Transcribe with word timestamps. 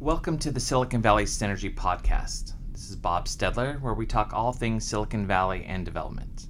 Welcome 0.00 0.36
to 0.40 0.50
the 0.50 0.60
Silicon 0.60 1.00
Valley 1.00 1.24
Synergy 1.24 1.74
Podcast. 1.74 2.52
This 2.70 2.90
is 2.90 2.96
Bob 2.96 3.24
Staedler, 3.24 3.80
where 3.80 3.94
we 3.94 4.04
talk 4.04 4.34
all 4.34 4.52
things 4.52 4.86
Silicon 4.86 5.26
Valley 5.26 5.64
and 5.64 5.86
development. 5.86 6.48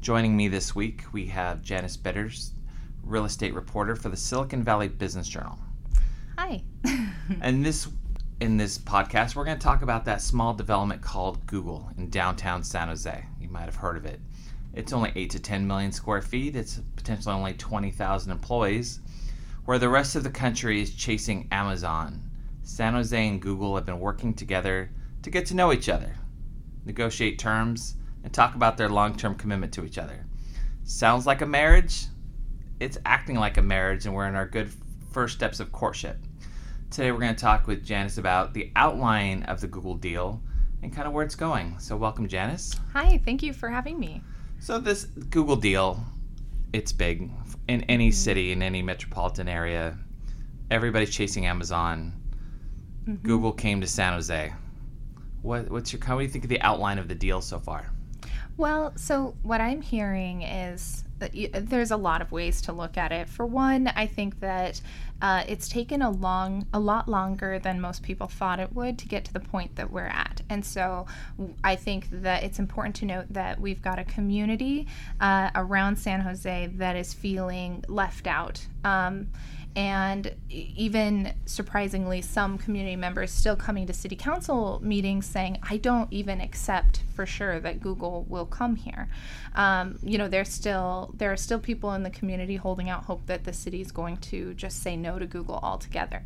Joining 0.00 0.36
me 0.36 0.48
this 0.48 0.74
week, 0.74 1.04
we 1.12 1.24
have 1.26 1.62
Janice 1.62 1.96
Bitters, 1.96 2.50
real 3.04 3.24
estate 3.24 3.54
reporter 3.54 3.94
for 3.94 4.08
the 4.08 4.16
Silicon 4.16 4.64
Valley 4.64 4.88
Business 4.88 5.28
Journal. 5.28 5.56
Hi. 6.38 6.64
and 7.40 7.64
this 7.64 7.86
in 8.40 8.56
this 8.56 8.78
podcast, 8.78 9.36
we're 9.36 9.44
going 9.44 9.58
to 9.58 9.64
talk 9.64 9.82
about 9.82 10.04
that 10.06 10.20
small 10.20 10.52
development 10.52 11.00
called 11.00 11.46
Google 11.46 11.88
in 11.96 12.10
downtown 12.10 12.64
San 12.64 12.88
Jose. 12.88 13.24
You 13.40 13.48
might 13.48 13.66
have 13.66 13.76
heard 13.76 13.96
of 13.96 14.06
it. 14.06 14.18
It's 14.74 14.92
only 14.92 15.12
8 15.14 15.30
to 15.30 15.38
10 15.38 15.64
million 15.68 15.92
square 15.92 16.20
feet. 16.20 16.56
It's 16.56 16.80
potentially 16.96 17.32
only 17.32 17.54
20,000 17.54 18.32
employees. 18.32 18.98
Where 19.66 19.78
the 19.78 19.88
rest 19.88 20.16
of 20.16 20.24
the 20.24 20.30
country 20.30 20.82
is 20.82 20.92
chasing 20.92 21.46
Amazon, 21.52 22.27
San 22.68 22.92
Jose 22.92 23.26
and 23.26 23.40
Google 23.40 23.74
have 23.76 23.86
been 23.86 23.98
working 23.98 24.34
together 24.34 24.90
to 25.22 25.30
get 25.30 25.46
to 25.46 25.54
know 25.54 25.72
each 25.72 25.88
other, 25.88 26.14
negotiate 26.84 27.38
terms, 27.38 27.96
and 28.22 28.32
talk 28.32 28.54
about 28.54 28.76
their 28.76 28.90
long 28.90 29.16
term 29.16 29.34
commitment 29.34 29.72
to 29.72 29.86
each 29.86 29.96
other. 29.96 30.26
Sounds 30.84 31.26
like 31.26 31.40
a 31.40 31.46
marriage? 31.46 32.04
It's 32.78 32.98
acting 33.06 33.36
like 33.36 33.56
a 33.56 33.62
marriage, 33.62 34.04
and 34.04 34.14
we're 34.14 34.28
in 34.28 34.34
our 34.34 34.46
good 34.46 34.70
first 35.10 35.34
steps 35.34 35.60
of 35.60 35.72
courtship. 35.72 36.18
Today, 36.90 37.10
we're 37.10 37.20
going 37.20 37.34
to 37.34 37.40
talk 37.40 37.66
with 37.66 37.84
Janice 37.84 38.18
about 38.18 38.52
the 38.52 38.70
outline 38.76 39.44
of 39.44 39.62
the 39.62 39.66
Google 39.66 39.94
deal 39.94 40.42
and 40.82 40.94
kind 40.94 41.08
of 41.08 41.14
where 41.14 41.24
it's 41.24 41.34
going. 41.34 41.78
So, 41.78 41.96
welcome, 41.96 42.28
Janice. 42.28 42.78
Hi, 42.92 43.20
thank 43.24 43.42
you 43.42 43.54
for 43.54 43.70
having 43.70 43.98
me. 43.98 44.22
So, 44.60 44.78
this 44.78 45.06
Google 45.30 45.56
deal, 45.56 46.04
it's 46.74 46.92
big 46.92 47.30
in 47.66 47.80
any 47.84 48.10
mm-hmm. 48.10 48.14
city, 48.14 48.52
in 48.52 48.62
any 48.62 48.82
metropolitan 48.82 49.48
area. 49.48 49.96
Everybody's 50.70 51.10
chasing 51.10 51.46
Amazon. 51.46 52.17
Mm-hmm. 53.08 53.26
Google 53.26 53.52
came 53.52 53.80
to 53.80 53.86
San 53.86 54.12
Jose. 54.12 54.52
What, 55.42 55.70
what's 55.70 55.92
your? 55.92 56.04
How 56.04 56.16
do 56.16 56.22
you 56.22 56.28
think 56.28 56.44
of 56.44 56.50
the 56.50 56.60
outline 56.60 56.98
of 56.98 57.08
the 57.08 57.14
deal 57.14 57.40
so 57.40 57.58
far? 57.58 57.90
Well, 58.58 58.92
so 58.96 59.36
what 59.42 59.60
I'm 59.60 59.80
hearing 59.80 60.42
is 60.42 61.04
that 61.20 61.34
you, 61.34 61.48
there's 61.48 61.92
a 61.92 61.96
lot 61.96 62.20
of 62.20 62.32
ways 62.32 62.60
to 62.62 62.72
look 62.72 62.98
at 62.98 63.12
it. 63.12 63.28
For 63.28 63.46
one, 63.46 63.88
I 63.88 64.06
think 64.06 64.40
that 64.40 64.80
uh, 65.20 65.44
it's 65.48 65.68
taken 65.68 66.02
a 66.02 66.10
long, 66.10 66.66
a 66.72 66.78
lot 66.78 67.08
longer 67.08 67.58
than 67.58 67.80
most 67.80 68.02
people 68.02 68.26
thought 68.26 68.60
it 68.60 68.72
would 68.72 68.98
to 68.98 69.08
get 69.08 69.24
to 69.24 69.32
the 69.32 69.40
point 69.40 69.76
that 69.76 69.90
we're 69.90 70.06
at. 70.06 70.42
And 70.48 70.64
so, 70.64 71.06
I 71.62 71.76
think 71.76 72.08
that 72.10 72.42
it's 72.42 72.58
important 72.58 72.96
to 72.96 73.04
note 73.04 73.26
that 73.30 73.60
we've 73.60 73.82
got 73.82 73.98
a 73.98 74.04
community 74.04 74.86
uh, 75.20 75.50
around 75.54 75.96
San 75.96 76.20
Jose 76.20 76.70
that 76.74 76.96
is 76.96 77.14
feeling 77.14 77.84
left 77.88 78.26
out. 78.26 78.66
Um, 78.84 79.28
and 79.78 80.34
even 80.50 81.32
surprisingly 81.46 82.20
some 82.20 82.58
community 82.58 82.96
members 82.96 83.30
still 83.30 83.54
coming 83.54 83.86
to 83.86 83.92
city 83.92 84.16
council 84.16 84.80
meetings 84.82 85.24
saying 85.24 85.56
i 85.62 85.76
don't 85.76 86.12
even 86.12 86.40
accept 86.40 87.04
for 87.14 87.24
sure 87.24 87.60
that 87.60 87.80
google 87.80 88.24
will 88.28 88.44
come 88.44 88.74
here 88.74 89.08
um, 89.54 89.96
you 90.02 90.18
know 90.18 90.26
there's 90.26 90.48
still 90.48 91.14
there 91.16 91.30
are 91.30 91.36
still 91.36 91.60
people 91.60 91.92
in 91.92 92.02
the 92.02 92.10
community 92.10 92.56
holding 92.56 92.90
out 92.90 93.04
hope 93.04 93.24
that 93.26 93.44
the 93.44 93.52
city 93.52 93.80
is 93.80 93.92
going 93.92 94.16
to 94.16 94.52
just 94.54 94.82
say 94.82 94.96
no 94.96 95.07
to 95.16 95.26
google 95.26 95.60
altogether 95.62 96.24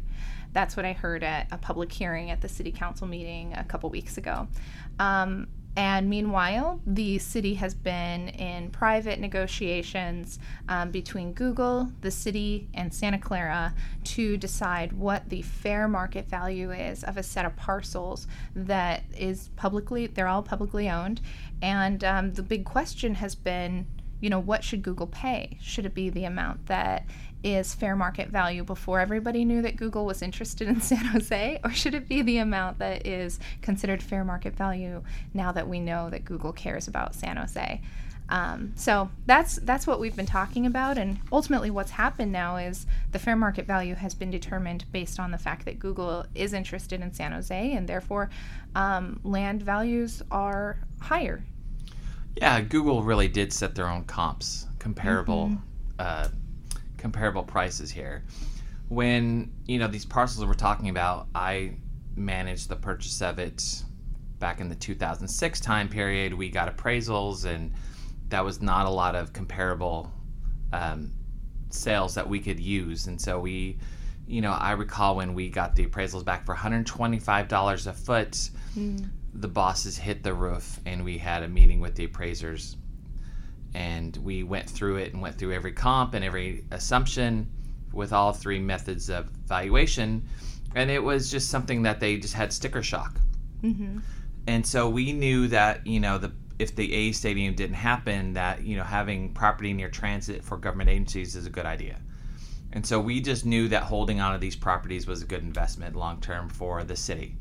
that's 0.55 0.75
what 0.75 0.87
i 0.87 0.95
heard 0.95 1.23
at 1.23 1.47
a 1.53 1.59
public 1.59 1.93
hearing 1.93 2.31
at 2.31 2.41
the 2.41 2.49
city 2.49 2.73
council 2.73 3.07
meeting 3.07 3.53
a 3.55 3.65
couple 3.65 3.91
weeks 3.91 4.17
ago 4.17 4.49
um, 4.99 5.47
and 5.75 6.11
meanwhile, 6.11 6.81
the 6.87 7.19
city 7.19 7.55
has 7.55 7.73
been 7.73 8.29
in 8.29 8.71
private 8.71 9.19
negotiations 9.19 10.39
um, 10.69 10.91
between 10.91 11.33
Google, 11.33 11.91
the 12.03 12.11
city, 12.11 12.69
and 12.75 12.93
Santa 12.93 13.19
Clara 13.19 13.75
to 14.05 14.37
decide 14.37 14.93
what 14.93 15.31
the 15.31 15.41
fair 15.41 15.89
market 15.89 16.29
value 16.29 16.73
is 16.73 17.05
of 17.05 17.17
a 17.17 17.23
set 17.23 17.47
of 17.47 17.57
parcels 17.57 18.27
that 18.55 19.05
is 19.17 19.49
publicly, 19.57 20.09
they're 20.09 20.29
all 20.29 20.43
publicly 20.43 20.91
owned. 20.91 21.23
And 21.63 22.05
um, 22.05 22.35
the 22.35 22.43
big 22.43 22.67
question 22.67 23.15
has 23.15 23.35
been 23.35 23.87
you 24.21 24.31
know, 24.31 24.39
what 24.39 24.63
should 24.63 24.83
Google 24.83 25.09
pay? 25.09 25.59
Should 25.61 25.85
it 25.85 25.95
be 25.95 26.09
the 26.09 26.27
amount 26.27 26.67
that 26.67 27.07
is 27.43 27.75
fair 27.75 27.97
market 27.97 28.29
value 28.29 28.65
before 28.65 29.01
everybody 29.01 29.45
knew 29.45 29.63
that 29.63 29.77
Google 29.77 30.05
was 30.05 30.23
interested 30.23 30.69
in 30.69 30.81
San 30.83 31.05
Jose? 31.05 31.61
Or 31.65 31.71
should 31.71 31.95
it 31.95 32.09
be 32.09 32.23
the 32.23 32.39
amount 32.39 32.79
that 32.79 33.07
is 33.07 33.39
considered 33.61 34.03
fair 34.03 34.25
market 34.25 34.55
value 34.55 35.03
now 35.35 35.53
that 35.53 35.69
we 35.69 35.81
know 35.81 36.11
that 36.11 36.25
Google 36.25 36.53
cares 36.53 36.89
about 36.89 37.15
San 37.15 37.37
Jose? 37.37 37.81
Um, 38.29 38.73
so 38.77 39.11
that's 39.27 39.57
that's 39.57 39.87
what 39.87 40.01
we've 40.01 40.17
been 40.17 40.25
talking 40.25 40.65
about, 40.65 40.97
and 40.97 41.19
ultimately, 41.31 41.71
what's 41.71 41.91
happened 41.91 42.33
now 42.33 42.57
is 42.57 42.87
the 43.11 43.19
fair 43.19 43.37
market 43.37 43.67
value 43.67 43.95
has 43.95 44.15
been 44.15 44.31
determined 44.31 44.87
based 44.91 45.21
on 45.21 45.33
the 45.33 45.39
fact 45.39 45.67
that 45.67 45.79
Google 45.79 46.25
is 46.35 46.55
interested 46.55 47.03
in 47.03 47.13
San 47.13 47.33
Jose, 47.33 47.73
and 47.73 47.87
therefore, 47.87 48.31
um, 48.75 49.21
land 49.23 49.63
values 49.63 50.23
are 50.31 50.79
higher 51.01 51.43
yeah, 52.37 52.61
Google 52.61 53.03
really 53.03 53.29
did 53.29 53.53
set 53.53 53.75
their 53.75 53.89
own 53.89 54.05
comps, 54.05 54.67
comparable, 54.79 55.49
mm-hmm. 55.49 55.57
uh, 55.99 56.29
comparable 57.03 57.43
prices 57.43 57.91
here. 57.91 58.25
When 58.89 59.53
you 59.67 59.79
know 59.79 59.89
these 59.89 60.07
parcels 60.07 60.47
we're 60.47 60.55
talking 60.55 60.89
about, 60.89 61.27
I 61.35 61.77
managed 62.17 62.69
the 62.69 62.77
purchase 62.77 63.21
of 63.21 63.39
it 63.39 63.83
back 64.39 64.61
in 64.61 64.69
the 64.69 64.75
2006 64.75 65.61
time 65.61 65.89
period. 65.89 66.33
We 66.33 66.49
got 66.49 66.75
appraisals, 66.75 67.45
and 67.45 67.73
that 68.29 68.45
was 68.45 68.63
not 68.63 68.87
a 68.87 68.91
lot 68.91 69.15
of 69.15 69.33
comparable 69.33 70.13
um, 70.73 71.13
sales 71.71 72.15
that 72.15 72.29
we 72.29 72.39
could 72.39 72.61
use, 72.61 73.09
and 73.09 73.21
so 73.21 73.41
we 73.41 73.79
you 74.25 74.41
know, 74.41 74.53
I 74.53 74.71
recall 74.73 75.17
when 75.17 75.35
we 75.35 75.51
got 75.51 75.75
the 75.75 75.85
appraisals 75.85 76.25
back 76.25 76.47
for 76.47 76.55
$125 76.55 77.87
a 77.87 77.93
foot. 77.93 78.31
Mm 78.79 79.11
the 79.35 79.49
bosses 79.49 79.97
hit 79.97 80.23
the 80.23 80.35
roof 80.35 80.79
and 80.85 81.05
we 81.05 81.19
had 81.19 81.43
a 81.43 81.49
meeting 81.49 81.81
with 81.81 81.95
the 81.95 82.05
appraisers 82.05 82.77
and 83.75 84.17
we 84.19 84.43
went 84.43 84.69
through 84.69 84.97
it 84.97 85.13
and 85.13 85.23
went 85.23 85.39
through 85.39 85.53
every 85.53 85.73
comp 85.73 86.15
and 86.15 86.25
every 86.25 86.65
assumption 86.71 87.51
with 87.93 88.13
all 88.13 88.33
three 88.33 88.59
methods 88.59 89.11
of 89.11 89.27
valuation. 89.47 90.23
And 90.75 90.91
it 90.91 91.03
was 91.03 91.31
just 91.31 91.51
something 91.51 91.83
that 91.83 92.01
they 92.01 92.17
just 92.17 92.35
had 92.35 92.53
sticker 92.53 92.83
shock. 92.83 93.19
Mm-hmm. 93.63 93.99
and 94.49 94.67
so 94.67 94.89
we 94.89 95.13
knew 95.13 95.47
that 95.47 95.87
you 95.87 96.01
know 96.01 96.19
the 96.19 96.33
if 96.59 96.75
the 96.75 96.93
a 96.93 97.13
stadium 97.13 97.55
didn't 97.55 97.77
happen 97.77 98.33
that 98.33 98.63
you 98.65 98.77
know 98.77 98.83
having 98.83 99.33
property 99.33 99.73
near 99.73 99.89
transit 99.89 100.43
for 100.43 100.57
government 100.57 100.91
agencies 100.91 101.37
is 101.37 101.47
a 101.47 101.51
good 101.51 101.67
idea. 101.67 102.01
And 102.73 102.87
so 102.87 102.99
we 102.99 103.21
just 103.21 103.45
knew 103.45 103.69
that 103.69 103.83
holding 103.83 104.21
on 104.21 104.33
to 104.33 104.39
these 104.39 104.57
properties 104.57 105.07
was 105.07 105.23
a 105.23 105.27
good 105.27 105.43
investment 105.43 105.95
long 105.95 106.21
term 106.21 106.49
for 106.49 106.83
the 106.85 106.97
city. 106.97 107.37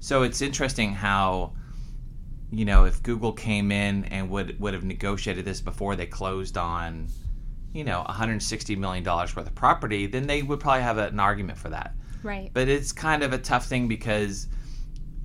So 0.00 0.22
it's 0.22 0.42
interesting 0.42 0.92
how, 0.92 1.54
you 2.58 2.64
know, 2.64 2.84
if 2.84 3.02
Google 3.02 3.32
came 3.32 3.72
in 3.72 4.04
and 4.06 4.28
would 4.30 4.58
would 4.60 4.74
have 4.74 4.84
negotiated 4.84 5.44
this 5.44 5.60
before 5.60 5.96
they 5.96 6.06
closed 6.06 6.56
on, 6.56 7.08
you 7.72 7.84
know, 7.84 8.02
160 8.02 8.76
million 8.76 9.04
dollars 9.04 9.34
worth 9.34 9.46
of 9.46 9.54
property, 9.54 10.06
then 10.06 10.26
they 10.26 10.42
would 10.42 10.60
probably 10.60 10.82
have 10.82 10.98
an 10.98 11.20
argument 11.20 11.58
for 11.58 11.68
that. 11.70 11.94
Right. 12.22 12.50
But 12.52 12.68
it's 12.68 12.92
kind 12.92 13.22
of 13.22 13.32
a 13.32 13.38
tough 13.38 13.66
thing 13.66 13.88
because, 13.88 14.48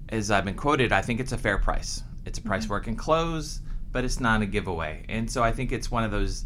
as 0.09 0.31
I've 0.31 0.45
been 0.45 0.55
quoted, 0.55 0.91
I 0.91 1.01
think 1.01 1.19
it's 1.19 1.31
a 1.31 1.37
fair 1.37 1.57
price. 1.57 2.03
It's 2.25 2.39
a 2.39 2.41
price 2.41 2.63
mm-hmm. 2.63 2.71
where 2.71 2.79
it 2.79 2.83
can 2.83 2.95
close, 2.95 3.61
but 3.91 4.03
it's 4.03 4.19
not 4.19 4.41
a 4.41 4.45
giveaway. 4.45 5.05
And 5.09 5.29
so 5.29 5.43
I 5.43 5.51
think 5.51 5.71
it's 5.71 5.89
one 5.89 6.03
of 6.03 6.11
those 6.11 6.45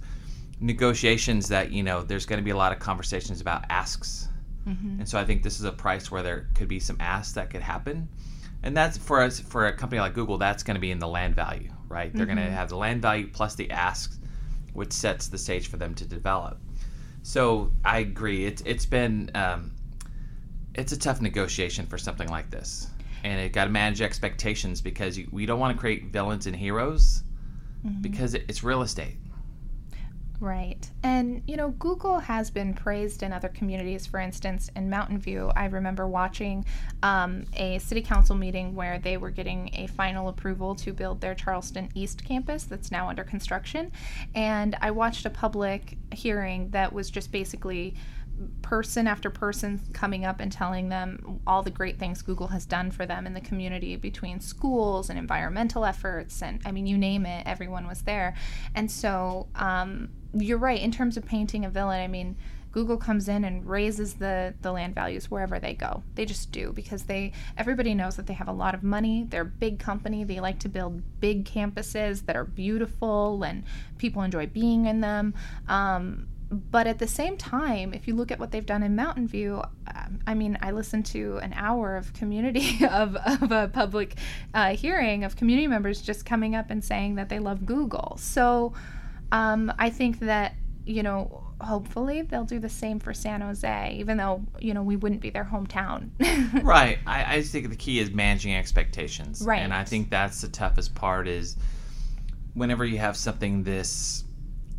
negotiations 0.59 1.49
that 1.49 1.71
you 1.71 1.83
know 1.83 2.03
there's 2.03 2.25
going 2.25 2.37
to 2.39 2.43
be 2.43 2.51
a 2.51 2.57
lot 2.57 2.71
of 2.71 2.79
conversations 2.79 3.41
about 3.41 3.65
asks 3.69 4.29
Mm-hmm. 4.67 4.99
And 4.99 5.09
so 5.09 5.19
I 5.19 5.25
think 5.25 5.43
this 5.43 5.59
is 5.59 5.65
a 5.65 5.71
price 5.71 6.11
where 6.11 6.23
there 6.23 6.47
could 6.55 6.67
be 6.67 6.79
some 6.79 6.97
asks 6.99 7.33
that 7.33 7.49
could 7.49 7.61
happen. 7.61 8.07
And 8.63 8.75
that's 8.75 8.97
for 8.97 9.21
us 9.21 9.39
for 9.39 9.67
a 9.67 9.73
company 9.73 9.99
like 9.99 10.13
Google, 10.13 10.37
that's 10.37 10.63
going 10.63 10.75
to 10.75 10.81
be 10.81 10.91
in 10.91 10.99
the 10.99 11.07
land 11.07 11.35
value, 11.35 11.69
right? 11.89 12.13
They're 12.13 12.25
mm-hmm. 12.25 12.35
going 12.35 12.47
to 12.47 12.53
have 12.53 12.69
the 12.69 12.77
land 12.77 13.01
value 13.01 13.27
plus 13.27 13.55
the 13.55 13.69
asks, 13.71 14.19
which 14.71 14.93
sets 14.93 15.27
the 15.27 15.37
stage 15.37 15.67
for 15.67 15.77
them 15.77 15.93
to 15.95 16.05
develop. 16.05 16.59
So 17.23 17.71
I 17.83 17.99
agree. 17.99 18.45
It's 18.45 18.61
it's 18.65 18.85
been 18.85 19.31
um, 19.35 19.71
it's 20.75 20.91
a 20.91 20.97
tough 20.97 21.21
negotiation 21.21 21.85
for 21.85 21.97
something 21.97 22.27
like 22.29 22.49
this, 22.49 22.87
and 23.23 23.39
it 23.39 23.53
got 23.53 23.65
to 23.65 23.69
manage 23.69 24.01
expectations 24.01 24.81
because 24.81 25.17
you, 25.17 25.27
we 25.31 25.45
don't 25.45 25.59
want 25.59 25.75
to 25.75 25.79
create 25.79 26.11
villains 26.11 26.47
and 26.47 26.55
heroes 26.55 27.23
mm-hmm. 27.85 28.01
because 28.01 28.33
it, 28.33 28.43
it's 28.49 28.63
real 28.63 28.81
estate. 28.81 29.15
Right. 30.39 30.89
And, 31.03 31.41
you 31.47 31.55
know, 31.55 31.69
Google 31.69 32.19
has 32.19 32.51
been 32.51 32.73
praised 32.73 33.23
in 33.23 33.31
other 33.31 33.47
communities. 33.47 34.05
For 34.05 34.19
instance, 34.19 34.69
in 34.75 34.89
Mountain 34.89 35.19
View, 35.19 35.51
I 35.55 35.65
remember 35.65 36.05
watching 36.05 36.65
um, 37.01 37.45
a 37.53 37.79
city 37.79 38.01
council 38.01 38.35
meeting 38.35 38.75
where 38.75 38.99
they 38.99 39.15
were 39.15 39.29
getting 39.29 39.69
a 39.73 39.87
final 39.87 40.27
approval 40.27 40.75
to 40.75 40.91
build 40.91 41.21
their 41.21 41.33
Charleston 41.33 41.87
East 41.95 42.25
campus 42.25 42.65
that's 42.65 42.91
now 42.91 43.07
under 43.07 43.23
construction. 43.23 43.91
And 44.35 44.75
I 44.81 44.91
watched 44.91 45.25
a 45.25 45.29
public 45.29 45.97
hearing 46.11 46.69
that 46.71 46.91
was 46.91 47.09
just 47.09 47.31
basically 47.31 47.95
person 48.61 49.07
after 49.07 49.29
person 49.29 49.79
coming 49.93 50.25
up 50.25 50.39
and 50.39 50.51
telling 50.51 50.89
them 50.89 51.39
all 51.45 51.61
the 51.61 51.71
great 51.71 51.99
things 51.99 52.21
Google 52.21 52.47
has 52.47 52.65
done 52.65 52.91
for 52.91 53.05
them 53.05 53.27
in 53.27 53.33
the 53.33 53.41
community 53.41 53.95
between 53.95 54.39
schools 54.39 55.09
and 55.09 55.19
environmental 55.19 55.85
efforts. 55.85 56.41
And 56.41 56.61
I 56.65 56.71
mean, 56.71 56.87
you 56.87 56.97
name 56.97 57.25
it, 57.25 57.43
everyone 57.45 57.87
was 57.87 58.01
there. 58.01 58.35
And 58.75 58.89
so, 58.89 59.47
um, 59.55 60.09
you're 60.35 60.57
right 60.57 60.81
in 60.81 60.91
terms 60.91 61.15
of 61.15 61.25
painting 61.25 61.63
a 61.63 61.69
villain. 61.69 62.01
I 62.01 62.07
mean, 62.07 62.35
Google 62.73 62.97
comes 62.97 63.29
in 63.29 63.43
and 63.43 63.65
raises 63.65 64.15
the 64.15 64.55
the 64.63 64.71
land 64.71 64.95
values 64.95 65.29
wherever 65.29 65.59
they 65.59 65.75
go. 65.75 66.01
They 66.15 66.25
just 66.25 66.51
do 66.51 66.73
because 66.73 67.03
they 67.03 67.31
everybody 67.55 67.93
knows 67.93 68.15
that 68.15 68.25
they 68.25 68.33
have 68.33 68.47
a 68.47 68.53
lot 68.53 68.73
of 68.73 68.83
money. 68.83 69.27
They're 69.29 69.43
a 69.43 69.45
big 69.45 69.77
company. 69.77 70.23
They 70.23 70.39
like 70.39 70.59
to 70.59 70.69
build 70.69 71.03
big 71.19 71.45
campuses 71.45 72.25
that 72.25 72.35
are 72.35 72.43
beautiful 72.43 73.43
and 73.43 73.63
people 73.99 74.23
enjoy 74.23 74.47
being 74.47 74.87
in 74.87 75.01
them. 75.01 75.35
Um, 75.67 76.27
but 76.53 76.87
at 76.87 76.99
the 76.99 77.07
same 77.07 77.37
time, 77.37 77.93
if 77.93 78.07
you 78.07 78.15
look 78.15 78.31
at 78.31 78.39
what 78.39 78.51
they've 78.51 78.65
done 78.65 78.83
in 78.83 78.95
Mountain 78.95 79.27
View, 79.27 79.61
um, 79.93 80.19
I 80.27 80.33
mean, 80.33 80.57
I 80.61 80.71
listened 80.71 81.05
to 81.07 81.37
an 81.41 81.53
hour 81.53 81.95
of 81.95 82.13
community 82.13 82.85
of, 82.89 83.15
of 83.15 83.51
a 83.51 83.67
public 83.67 84.15
uh, 84.53 84.75
hearing 84.75 85.23
of 85.23 85.35
community 85.35 85.67
members 85.67 86.01
just 86.01 86.25
coming 86.25 86.55
up 86.55 86.69
and 86.69 86.83
saying 86.83 87.15
that 87.15 87.29
they 87.29 87.39
love 87.39 87.65
Google. 87.65 88.17
So 88.19 88.73
um, 89.31 89.71
I 89.79 89.89
think 89.89 90.19
that 90.19 90.55
you 90.85 91.01
know, 91.01 91.43
hopefully 91.61 92.23
they'll 92.23 92.43
do 92.43 92.59
the 92.59 92.69
same 92.69 92.99
for 92.99 93.13
San 93.13 93.41
Jose, 93.41 93.95
even 93.97 94.17
though 94.17 94.43
you 94.59 94.73
know 94.73 94.83
we 94.83 94.95
wouldn't 94.95 95.21
be 95.21 95.29
their 95.29 95.45
hometown. 95.45 96.09
right. 96.63 96.99
I, 97.07 97.37
I 97.37 97.41
think 97.41 97.69
the 97.69 97.75
key 97.75 97.99
is 97.99 98.11
managing 98.11 98.55
expectations. 98.55 99.41
Right. 99.41 99.61
And 99.61 99.73
I 99.73 99.83
think 99.83 100.09
that's 100.09 100.41
the 100.41 100.49
toughest 100.49 100.93
part 100.93 101.27
is 101.27 101.55
whenever 102.53 102.85
you 102.85 102.97
have 102.97 103.15
something 103.15 103.63
this 103.63 104.25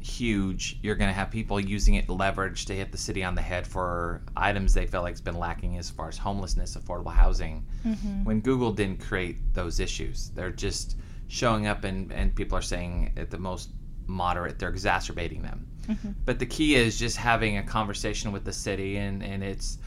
huge, 0.04 0.78
you're 0.82 0.94
going 0.94 1.08
to 1.08 1.14
have 1.14 1.30
people 1.30 1.58
using 1.58 1.94
it 1.94 2.08
leverage 2.08 2.66
to 2.66 2.74
hit 2.74 2.92
the 2.92 2.98
city 2.98 3.24
on 3.24 3.34
the 3.34 3.40
head 3.40 3.66
for 3.66 4.20
items 4.36 4.74
they 4.74 4.86
feel 4.86 5.02
like 5.02 5.12
has 5.14 5.20
been 5.20 5.38
lacking 5.38 5.78
as 5.78 5.88
far 5.88 6.08
as 6.08 6.18
homelessness, 6.18 6.76
affordable 6.76 7.12
housing. 7.12 7.64
Mm-hmm. 7.86 8.24
When 8.24 8.40
Google 8.40 8.70
didn't 8.70 9.00
create 9.00 9.38
those 9.54 9.80
issues, 9.80 10.30
they're 10.34 10.50
just 10.50 10.98
showing 11.28 11.66
up 11.66 11.84
and, 11.84 12.12
and 12.12 12.34
people 12.34 12.58
are 12.58 12.62
saying 12.62 13.12
at 13.16 13.30
the 13.30 13.38
most 13.38 13.70
moderate, 14.06 14.58
they're 14.58 14.68
exacerbating 14.68 15.40
them. 15.40 15.66
Mm-hmm. 15.88 16.10
But 16.26 16.38
the 16.38 16.46
key 16.46 16.74
is 16.74 16.98
just 16.98 17.16
having 17.16 17.56
a 17.56 17.62
conversation 17.62 18.30
with 18.30 18.44
the 18.44 18.52
city, 18.52 18.98
and, 18.98 19.22
and 19.22 19.42
it's, 19.42 19.78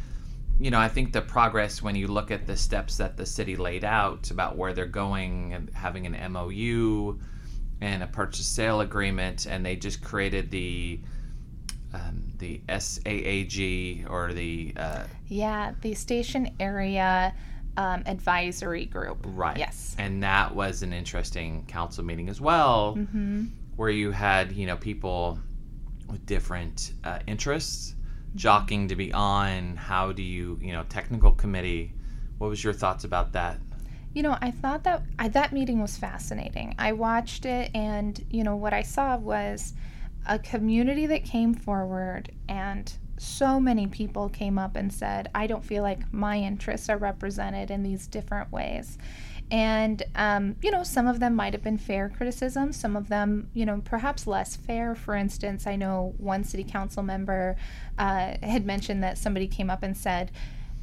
you 0.60 0.72
know, 0.72 0.80
I 0.80 0.88
think 0.88 1.14
the 1.14 1.22
progress 1.22 1.84
when 1.84 1.96
you 1.96 2.08
look 2.08 2.32
at 2.32 2.48
the 2.48 2.58
steps 2.58 2.98
that 2.98 3.18
the 3.18 3.26
city 3.26 3.56
laid 3.56 3.84
out 3.84 4.32
about 4.32 4.58
where 4.58 4.74
they're 4.74 4.86
going 4.88 5.54
and 5.54 5.70
having 5.76 6.08
an 6.08 6.32
MOU 6.34 7.20
and 7.82 8.04
a 8.04 8.08
purchase 8.08 8.48
sale 8.48 8.82
agreement, 8.82 9.46
and 9.46 9.66
they 9.66 9.76
just 9.76 10.04
created 10.04 10.52
the 10.52 11.00
um, 11.94 12.34
the 12.38 12.62
SAAG 12.68 14.10
or 14.10 14.34
the 14.34 14.74
uh, 14.78 15.04
yeah 15.28 15.74
the 15.82 15.94
station 15.94 16.54
area 16.60 17.34
um, 17.78 18.04
advisory 18.06 18.86
group. 18.86 19.18
Right. 19.24 19.58
Yes. 19.58 19.96
And 19.98 20.22
that 20.24 20.54
was 20.54 20.82
an 20.82 20.94
interesting 20.94 21.66
council 21.68 22.04
meeting 22.04 22.30
as 22.30 22.42
well, 22.42 22.96
mm-hmm. 22.98 23.46
where 23.76 23.90
you 23.90 24.12
had 24.12 24.52
you 24.52 24.68
know 24.68 24.78
people 24.78 25.40
with 26.10 26.26
different 26.26 26.94
uh, 27.04 27.20
interests 27.28 27.92
mm-hmm. 27.92 28.38
jockeying 28.38 28.88
to 28.90 28.96
be 28.96 29.14
on. 29.14 29.76
How 29.76 30.12
do 30.12 30.24
you 30.24 30.60
you 30.62 30.74
know 30.74 30.84
technical 30.90 31.32
committee? 31.32 31.94
What 32.40 32.50
was 32.50 32.64
your 32.64 32.74
thoughts 32.74 33.04
about 33.04 33.34
that? 33.34 33.60
You 34.18 34.24
know, 34.24 34.36
I 34.42 34.50
thought 34.50 34.84
that 34.86 35.04
I, 35.20 35.28
that 35.28 35.54
meeting 35.54 35.80
was 35.80 35.96
fascinating. 35.96 36.74
I 36.80 36.92
watched 36.92 37.46
it, 37.46 37.70
and 37.76 38.20
you 38.32 38.44
know 38.44 38.56
what 38.56 38.74
I 38.74 38.82
saw 38.82 39.16
was 39.16 39.76
a 40.26 40.40
community 40.40 41.06
that 41.06 41.24
came 41.24 41.54
forward, 41.54 42.32
and 42.50 42.92
so 43.20 43.60
many 43.60 43.86
people 43.86 44.28
came 44.28 44.58
up 44.58 44.76
and 44.76 44.92
said, 44.92 45.30
"I 45.36 45.46
don't 45.46 45.64
feel 45.64 45.84
like 45.84 46.12
my 46.12 46.40
interests 46.40 46.90
are 46.90 46.98
represented 46.98 47.70
in 47.70 47.84
these 47.84 48.08
different 48.08 48.52
ways." 48.52 48.98
And, 49.52 50.02
um, 50.16 50.56
you 50.64 50.72
know, 50.72 50.82
some 50.82 51.06
of 51.06 51.20
them 51.20 51.36
might 51.36 51.54
have 51.54 51.62
been 51.62 51.78
fair 51.78 52.10
criticism, 52.10 52.74
some 52.74 52.96
of 52.96 53.10
them, 53.10 53.52
you 53.54 53.68
know, 53.68 53.84
perhaps 53.86 54.26
less 54.26 54.56
fair. 54.56 54.96
For 54.96 55.14
instance, 55.14 55.68
I 55.68 55.76
know 55.76 56.16
one 56.18 56.44
city 56.44 56.64
council 56.64 57.04
member 57.04 57.56
uh, 58.00 58.34
had 58.42 58.66
mentioned 58.66 59.04
that 59.04 59.20
somebody 59.20 59.48
came 59.48 59.70
up 59.70 59.84
and 59.84 59.96
said, 59.96 60.32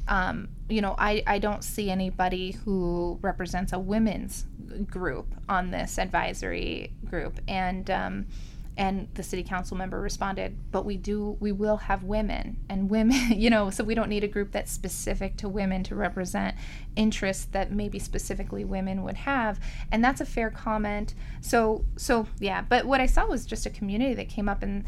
um, 0.07 0.49
you 0.69 0.81
know, 0.81 0.95
I, 0.97 1.23
I 1.25 1.39
don't 1.39 1.63
see 1.63 1.89
anybody 1.89 2.51
who 2.51 3.19
represents 3.21 3.73
a 3.73 3.79
women's 3.79 4.45
group 4.89 5.33
on 5.49 5.71
this 5.71 5.97
advisory 5.97 6.93
group. 7.05 7.39
And, 7.47 7.89
um, 7.89 8.25
and 8.77 9.07
the 9.13 9.23
city 9.23 9.41
council 9.41 9.77
member 9.77 10.01
responded, 10.01 10.57
but 10.71 10.85
we 10.85 10.97
do, 10.97 11.37
we 11.39 11.51
will 11.51 11.77
have 11.77 12.03
women 12.03 12.57
and 12.69 12.89
women, 12.89 13.31
you 13.39 13.49
know, 13.49 13.69
so 13.69 13.83
we 13.83 13.95
don't 13.95 14.09
need 14.09 14.23
a 14.23 14.27
group 14.27 14.51
that's 14.51 14.71
specific 14.71 15.37
to 15.37 15.49
women 15.49 15.83
to 15.83 15.95
represent 15.95 16.55
interests 16.95 17.45
that 17.51 17.71
maybe 17.71 17.99
specifically 17.99 18.65
women 18.65 19.03
would 19.03 19.15
have. 19.15 19.59
And 19.91 20.03
that's 20.03 20.19
a 20.19 20.25
fair 20.25 20.49
comment. 20.49 21.15
So, 21.41 21.85
so 21.95 22.27
yeah, 22.39 22.61
but 22.61 22.85
what 22.85 22.99
I 22.99 23.05
saw 23.05 23.25
was 23.25 23.45
just 23.45 23.65
a 23.65 23.69
community 23.69 24.13
that 24.15 24.29
came 24.29 24.49
up 24.49 24.61
and 24.61 24.85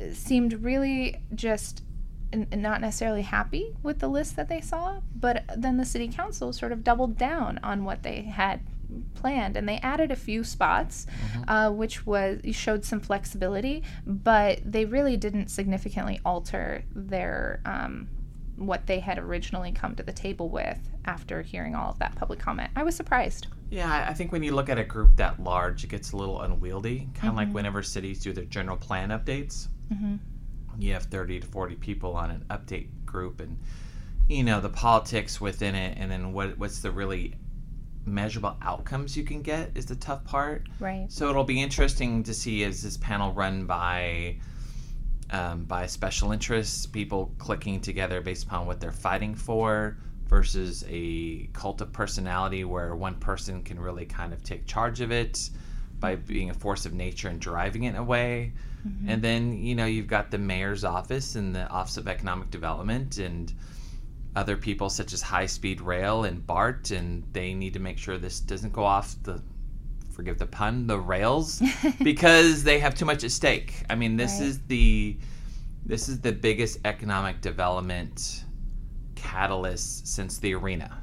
uh, 0.00 0.12
seemed 0.12 0.64
really 0.64 1.20
just 1.34 1.82
not 2.32 2.80
necessarily 2.80 3.22
happy 3.22 3.74
with 3.82 3.98
the 3.98 4.08
list 4.08 4.36
that 4.36 4.48
they 4.48 4.60
saw, 4.60 5.00
but 5.14 5.44
then 5.56 5.76
the 5.76 5.84
city 5.84 6.08
council 6.08 6.52
sort 6.52 6.72
of 6.72 6.84
doubled 6.84 7.16
down 7.16 7.58
on 7.62 7.84
what 7.84 8.02
they 8.02 8.22
had 8.22 8.60
planned 9.14 9.56
and 9.56 9.68
they 9.68 9.78
added 9.78 10.10
a 10.10 10.16
few 10.16 10.44
spots 10.44 11.06
mm-hmm. 11.06 11.50
uh, 11.50 11.70
which 11.70 12.06
was 12.06 12.40
showed 12.52 12.84
some 12.84 13.00
flexibility 13.00 13.82
but 14.06 14.60
they 14.64 14.84
really 14.84 15.16
didn't 15.16 15.48
significantly 15.48 16.20
alter 16.24 16.84
their 16.94 17.60
um, 17.64 18.08
what 18.56 18.86
they 18.86 19.00
had 19.00 19.18
originally 19.18 19.72
come 19.72 19.94
to 19.94 20.02
the 20.02 20.12
table 20.12 20.48
with 20.48 20.78
after 21.04 21.42
hearing 21.42 21.74
all 21.74 21.90
of 21.90 21.98
that 21.98 22.14
public 22.14 22.38
comment 22.38 22.70
i 22.76 22.82
was 22.82 22.94
surprised 22.94 23.48
yeah 23.70 24.06
i 24.08 24.14
think 24.14 24.30
when 24.30 24.42
you 24.42 24.54
look 24.54 24.68
at 24.68 24.78
a 24.78 24.84
group 24.84 25.16
that 25.16 25.42
large 25.42 25.82
it 25.82 25.88
gets 25.88 26.12
a 26.12 26.16
little 26.16 26.40
unwieldy 26.42 26.98
kind 26.98 27.08
of 27.08 27.22
mm-hmm. 27.22 27.36
like 27.36 27.48
whenever 27.50 27.82
cities 27.82 28.20
do 28.20 28.32
their 28.32 28.44
general 28.44 28.76
plan 28.76 29.08
updates 29.08 29.66
mm-hmm 29.92 30.16
you 30.78 30.92
have 30.92 31.04
30 31.04 31.40
to 31.40 31.46
40 31.46 31.76
people 31.76 32.16
on 32.16 32.30
an 32.30 32.44
update 32.50 32.88
group 33.04 33.40
and 33.40 33.58
you 34.28 34.42
know 34.42 34.60
the 34.60 34.68
politics 34.68 35.40
within 35.40 35.74
it 35.74 35.96
and 35.98 36.10
then 36.10 36.32
what 36.32 36.58
what's 36.58 36.80
the 36.80 36.90
really 36.90 37.34
measurable 38.06 38.56
outcomes 38.62 39.16
you 39.16 39.24
can 39.24 39.42
get 39.42 39.70
is 39.74 39.86
the 39.86 39.96
tough 39.96 40.24
part. 40.24 40.66
Right. 40.78 41.06
So 41.08 41.28
it'll 41.28 41.44
be 41.44 41.60
interesting 41.60 42.22
to 42.22 42.32
see 42.32 42.62
is 42.62 42.82
this 42.82 42.96
panel 42.96 43.32
run 43.32 43.66
by 43.66 44.36
um, 45.30 45.64
by 45.64 45.86
special 45.86 46.30
interests 46.30 46.86
people 46.86 47.34
clicking 47.38 47.80
together 47.80 48.20
based 48.20 48.44
upon 48.44 48.66
what 48.66 48.80
they're 48.80 48.92
fighting 48.92 49.34
for 49.34 49.96
versus 50.26 50.84
a 50.88 51.48
cult 51.52 51.80
of 51.80 51.92
personality 51.92 52.64
where 52.64 52.94
one 52.94 53.16
person 53.16 53.62
can 53.62 53.78
really 53.78 54.06
kind 54.06 54.32
of 54.32 54.42
take 54.44 54.66
charge 54.66 55.00
of 55.00 55.10
it 55.10 55.50
by 56.00 56.16
being 56.16 56.50
a 56.50 56.54
force 56.54 56.86
of 56.86 56.92
nature 56.92 57.28
and 57.28 57.40
driving 57.40 57.84
it 57.84 57.96
away 57.96 58.52
Mm-hmm. 58.86 59.08
And 59.08 59.22
then, 59.22 59.52
you 59.58 59.74
know, 59.74 59.86
you've 59.86 60.06
got 60.06 60.30
the 60.30 60.38
mayor's 60.38 60.84
office 60.84 61.34
and 61.34 61.54
the 61.54 61.68
Office 61.68 61.96
of 61.96 62.08
Economic 62.08 62.50
Development 62.50 63.18
and 63.18 63.52
other 64.34 64.56
people 64.56 64.90
such 64.90 65.12
as 65.12 65.22
High 65.22 65.46
Speed 65.46 65.80
Rail 65.80 66.24
and 66.24 66.46
BART, 66.46 66.90
and 66.90 67.24
they 67.32 67.54
need 67.54 67.72
to 67.72 67.80
make 67.80 67.98
sure 67.98 68.18
this 68.18 68.40
doesn't 68.40 68.72
go 68.72 68.84
off 68.84 69.16
the 69.22 69.42
forgive 70.12 70.38
the 70.38 70.46
pun, 70.46 70.86
the 70.86 70.98
rails 70.98 71.62
because 72.02 72.64
they 72.64 72.78
have 72.78 72.94
too 72.94 73.04
much 73.04 73.24
at 73.24 73.30
stake. 73.30 73.82
I 73.90 73.94
mean, 73.94 74.16
this 74.16 74.40
right. 74.40 74.48
is 74.48 74.60
the 74.66 75.16
this 75.84 76.08
is 76.08 76.20
the 76.20 76.32
biggest 76.32 76.78
economic 76.84 77.40
development 77.40 78.44
catalyst 79.14 80.06
since 80.06 80.38
the 80.38 80.54
arena. 80.54 81.02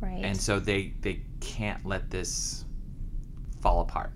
Right. 0.00 0.24
And 0.24 0.36
so 0.36 0.58
they 0.58 0.94
they 1.00 1.22
can't 1.40 1.84
let 1.86 2.10
this 2.10 2.64
fall 3.60 3.80
apart. 3.80 4.12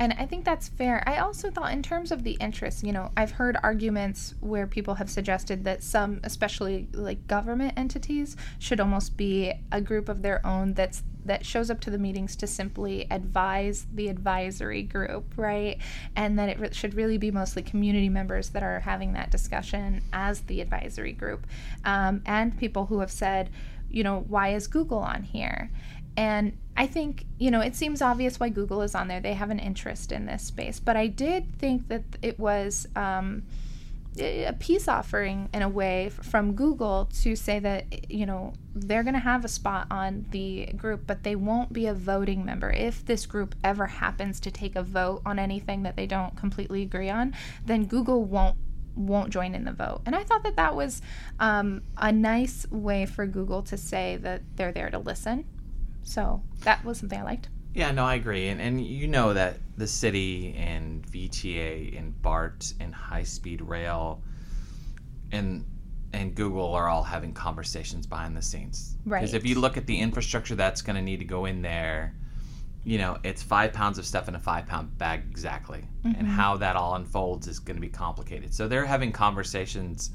And 0.00 0.14
I 0.18 0.24
think 0.24 0.46
that's 0.46 0.68
fair. 0.68 1.02
I 1.06 1.18
also 1.18 1.50
thought, 1.50 1.72
in 1.72 1.82
terms 1.82 2.10
of 2.10 2.24
the 2.24 2.32
interest, 2.40 2.82
you 2.82 2.90
know, 2.92 3.10
I've 3.18 3.32
heard 3.32 3.58
arguments 3.62 4.34
where 4.40 4.66
people 4.66 4.94
have 4.94 5.10
suggested 5.10 5.64
that 5.64 5.82
some, 5.82 6.20
especially 6.24 6.88
like 6.92 7.26
government 7.26 7.74
entities, 7.76 8.34
should 8.58 8.80
almost 8.80 9.18
be 9.18 9.52
a 9.70 9.80
group 9.80 10.08
of 10.08 10.22
their 10.22 10.44
own 10.46 10.72
that's 10.72 11.02
that 11.26 11.44
shows 11.44 11.70
up 11.70 11.80
to 11.80 11.90
the 11.90 11.98
meetings 11.98 12.34
to 12.34 12.46
simply 12.46 13.06
advise 13.10 13.86
the 13.92 14.08
advisory 14.08 14.82
group, 14.82 15.34
right? 15.36 15.76
And 16.16 16.38
that 16.38 16.48
it 16.48 16.58
re- 16.58 16.72
should 16.72 16.94
really 16.94 17.18
be 17.18 17.30
mostly 17.30 17.62
community 17.62 18.08
members 18.08 18.48
that 18.50 18.62
are 18.62 18.80
having 18.80 19.12
that 19.12 19.30
discussion 19.30 20.02
as 20.14 20.40
the 20.40 20.62
advisory 20.62 21.12
group, 21.12 21.46
um, 21.84 22.22
and 22.24 22.56
people 22.58 22.86
who 22.86 23.00
have 23.00 23.10
said, 23.10 23.50
you 23.90 24.02
know, 24.02 24.24
why 24.28 24.54
is 24.54 24.66
Google 24.66 25.00
on 25.00 25.22
here? 25.22 25.70
And 26.16 26.56
I 26.76 26.86
think, 26.86 27.26
you 27.38 27.50
know, 27.50 27.60
it 27.60 27.74
seems 27.74 28.02
obvious 28.02 28.40
why 28.40 28.48
Google 28.48 28.82
is 28.82 28.94
on 28.94 29.08
there. 29.08 29.20
They 29.20 29.34
have 29.34 29.50
an 29.50 29.58
interest 29.58 30.12
in 30.12 30.26
this 30.26 30.42
space. 30.44 30.80
But 30.80 30.96
I 30.96 31.06
did 31.06 31.54
think 31.58 31.88
that 31.88 32.04
it 32.22 32.38
was 32.38 32.86
um, 32.96 33.42
a 34.18 34.54
peace 34.58 34.88
offering 34.88 35.48
in 35.52 35.62
a 35.62 35.68
way 35.68 36.08
from 36.08 36.54
Google 36.54 37.08
to 37.22 37.36
say 37.36 37.58
that, 37.58 38.10
you 38.10 38.26
know, 38.26 38.54
they're 38.74 39.02
going 39.02 39.14
to 39.14 39.20
have 39.20 39.44
a 39.44 39.48
spot 39.48 39.86
on 39.90 40.26
the 40.30 40.66
group, 40.76 41.02
but 41.06 41.22
they 41.22 41.36
won't 41.36 41.72
be 41.72 41.86
a 41.86 41.94
voting 41.94 42.44
member. 42.44 42.70
If 42.70 43.04
this 43.04 43.26
group 43.26 43.54
ever 43.62 43.86
happens 43.86 44.40
to 44.40 44.50
take 44.50 44.74
a 44.74 44.82
vote 44.82 45.22
on 45.24 45.38
anything 45.38 45.82
that 45.84 45.96
they 45.96 46.06
don't 46.06 46.36
completely 46.36 46.82
agree 46.82 47.10
on, 47.10 47.34
then 47.64 47.84
Google 47.84 48.24
won't 48.24 48.56
won't 48.96 49.30
join 49.30 49.54
in 49.54 49.64
the 49.64 49.72
vote. 49.72 50.00
And 50.04 50.16
I 50.16 50.24
thought 50.24 50.42
that 50.42 50.56
that 50.56 50.74
was 50.74 51.00
um, 51.38 51.82
a 51.96 52.10
nice 52.10 52.66
way 52.70 53.06
for 53.06 53.24
Google 53.24 53.62
to 53.62 53.76
say 53.76 54.16
that 54.16 54.42
they're 54.56 54.72
there 54.72 54.90
to 54.90 54.98
listen 54.98 55.44
so 56.02 56.42
that 56.60 56.84
was 56.84 56.98
something 56.98 57.18
I 57.18 57.22
liked. 57.22 57.48
Yeah, 57.74 57.92
no, 57.92 58.04
I 58.04 58.16
agree. 58.16 58.48
And, 58.48 58.60
and 58.60 58.84
you 58.84 59.06
know 59.06 59.32
that 59.32 59.58
the 59.76 59.86
city 59.86 60.54
and 60.58 61.06
VTA 61.06 61.96
and 61.96 62.20
BART 62.20 62.72
and 62.80 62.94
high 62.94 63.22
speed 63.22 63.60
rail, 63.60 64.22
and 65.30 65.64
and 66.12 66.34
Google 66.34 66.74
are 66.74 66.88
all 66.88 67.04
having 67.04 67.32
conversations 67.32 68.06
behind 68.06 68.36
the 68.36 68.42
scenes. 68.42 68.96
Right. 69.04 69.20
Because 69.20 69.34
if 69.34 69.46
you 69.46 69.60
look 69.60 69.76
at 69.76 69.86
the 69.86 69.96
infrastructure 69.96 70.56
that's 70.56 70.82
going 70.82 70.96
to 70.96 71.02
need 71.02 71.20
to 71.20 71.24
go 71.24 71.44
in 71.44 71.62
there, 71.62 72.14
you 72.84 72.98
know, 72.98 73.18
it's 73.22 73.42
five 73.42 73.72
pounds 73.72 73.98
of 73.98 74.06
stuff 74.06 74.26
in 74.26 74.34
a 74.34 74.38
five 74.38 74.66
pound 74.66 74.96
bag 74.98 75.22
exactly. 75.30 75.84
And 76.02 76.16
mm-hmm. 76.16 76.26
how 76.26 76.56
that 76.56 76.74
all 76.76 76.96
unfolds 76.96 77.46
is 77.46 77.60
going 77.60 77.76
to 77.76 77.80
be 77.80 77.88
complicated. 77.88 78.52
So 78.52 78.66
they're 78.66 78.86
having 78.86 79.12
conversations 79.12 80.10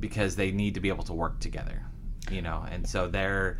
because 0.00 0.36
they 0.36 0.50
need 0.50 0.74
to 0.74 0.80
be 0.80 0.88
able 0.88 1.04
to 1.04 1.12
work 1.12 1.40
together, 1.40 1.82
you 2.30 2.42
know, 2.42 2.64
and 2.70 2.88
so 2.88 3.08
they're, 3.08 3.58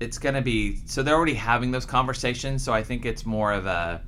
it's 0.00 0.18
going 0.18 0.34
to 0.34 0.42
be, 0.42 0.80
so 0.86 1.02
they're 1.02 1.14
already 1.14 1.34
having 1.34 1.70
those 1.70 1.86
conversations. 1.86 2.64
So 2.64 2.72
I 2.72 2.82
think 2.82 3.04
it's 3.04 3.24
more 3.24 3.52
of 3.52 3.66
a, 3.66 4.02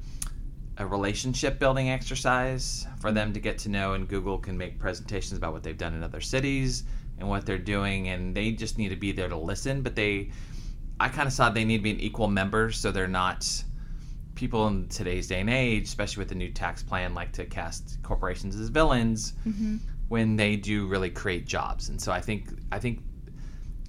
a 0.78 0.86
relationship 0.86 1.58
building 1.58 1.90
exercise 1.90 2.86
for 3.00 3.12
them 3.12 3.32
to 3.32 3.40
get 3.40 3.58
to 3.58 3.68
know 3.68 3.92
and 3.92 4.08
google 4.08 4.38
can 4.38 4.56
make 4.56 4.78
presentations 4.78 5.36
about 5.36 5.52
what 5.52 5.62
they've 5.62 5.78
done 5.78 5.94
in 5.94 6.02
other 6.02 6.20
cities 6.20 6.84
and 7.18 7.28
what 7.28 7.44
they're 7.44 7.58
doing 7.58 8.08
and 8.08 8.34
they 8.34 8.52
just 8.52 8.78
need 8.78 8.88
to 8.88 8.96
be 8.96 9.12
there 9.12 9.28
to 9.28 9.36
listen 9.36 9.82
but 9.82 9.94
they 9.94 10.30
i 10.98 11.08
kind 11.08 11.26
of 11.26 11.32
saw 11.32 11.50
they 11.50 11.64
need 11.64 11.78
to 11.78 11.82
be 11.82 11.90
an 11.90 12.00
equal 12.00 12.28
member 12.28 12.70
so 12.70 12.90
they're 12.90 13.06
not 13.06 13.46
people 14.34 14.66
in 14.68 14.88
today's 14.88 15.26
day 15.26 15.40
and 15.40 15.50
age 15.50 15.84
especially 15.84 16.22
with 16.22 16.28
the 16.28 16.34
new 16.34 16.50
tax 16.50 16.82
plan 16.82 17.14
like 17.14 17.32
to 17.32 17.44
cast 17.44 18.02
corporations 18.02 18.56
as 18.56 18.68
villains 18.68 19.34
mm-hmm. 19.46 19.76
when 20.08 20.36
they 20.36 20.56
do 20.56 20.86
really 20.86 21.10
create 21.10 21.46
jobs 21.46 21.90
and 21.90 22.00
so 22.00 22.10
i 22.10 22.20
think 22.20 22.48
i 22.72 22.78
think 22.78 23.02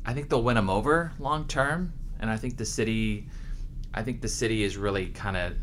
i 0.06 0.14
think 0.14 0.30
they'll 0.30 0.44
win 0.44 0.56
them 0.56 0.70
over 0.70 1.12
long 1.20 1.48
term 1.48 1.94
and 2.20 2.30
i 2.30 2.38
think 2.38 2.58
the 2.58 2.66
city 2.66 3.28
i 3.94 4.02
think 4.02 4.22
the 4.22 4.28
city 4.28 4.64
is 4.64 4.78
really 4.78 5.08
kind 5.08 5.38
of 5.38 5.54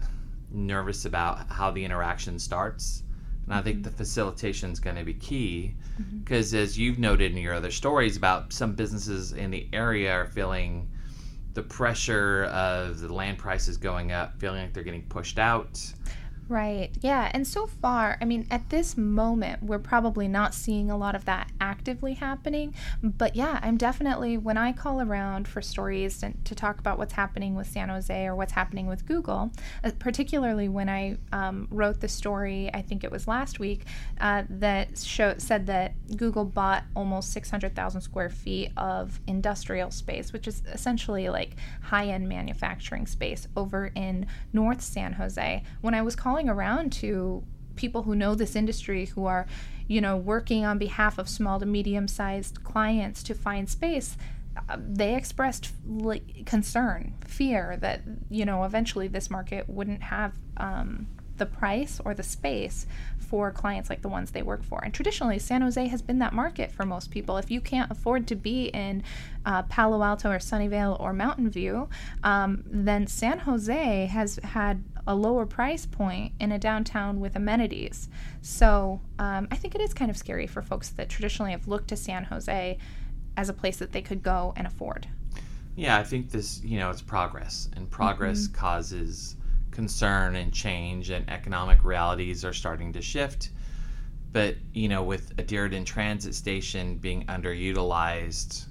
nervous 0.52 1.04
about 1.04 1.49
how 1.50 1.70
the 1.70 1.85
interaction 1.85 2.38
starts. 2.38 3.02
And 3.44 3.54
I 3.54 3.62
think 3.62 3.78
mm-hmm. 3.78 3.85
the 3.85 3.90
facilitation 3.90 4.70
is 4.70 4.80
going 4.80 4.97
to 4.97 5.04
be 5.04 5.14
key 5.14 5.75
mm-hmm. 6.00 6.18
because, 6.18 6.54
as 6.54 6.78
you've 6.78 6.99
noted 6.99 7.32
in 7.32 7.38
your 7.38 7.54
other 7.54 7.70
stories 7.70 8.16
about 8.16 8.52
some 8.52 8.75
businesses 8.75 9.32
in 9.32 9.50
the 9.50 9.68
area 9.73 10.12
are 10.12 10.26
feeling 10.26 10.88
the 11.54 11.62
pressure 11.62 12.44
of 12.44 13.00
the 13.00 13.12
land 13.12 13.38
prices 13.38 13.76
going 13.76 14.12
up, 14.12 14.38
feeling 14.38 14.62
like 14.62 14.73
they're 14.73 14.85
getting 14.85 15.02
pushed 15.02 15.38
out. 15.38 15.80
Right. 16.50 16.90
Yeah. 17.00 17.30
And 17.33 17.47
so 17.47 17.69
far, 17.69 18.19
I 18.21 18.25
mean, 18.25 18.45
at 18.50 18.71
this 18.71 18.97
moment, 18.97 19.62
we're 19.62 19.78
probably 19.78 20.26
not 20.26 20.52
seeing 20.52 20.90
a 20.90 20.97
lot 20.97 21.14
of 21.14 21.25
that 21.26 21.49
actively 21.61 22.14
happening. 22.14 22.75
But 23.04 23.37
yeah, 23.37 23.61
I'm 23.62 23.76
definitely, 23.76 24.37
when 24.37 24.59
I 24.59 24.73
call 24.73 25.00
around 25.00 25.47
for 25.47 25.62
stories 25.62 26.25
and 26.25 26.45
to 26.47 26.57
talk 26.57 26.80
about 26.80 26.99
what's 26.99 27.12
happening 27.12 27.54
with 27.54 27.69
San 27.69 27.88
Jose 27.88 28.26
or 28.26 28.35
what's 28.35 28.50
happening 28.50 28.88
with 28.88 29.07
Google, 29.07 29.52
uh, 29.85 29.92
particularly 30.00 30.69
when 30.69 30.88
I 30.88 31.19
um, 31.33 31.69
wrote 31.71 32.00
the 32.00 32.09
story, 32.09 32.69
I 32.75 32.83
think 32.83 33.04
it 33.04 33.12
was 33.12 33.28
last 33.28 33.61
week, 33.61 33.85
uh, 34.21 34.42
that 34.50 34.99
show, 34.99 35.35
said 35.38 35.69
that 35.69 35.95
Google 36.16 36.45
bought 36.45 36.83
almost 36.97 37.33
600,000 37.33 38.00
square 38.00 38.28
feet 38.28 38.73
of 38.76 39.21
industrial 39.28 39.92
space, 39.92 40.33
which 40.33 40.49
is 40.49 40.64
essentially 40.73 41.28
like 41.28 41.54
high 41.80 42.07
end 42.07 42.28
manufacturing 42.28 43.07
space 43.07 43.47
over 43.57 43.92
in 43.95 44.26
North 44.52 44.83
San 44.83 45.12
Jose. 45.12 45.62
When 45.80 45.95
I 45.95 46.02
was 46.02 46.16
calling 46.16 46.39
around 46.49 46.92
to 46.92 47.42
people 47.76 48.02
who 48.02 48.14
know 48.14 48.35
this 48.35 48.56
industry 48.56 49.06
who 49.06 49.26
are 49.26 49.47
you 49.88 50.00
know 50.00 50.16
working 50.16 50.64
on 50.64 50.78
behalf 50.78 51.18
of 51.18 51.28
small 51.28 51.59
to 51.59 51.66
medium 51.66 52.06
sized 52.06 52.62
clients 52.62 53.23
to 53.23 53.35
find 53.35 53.68
space 53.68 54.16
uh, 54.68 54.76
they 54.78 55.14
expressed 55.14 55.73
like 55.87 56.44
concern 56.44 57.14
fear 57.25 57.76
that 57.80 58.02
you 58.28 58.44
know 58.44 58.64
eventually 58.64 59.09
this 59.09 59.30
market 59.30 59.68
wouldn't 59.68 60.02
have 60.02 60.32
um, 60.56 61.06
the 61.40 61.47
price 61.47 62.00
or 62.04 62.14
the 62.14 62.23
space 62.23 62.87
for 63.18 63.50
clients 63.50 63.88
like 63.90 64.02
the 64.02 64.09
ones 64.09 64.30
they 64.30 64.42
work 64.42 64.62
for. 64.62 64.80
And 64.85 64.92
traditionally, 64.92 65.38
San 65.38 65.62
Jose 65.62 65.87
has 65.88 66.02
been 66.02 66.18
that 66.18 66.32
market 66.32 66.70
for 66.70 66.85
most 66.85 67.11
people. 67.11 67.37
If 67.38 67.50
you 67.50 67.61
can't 67.61 67.90
afford 67.90 68.28
to 68.28 68.37
be 68.37 68.66
in 68.66 69.02
uh, 69.47 69.62
Palo 69.62 70.02
Alto 70.02 70.30
or 70.30 70.38
Sunnyvale 70.38 71.00
or 71.00 71.12
Mountain 71.12 71.50
View, 71.50 71.88
um, 72.23 72.62
then 72.66 73.06
San 73.06 73.38
Jose 73.40 74.06
has 74.06 74.37
had 74.44 74.85
a 75.06 75.14
lower 75.14 75.47
price 75.47 75.87
point 75.87 76.32
in 76.40 76.52
a 76.52 76.59
downtown 76.59 77.20
with 77.20 77.35
amenities. 77.37 78.09
So 78.42 79.00
um, 79.18 79.49
I 79.50 79.56
think 79.56 79.75
it 79.75 79.80
is 79.80 79.94
kind 79.94 80.11
of 80.11 80.16
scary 80.16 80.47
for 80.47 80.61
folks 80.61 80.90
that 80.90 81.09
traditionally 81.09 81.52
have 81.52 81.66
looked 81.66 81.88
to 81.88 81.97
San 81.97 82.25
Jose 82.25 82.78
as 83.37 83.49
a 83.49 83.52
place 83.54 83.78
that 83.78 83.92
they 83.92 84.02
could 84.02 84.23
go 84.23 84.52
and 84.56 84.66
afford. 84.66 85.09
Yeah, 85.76 85.97
I 85.97 86.04
think 86.04 86.30
this, 86.30 86.62
you 86.62 86.78
know, 86.78 86.90
it's 86.90 87.00
progress, 87.00 87.70
and 87.76 87.88
progress 87.88 88.49
causes 88.49 89.37
concern 89.71 90.37
and 90.37 90.53
change, 90.53 91.11
and 91.11 91.29
economic 91.31 91.85
realities 91.85 92.45
are 92.45 92.53
starting 92.53 92.93
to 92.93 93.03
shift. 93.03 93.50
But, 94.33 94.57
you 94.73 94.89
know, 94.89 95.03
with 95.03 95.33
a 95.39 95.43
Diridon 95.43 95.85
Transit 95.85 96.35
Station 96.35 96.97
being 96.97 97.27
underutilized, 97.27 98.67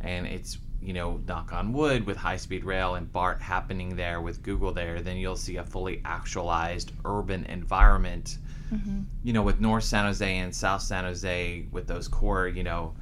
and 0.00 0.26
it's, 0.26 0.58
you 0.80 0.92
know, 0.92 1.20
knock 1.26 1.52
on 1.52 1.72
wood, 1.72 2.06
with 2.06 2.16
high 2.16 2.36
speed 2.36 2.64
rail 2.64 2.94
and 2.94 3.12
BART 3.12 3.42
happening 3.42 3.96
there 3.96 4.20
with 4.20 4.42
Google 4.42 4.72
there, 4.72 5.00
then 5.00 5.16
you'll 5.16 5.36
see 5.36 5.56
a 5.56 5.64
fully 5.64 6.00
actualized 6.04 6.92
urban 7.04 7.44
environment. 7.46 8.38
Mm-hmm. 8.72 9.00
You 9.24 9.32
know, 9.32 9.42
with 9.42 9.60
North 9.60 9.84
San 9.84 10.04
Jose 10.04 10.38
and 10.38 10.54
South 10.54 10.82
San 10.82 11.04
Jose, 11.04 11.66
with 11.72 11.88
those 11.88 12.06
core, 12.06 12.46
you 12.46 12.62
know, 12.62 12.94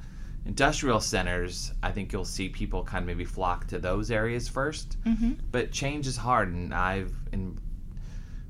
industrial 0.45 0.99
centers, 0.99 1.71
I 1.83 1.91
think 1.91 2.11
you'll 2.11 2.25
see 2.25 2.49
people 2.49 2.83
kind 2.83 3.03
of 3.03 3.07
maybe 3.07 3.25
flock 3.25 3.67
to 3.67 3.79
those 3.79 4.09
areas 4.11 4.49
1st 4.49 4.95
But 5.51 5.71
change 5.71 6.07
is 6.07 6.17
hard, 6.17 6.49
and 6.53 6.73
I've 6.73 7.13
in 7.31 7.59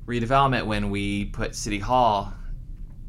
redevelopment 0.06 0.66
when 0.66 0.90
we 0.90 1.26
put 1.26 1.54
City 1.54 1.78
Hall, 1.78 2.32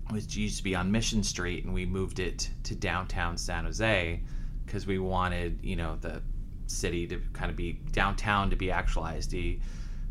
which 0.10 0.36
used 0.36 0.58
to 0.58 0.64
be 0.64 0.76
on 0.76 0.92
Mission 0.92 1.24
Street, 1.24 1.66
and 1.66 1.74
we 1.74 1.86
moved 1.86 2.20
it 2.20 2.50
to 2.64 2.76
downtown 2.76 3.38
San 3.38 3.66
Jose 3.66 4.22
because 4.66 4.86
we 4.86 5.00
wanted, 5.00 5.60
you 5.64 5.76
know, 5.76 5.98
the 6.02 6.22
city 6.68 7.08
to 7.08 7.20
kind 7.34 7.50
of 7.50 7.58
be 7.58 7.74
downtown 7.92 8.50
to 8.50 8.56
be 8.56 8.72
actualized. 8.72 9.32
The 9.32 9.60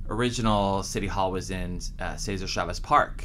original 0.08 0.82
City 0.82 1.06
Hall 1.06 1.30
was 1.32 1.50
in 1.50 1.80
uh, 1.98 2.16
Cesar 2.16 2.46
Chavez 2.46 2.80
Park, 2.80 3.24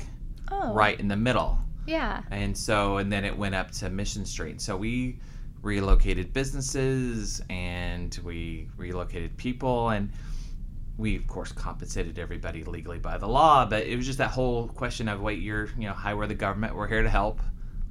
Oh, 0.52 0.74
right 0.74 1.00
in 1.00 1.08
the 1.08 1.16
middle. 1.16 1.58
Yeah. 1.88 2.22
And 2.30 2.56
so, 2.58 2.98
and 2.98 3.12
then 3.12 3.26
it 3.26 3.36
went 3.36 3.56
up 3.56 3.72
to 3.72 3.90
Mission 3.90 4.26
Street. 4.26 4.62
So 4.62 4.78
we 4.78 5.20
relocated 5.66 6.32
businesses 6.32 7.42
and 7.50 8.20
we 8.24 8.70
relocated 8.78 9.36
people 9.36 9.90
and 9.90 10.12
we 10.96 11.16
of 11.16 11.26
course 11.26 11.52
compensated 11.52 12.20
everybody 12.20 12.64
legally 12.64 13.00
by 13.00 13.18
the 13.18 13.28
law 13.28 13.66
but 13.66 13.84
it 13.84 13.98
was 13.98 14.06
just 14.06 14.20
that 14.20 14.30
whole 14.30 14.68
question 14.68 15.10
of 15.10 15.22
wait 15.22 15.40
you're 15.40 15.68
you 15.76 15.88
know 15.88 15.94
hi 15.94 16.14
we're 16.14 16.28
the 16.28 16.36
government 16.36 16.76
we're 16.76 16.88
here 16.88 17.02
to 17.02 17.10
help. 17.10 17.42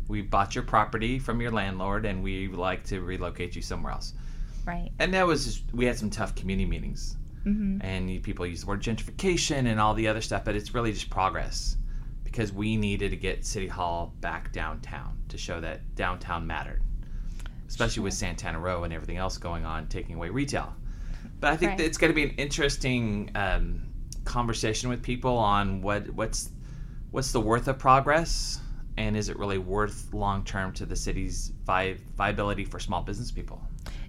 We 0.07 0.23
bought 0.23 0.55
your 0.55 0.65
property 0.65 1.19
from 1.19 1.41
your 1.41 1.51
landlord 1.51 2.07
and 2.07 2.23
we 2.23 2.47
would 2.47 2.61
like 2.61 2.85
to 2.85 3.01
relocate 3.01 3.57
you 3.57 3.63
somewhere 3.63 3.93
else. 3.93 4.13
Right. 4.67 4.91
and 4.99 5.13
that 5.13 5.27
was 5.27 5.45
just, 5.45 5.75
we 5.75 5.85
had 5.85 5.99
some 5.99 6.09
tough 6.11 6.35
community 6.35 6.69
meetings. 6.69 7.17
Mm-hmm. 7.45 7.79
And 7.83 8.23
people 8.23 8.47
use 8.47 8.63
the 8.63 8.67
word 8.67 8.83
gentrification 8.83 9.67
and 9.67 9.81
all 9.81 9.95
the 9.95 10.07
other 10.07 10.21
stuff 10.21 10.45
but 10.45 10.55
it's 10.55 10.75
really 10.75 10.93
just 10.93 11.11
progress 11.11 11.77
because 12.23 12.53
we 12.53 12.77
needed 12.77 13.11
to 13.11 13.17
get 13.17 13.45
city 13.45 13.67
hall 13.67 14.15
back 14.21 14.53
downtown 14.53 15.19
to 15.29 15.37
show 15.37 15.61
that 15.61 15.95
downtown 15.97 16.47
mattered 16.47 16.83
especially 17.75 18.05
with 18.05 18.15
santana 18.15 18.57
row 18.61 18.85
and 18.85 18.93
everything 18.93 19.17
else 19.17 19.37
going 19.37 19.65
on 19.65 19.85
taking 19.89 20.15
away 20.15 20.29
retail 20.29 20.73
but 21.41 21.53
i 21.53 21.57
think 21.57 21.71
Right. 21.71 21.79
that 21.79 21.85
it's 21.87 21.99
going 21.99 22.13
to 22.13 22.15
be 22.15 22.23
an 22.23 22.31
interesting 22.37 23.33
um, 23.35 23.83
conversation 24.25 24.89
with 24.91 25.03
people 25.03 25.37
on 25.37 25.83
what 25.83 26.09
what's 26.11 26.51
what's 27.11 27.33
the 27.33 27.41
worth 27.41 27.67
of 27.67 27.77
progress 27.77 28.61
and 28.97 29.17
is 29.17 29.29
it 29.29 29.37
really 29.41 29.59
worth 29.59 30.15
long 30.15 30.45
term 30.45 30.73
to 30.75 30.87
the 30.87 30.95
city's 30.95 31.51
vi- 31.67 31.97
viability 32.17 32.65
for 32.65 32.79
small 32.79 33.03
business 33.03 33.33
people 33.33 33.61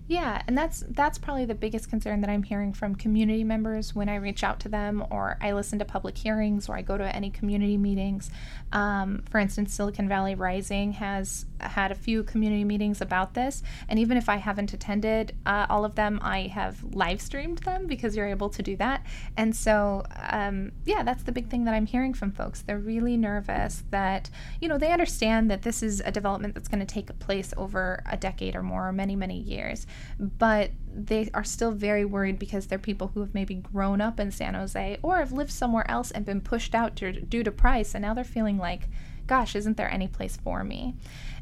Yeah, 0.08 0.44
and 0.48 0.56
that's 0.56 0.84
that's 0.92 1.18
probably 1.18 1.46
the 1.46 1.56
biggest 1.56 1.90
concern 1.90 2.22
that 2.22 2.30
I'm 2.30 2.44
hearing 2.44 2.72
from 2.74 2.94
community 2.94 3.44
members 3.44 3.96
when 3.96 4.08
I 4.08 4.18
reach 4.18 4.44
out 4.44 4.60
to 4.60 4.70
them, 4.70 5.04
or 5.10 5.40
I 5.42 5.54
listen 5.54 5.80
to 5.80 5.86
public 5.86 6.16
hearings, 6.16 6.70
or 6.70 6.78
I 6.78 6.84
go 6.84 6.96
to 6.96 7.16
any 7.16 7.32
community 7.32 7.76
meetings. 7.76 8.30
Um, 8.72 9.24
for 9.32 9.40
instance, 9.40 9.74
Silicon 9.74 10.08
Valley 10.08 10.36
Rising 10.36 10.92
has 10.94 11.48
had 11.72 11.92
a 11.92 11.96
few 11.96 12.24
community 12.24 12.64
meetings 12.64 13.02
about 13.02 13.34
this, 13.34 13.64
and 13.88 14.00
even 14.00 14.18
if 14.18 14.30
I 14.30 14.38
haven't 14.38 14.74
attended 14.74 15.36
uh, 15.46 15.66
all 15.70 15.86
of 15.86 15.96
them, 15.96 16.20
I 16.22 16.42
have 16.48 16.84
live 16.94 17.22
streamed 17.22 17.60
them 17.60 17.88
because 17.88 18.16
you're 18.16 18.28
able 18.28 18.50
to 18.50 18.64
do 18.64 18.76
that. 18.78 19.06
And 19.38 19.56
so, 19.56 20.04
um, 20.30 20.72
yeah, 20.86 21.04
that's 21.04 21.24
the 21.24 21.32
big 21.32 21.50
thing 21.50 21.66
that 21.66 21.74
I'm 21.74 21.86
hearing 21.86 22.14
from 22.14 22.32
folks. 22.32 22.62
They're 22.62 22.80
really 22.80 23.18
nervous 23.18 23.84
that 23.90 24.30
you 24.62 24.68
know 24.68 24.78
they 24.78 24.92
understand 24.92 25.50
that 25.52 25.62
this 25.62 25.84
is 25.84 26.02
a 26.06 26.12
development 26.12 26.54
that's 26.54 26.68
going 26.68 26.86
to 26.86 26.86
take 26.86 27.18
place 27.20 27.54
over 27.58 28.04
a 28.10 28.18
decade 28.18 28.56
or 28.56 28.64
more, 28.64 28.88
or 28.88 28.92
many 28.92 29.16
many 29.16 29.40
years 29.40 29.86
but 30.20 30.72
they 30.94 31.30
are 31.34 31.44
still 31.44 31.72
very 31.72 32.06
worried 32.06 32.40
because 32.40 32.68
they're 32.68 32.80
people 32.80 33.12
who 33.14 33.20
have 33.20 33.34
maybe 33.34 33.56
grown 33.56 34.02
up 34.02 34.20
in 34.20 34.32
San 34.32 34.54
Jose 34.54 34.98
or 35.02 35.18
have 35.18 35.32
lived 35.32 35.52
somewhere 35.52 35.90
else 35.90 36.12
and 36.12 36.26
been 36.26 36.42
pushed 36.42 36.74
out 36.74 36.96
to, 36.98 37.12
due 37.12 37.44
to 37.44 37.52
price, 37.52 37.94
and 37.94 38.02
now 38.02 38.14
they're 38.14 38.24
feeling 38.24 38.58
like, 38.58 38.88
gosh, 39.28 39.56
isn't 39.56 39.78
there 39.78 39.92
any 39.92 40.08
place 40.08 40.38
for 40.38 40.64
me? 40.64 40.96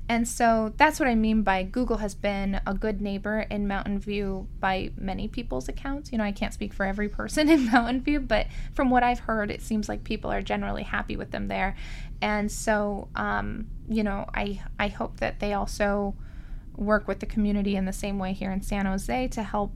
And 0.10 0.28
so 0.28 0.74
that's 0.76 1.00
what 1.00 1.08
I 1.08 1.16
mean 1.16 1.44
by 1.44 1.64
Google 1.64 1.98
has 1.98 2.14
been 2.14 2.60
a 2.68 2.74
good 2.74 3.02
neighbor 3.02 3.46
in 3.50 3.68
Mountain 3.68 4.00
View 4.00 4.48
by 4.60 4.92
many 4.98 5.30
people's 5.30 5.70
accounts. 5.70 6.12
You 6.12 6.18
know, 6.18 6.26
I 6.26 6.34
can't 6.34 6.54
speak 6.54 6.74
for 6.74 6.86
every 6.86 7.08
person 7.08 7.50
in 7.50 7.72
Mountain 7.72 8.02
View, 8.02 8.20
but 8.20 8.48
from 8.74 8.90
what 8.90 9.04
I've 9.04 9.20
heard, 9.20 9.50
it 9.50 9.62
seems 9.62 9.88
like 9.88 10.04
people 10.04 10.32
are 10.32 10.42
generally 10.42 10.84
happy 10.84 11.16
with 11.16 11.32
them 11.32 11.48
there. 11.48 11.76
And 12.22 12.52
so, 12.52 13.08
um, 13.16 13.68
you 13.88 14.04
know, 14.04 14.30
I 14.34 14.62
I 14.78 14.88
hope 14.90 15.18
that 15.18 15.40
they 15.40 15.54
also 15.54 16.16
work 16.76 17.08
with 17.08 17.20
the 17.20 17.26
community 17.26 17.76
in 17.76 17.86
the 17.86 17.94
same 17.94 18.20
way 18.20 18.34
here 18.34 18.52
in 18.52 18.62
San 18.62 18.86
Jose 18.86 19.28
to 19.30 19.44
help 19.44 19.72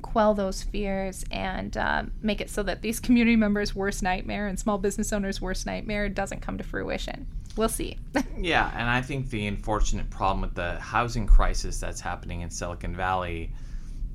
quell 0.00 0.34
those 0.34 0.62
fears 0.62 1.24
and 1.30 1.76
uh, 1.76 2.02
make 2.22 2.40
it 2.40 2.48
so 2.48 2.62
that 2.62 2.82
these 2.82 3.00
community 3.06 3.36
members' 3.36 3.74
worst 3.74 4.02
nightmare 4.02 4.46
and 4.46 4.58
small 4.58 4.78
business 4.78 5.12
owners' 5.12 5.40
worst 5.40 5.66
nightmare 5.66 6.08
doesn't 6.08 6.40
come 6.40 6.56
to 6.56 6.64
fruition. 6.64 7.26
We'll 7.56 7.68
see. 7.68 7.98
yeah, 8.38 8.72
and 8.74 8.88
I 8.88 9.00
think 9.00 9.30
the 9.30 9.46
unfortunate 9.46 10.10
problem 10.10 10.40
with 10.40 10.54
the 10.54 10.78
housing 10.80 11.26
crisis 11.26 11.78
that's 11.78 12.00
happening 12.00 12.40
in 12.40 12.50
Silicon 12.50 12.96
Valley, 12.96 13.52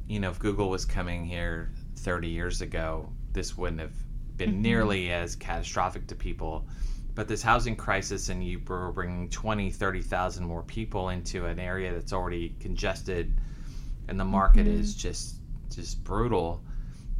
you 0.08 0.20
know, 0.20 0.30
if 0.30 0.40
Google 0.40 0.70
was 0.70 0.86
coming 0.86 1.26
here 1.26 1.72
30 1.98 2.28
years 2.28 2.62
ago, 2.62 3.10
this 3.32 3.58
wouldn't 3.58 3.80
have 3.80 3.94
been 4.36 4.52
mm-hmm. 4.52 4.62
nearly 4.62 5.12
as 5.12 5.36
catastrophic 5.36 6.08
to 6.08 6.16
people. 6.16 6.68
But 7.16 7.28
this 7.28 7.42
housing 7.42 7.76
crisis, 7.76 8.30
and 8.30 8.44
you 8.44 8.62
were 8.66 8.92
bringing 8.92 9.30
20, 9.30 9.72
30,000 9.72 10.46
more 10.46 10.64
people 10.64 11.10
into 11.10 11.46
an 11.46 11.60
area 11.60 11.94
that's 11.94 12.14
already 12.14 12.56
congested, 12.60 13.34
and 14.08 14.20
the 14.20 14.26
market 14.26 14.66
mm-hmm. 14.66 14.80
is 14.80 14.96
just 14.96 15.36
just 15.70 16.04
brutal. 16.04 16.64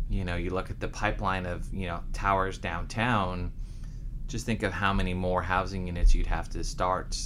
You 0.10 0.26
know, 0.26 0.36
you 0.36 0.50
look 0.50 0.70
at 0.70 0.80
the 0.80 0.88
pipeline 0.88 1.46
of 1.46 1.72
you 1.74 1.88
know 1.88 2.02
towers 2.14 2.58
downtown. 2.58 3.52
Just 4.30 4.46
think 4.46 4.62
of 4.62 4.72
how 4.72 4.94
many 4.94 5.16
more 5.16 5.42
housing 5.42 5.88
units 5.88 6.14
you'd 6.14 6.28
have 6.28 6.50
to 6.52 6.64
start 6.64 7.18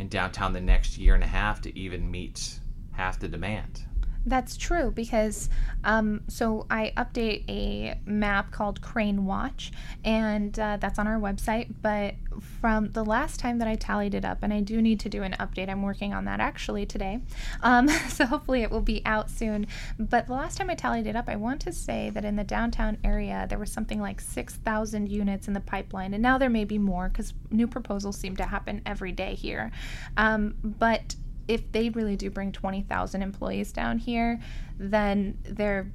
in 0.00 0.08
downtown 0.08 0.52
the 0.52 0.60
next 0.60 0.98
year 0.98 1.14
and 1.14 1.22
a 1.22 1.28
half 1.28 1.60
to 1.60 1.78
even 1.78 2.10
meet 2.10 2.58
half 2.90 3.20
the 3.20 3.28
demand. 3.28 3.84
That's 4.26 4.56
true 4.56 4.90
because 4.90 5.50
um, 5.84 6.22
so 6.28 6.66
I 6.70 6.92
update 6.96 7.44
a 7.48 7.98
map 8.06 8.50
called 8.52 8.80
Crane 8.80 9.26
Watch, 9.26 9.70
and 10.02 10.58
uh, 10.58 10.78
that's 10.78 10.98
on 10.98 11.06
our 11.06 11.18
website. 11.18 11.74
But 11.82 12.14
from 12.60 12.90
the 12.92 13.04
last 13.04 13.38
time 13.38 13.58
that 13.58 13.68
I 13.68 13.74
tallied 13.74 14.14
it 14.14 14.24
up, 14.24 14.38
and 14.42 14.52
I 14.52 14.60
do 14.60 14.80
need 14.80 14.98
to 15.00 15.10
do 15.10 15.22
an 15.22 15.36
update, 15.38 15.68
I'm 15.68 15.82
working 15.82 16.14
on 16.14 16.24
that 16.24 16.40
actually 16.40 16.86
today. 16.86 17.20
Um, 17.62 17.88
so 18.08 18.24
hopefully 18.24 18.62
it 18.62 18.70
will 18.70 18.80
be 18.80 19.02
out 19.04 19.30
soon. 19.30 19.66
But 19.98 20.26
the 20.26 20.32
last 20.32 20.56
time 20.56 20.70
I 20.70 20.74
tallied 20.74 21.06
it 21.06 21.16
up, 21.16 21.28
I 21.28 21.36
want 21.36 21.60
to 21.62 21.72
say 21.72 22.10
that 22.10 22.24
in 22.24 22.36
the 22.36 22.44
downtown 22.44 22.96
area 23.04 23.46
there 23.48 23.58
was 23.58 23.70
something 23.70 24.00
like 24.00 24.20
6,000 24.22 25.10
units 25.10 25.48
in 25.48 25.54
the 25.54 25.60
pipeline, 25.60 26.14
and 26.14 26.22
now 26.22 26.38
there 26.38 26.50
may 26.50 26.64
be 26.64 26.78
more 26.78 27.08
because 27.08 27.34
new 27.50 27.66
proposals 27.66 28.16
seem 28.16 28.36
to 28.36 28.44
happen 28.44 28.80
every 28.86 29.12
day 29.12 29.34
here. 29.34 29.70
Um, 30.16 30.54
but 30.62 31.14
if 31.48 31.70
they 31.72 31.90
really 31.90 32.16
do 32.16 32.30
bring 32.30 32.52
20,000 32.52 33.22
employees 33.22 33.72
down 33.72 33.98
here, 33.98 34.40
then 34.78 35.38
they're 35.44 35.90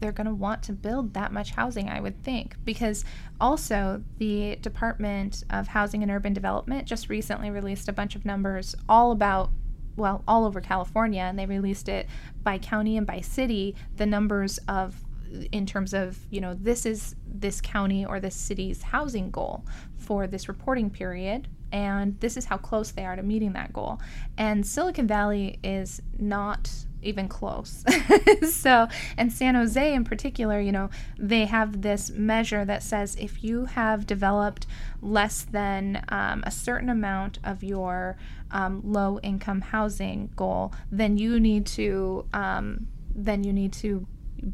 they're 0.00 0.12
going 0.12 0.26
to 0.26 0.34
want 0.34 0.62
to 0.62 0.72
build 0.72 1.12
that 1.12 1.30
much 1.30 1.50
housing, 1.50 1.90
I 1.90 2.00
would 2.00 2.22
think. 2.22 2.56
Because 2.64 3.04
also, 3.40 4.02
the 4.18 4.56
Department 4.56 5.44
of 5.50 5.68
Housing 5.68 6.02
and 6.02 6.10
Urban 6.10 6.32
Development 6.32 6.86
just 6.86 7.10
recently 7.10 7.50
released 7.50 7.88
a 7.88 7.92
bunch 7.92 8.16
of 8.16 8.24
numbers 8.24 8.74
all 8.88 9.12
about, 9.12 9.50
well, 9.96 10.24
all 10.26 10.46
over 10.46 10.62
California, 10.62 11.20
and 11.20 11.38
they 11.38 11.44
released 11.44 11.88
it 11.88 12.06
by 12.42 12.56
county 12.56 12.96
and 12.96 13.06
by 13.06 13.20
city, 13.20 13.74
the 13.96 14.06
numbers 14.06 14.58
of 14.68 15.04
in 15.50 15.66
terms 15.66 15.92
of 15.92 16.18
you 16.30 16.40
know 16.40 16.54
this 16.54 16.86
is 16.86 17.16
this 17.26 17.60
county 17.60 18.04
or 18.04 18.20
this 18.20 18.36
city's 18.36 18.82
housing 18.82 19.30
goal 19.30 19.64
for 19.96 20.28
this 20.28 20.46
reporting 20.48 20.88
period 20.88 21.48
and 21.74 22.18
this 22.20 22.36
is 22.36 22.44
how 22.44 22.56
close 22.56 22.92
they 22.92 23.04
are 23.04 23.16
to 23.16 23.22
meeting 23.22 23.52
that 23.54 23.72
goal. 23.72 24.00
And 24.38 24.64
Silicon 24.64 25.08
Valley 25.08 25.58
is 25.64 26.00
not 26.16 26.70
even 27.02 27.26
close. 27.26 27.84
so, 28.48 28.86
and 29.18 29.32
San 29.32 29.56
Jose 29.56 29.92
in 29.92 30.04
particular, 30.04 30.60
you 30.60 30.70
know, 30.70 30.88
they 31.18 31.46
have 31.46 31.82
this 31.82 32.10
measure 32.10 32.64
that 32.64 32.84
says 32.84 33.16
if 33.18 33.42
you 33.42 33.64
have 33.64 34.06
developed 34.06 34.68
less 35.02 35.42
than 35.42 36.04
um, 36.10 36.44
a 36.46 36.50
certain 36.52 36.88
amount 36.88 37.40
of 37.42 37.64
your 37.64 38.16
um, 38.52 38.80
low 38.84 39.18
income 39.24 39.60
housing 39.60 40.30
goal, 40.36 40.72
then 40.92 41.18
you 41.18 41.40
need 41.40 41.66
to 41.66 42.24
um, 42.32 42.86
then 43.16 43.42
you 43.42 43.52
need 43.52 43.72
to 43.72 44.06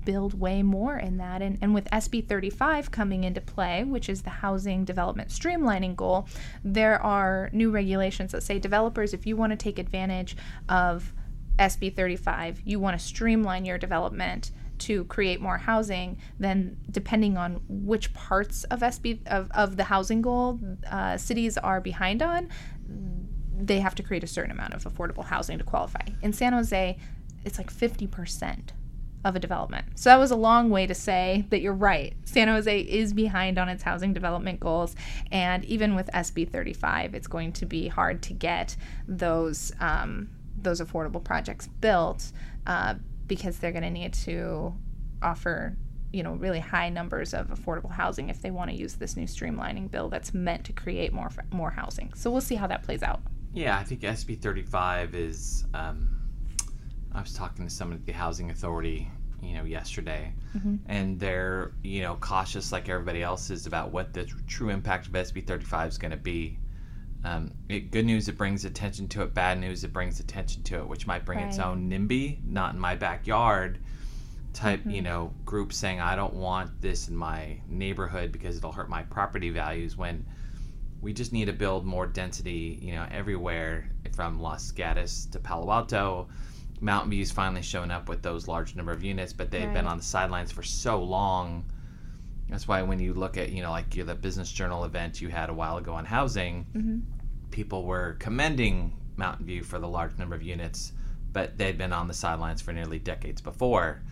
build 0.05 0.39
way 0.39 0.63
more 0.63 0.97
in 0.99 1.19
that. 1.19 1.43
And, 1.43 1.59
and 1.61 1.75
with 1.75 1.85
SB 1.91 2.27
35 2.27 2.91
coming 2.91 3.25
into 3.25 3.41
play, 3.41 3.85
which 3.85 4.09
is 4.09 4.23
the 4.23 4.31
housing 4.31 4.85
development 4.85 5.31
streamlining 5.31 5.97
goal, 5.97 6.29
there 6.65 7.01
are 7.03 7.51
new 7.53 7.71
regulations 7.71 8.33
that 8.33 8.43
say 8.43 8.59
developers, 8.59 9.15
if 9.15 9.27
you 9.27 9.37
want 9.37 9.51
to 9.51 9.57
take 9.57 9.79
advantage 9.79 10.37
of 10.69 11.13
SB 11.59 11.95
35, 11.95 12.63
you 12.65 12.81
want 12.81 12.99
to 12.99 13.05
streamline 13.05 13.65
your 13.65 13.79
development 13.79 14.51
to 14.79 15.05
create 15.05 15.41
more 15.41 15.59
housing, 15.59 16.17
then 16.39 16.77
depending 16.91 17.37
on 17.37 17.61
which 17.69 18.13
parts 18.15 18.65
of 18.65 18.81
SB 18.81 19.27
of, 19.27 19.51
of 19.53 19.77
the 19.77 19.85
housing 19.85 20.23
goal 20.23 20.59
uh, 20.91 21.17
cities 21.19 21.59
are 21.59 21.81
behind 21.81 22.23
on, 22.23 22.49
they 23.57 23.81
have 23.81 23.95
to 23.95 24.03
create 24.03 24.25
a 24.25 24.27
certain 24.27 24.51
amount 24.51 24.73
of 24.73 24.85
affordable 24.85 25.25
housing 25.25 25.59
to 25.59 25.65
qualify. 25.65 26.01
In 26.23 26.33
San 26.33 26.55
Jose, 26.55 26.97
it's 27.45 27.59
like 27.59 27.73
50% 27.73 28.71
of 29.25 29.37
a 29.37 29.39
development. 29.39 29.87
So 29.97 30.11
that 30.11 30.19
was 30.19 30.31
a 30.31 30.37
long 30.37 30.71
way 30.71 30.87
to 30.87 30.95
say 30.95 31.45
that 31.51 31.61
you're 31.61 31.75
right. 31.75 32.15
San 32.25 32.49
Jose 32.49 32.81
is 32.81 33.13
behind 33.13 33.59
on 33.59 33.69
its 33.69 33.83
housing 33.83 34.13
development 34.13 34.61
goals, 34.61 34.97
and 35.31 35.65
even 35.67 35.95
with 35.95 36.09
SB 36.15 36.49
35, 36.51 37.15
it's 37.15 37.27
going 37.27 37.53
to 37.55 37.67
be 37.67 37.89
hard 37.89 38.23
to 38.23 38.33
get 38.33 38.77
those 39.07 39.73
um, 39.81 40.31
those 40.61 40.81
affordable 40.81 41.23
projects 41.23 41.67
built 41.67 42.33
uh, 42.67 42.95
because 43.27 43.59
they're 43.59 43.73
going 43.73 43.83
to 43.83 43.91
need 43.91 44.13
to 44.13 44.75
offer 45.23 45.77
you 46.13 46.23
know 46.23 46.33
really 46.33 46.59
high 46.59 46.89
numbers 46.89 47.35
of 47.35 47.49
affordable 47.49 47.91
housing 47.91 48.31
if 48.31 48.43
they 48.43 48.51
want 48.51 48.71
to 48.71 48.77
use 48.77 48.95
this 48.95 49.17
new 49.17 49.27
streamlining 49.27 49.91
bill 49.91 50.09
that's 50.09 50.35
meant 50.35 50.65
to 50.65 50.73
create 50.73 51.13
more 51.13 51.31
more 51.53 51.71
housing. 51.71 52.13
So 52.15 52.31
we'll 52.31 52.41
see 52.41 52.55
how 52.55 52.67
that 52.69 52.83
plays 52.83 53.03
out. 53.03 53.21
Yeah, 53.53 53.77
I 53.77 53.85
think 53.85 54.01
SB 54.01 54.41
35 54.41 55.15
is. 55.15 55.65
Um 55.75 56.20
I 57.13 57.21
was 57.21 57.35
talking 57.35 57.67
to 57.67 57.73
someone 57.73 57.99
at 57.99 58.07
the 58.07 58.13
housing 58.13 58.51
authority, 58.51 59.11
you 59.43 59.55
know, 59.55 59.65
yesterday, 59.65 60.33
mm-hmm. 60.57 60.77
and 60.87 61.19
they're 61.19 61.73
you 61.83 62.03
know 62.03 62.17
cautious 62.21 62.73
like 62.73 62.89
everybody 62.89 63.23
else 63.23 63.51
is 63.51 63.67
about 63.67 63.91
what 63.91 64.13
the 64.13 64.25
true 64.47 64.69
impact 64.69 65.07
of 65.07 65.13
SB 65.13 65.47
35 65.47 65.89
is 65.89 65.99
going 65.99 66.11
to 66.13 66.17
be. 66.17 66.59
Um, 67.23 67.53
it, 67.69 67.91
good 67.91 68.07
news, 68.07 68.29
it 68.29 68.39
brings 68.39 68.65
attention 68.65 69.09
to 69.09 69.23
it. 69.23 69.35
Bad 69.35 69.59
news, 69.59 69.85
it 69.85 69.93
brings 69.93 70.21
attention 70.21 70.63
to 70.65 70.79
it, 70.79 70.89
which 70.89 71.07
might 71.07 71.25
bring 71.25 71.39
right. 71.39 71.49
its 71.49 71.59
own 71.59 71.91
NIMBY, 71.91 72.45
not 72.47 72.75
in 72.75 72.81
my 72.81 72.95
backyard, 72.95 73.79
type 74.53 74.81
mm-hmm. 74.81 74.91
you 74.91 75.03
know 75.03 75.33
group 75.45 75.73
saying 75.73 76.01
I 76.01 76.17
don't 76.17 76.35
want 76.35 76.81
this 76.81 77.09
in 77.09 77.17
my 77.17 77.61
neighborhood 77.69 78.33
because 78.33 78.57
it'll 78.57 78.73
hurt 78.73 78.89
my 78.89 79.03
property 79.03 79.51
values. 79.51 79.97
When 79.97 80.25
we 81.01 81.13
just 81.13 81.33
need 81.33 81.47
to 81.47 81.53
build 81.53 81.85
more 81.85 82.07
density, 82.07 82.79
you 82.83 82.93
know, 82.93 83.07
everywhere 83.11 83.91
from 84.15 84.41
Los 84.41 84.71
Gatos 84.71 85.27
to 85.27 85.39
Palo 85.39 85.71
Alto 85.73 86.29
Mountain 86.81 87.11
View's 87.11 87.31
finally 87.31 87.63
shown 87.63 87.91
up 87.91 88.09
with 88.09 88.23
those 88.23 88.49
large 88.49 88.75
number 88.75 88.93
of 88.93 89.05
units, 89.05 89.33
but 89.33 89.51
they've 89.51 89.67
right. 89.67 89.75
been 89.75 89.87
on 89.87 89.99
the 89.99 90.03
sidelines 90.03 90.51
for 90.51 90.63
so 90.63 91.03
long. 91.03 91.65
That's 92.49 92.67
why 92.67 92.83
when 92.83 92.99
you 92.99 93.15
look 93.15 93.37
at, 93.37 93.51
you 93.51 93.63
know, 93.63 93.71
like 93.71 93.91
the 93.91 94.15
Business 94.15 94.51
Journal 94.51 94.85
event 94.85 95.21
you 95.21 95.29
had 95.29 95.51
a 95.51 95.55
while 95.55 95.77
ago 95.77 95.93
on 95.93 96.05
housing, 96.05 96.67
mm-hmm. 96.75 96.99
people 97.51 97.85
were 97.85 98.17
commending 98.19 98.97
Mountain 99.17 99.47
View 99.47 99.63
for 99.63 99.79
the 99.79 99.87
large 99.87 100.17
number 100.19 100.35
of 100.35 100.43
units, 100.43 100.93
but 101.33 101.57
they'd 101.59 101.79
been 101.79 101.93
on 101.93 102.09
the 102.09 102.15
sidelines 102.15 102.63
for 102.63 102.73
nearly 102.73 102.99
decades 102.99 103.41
before. 103.41 104.03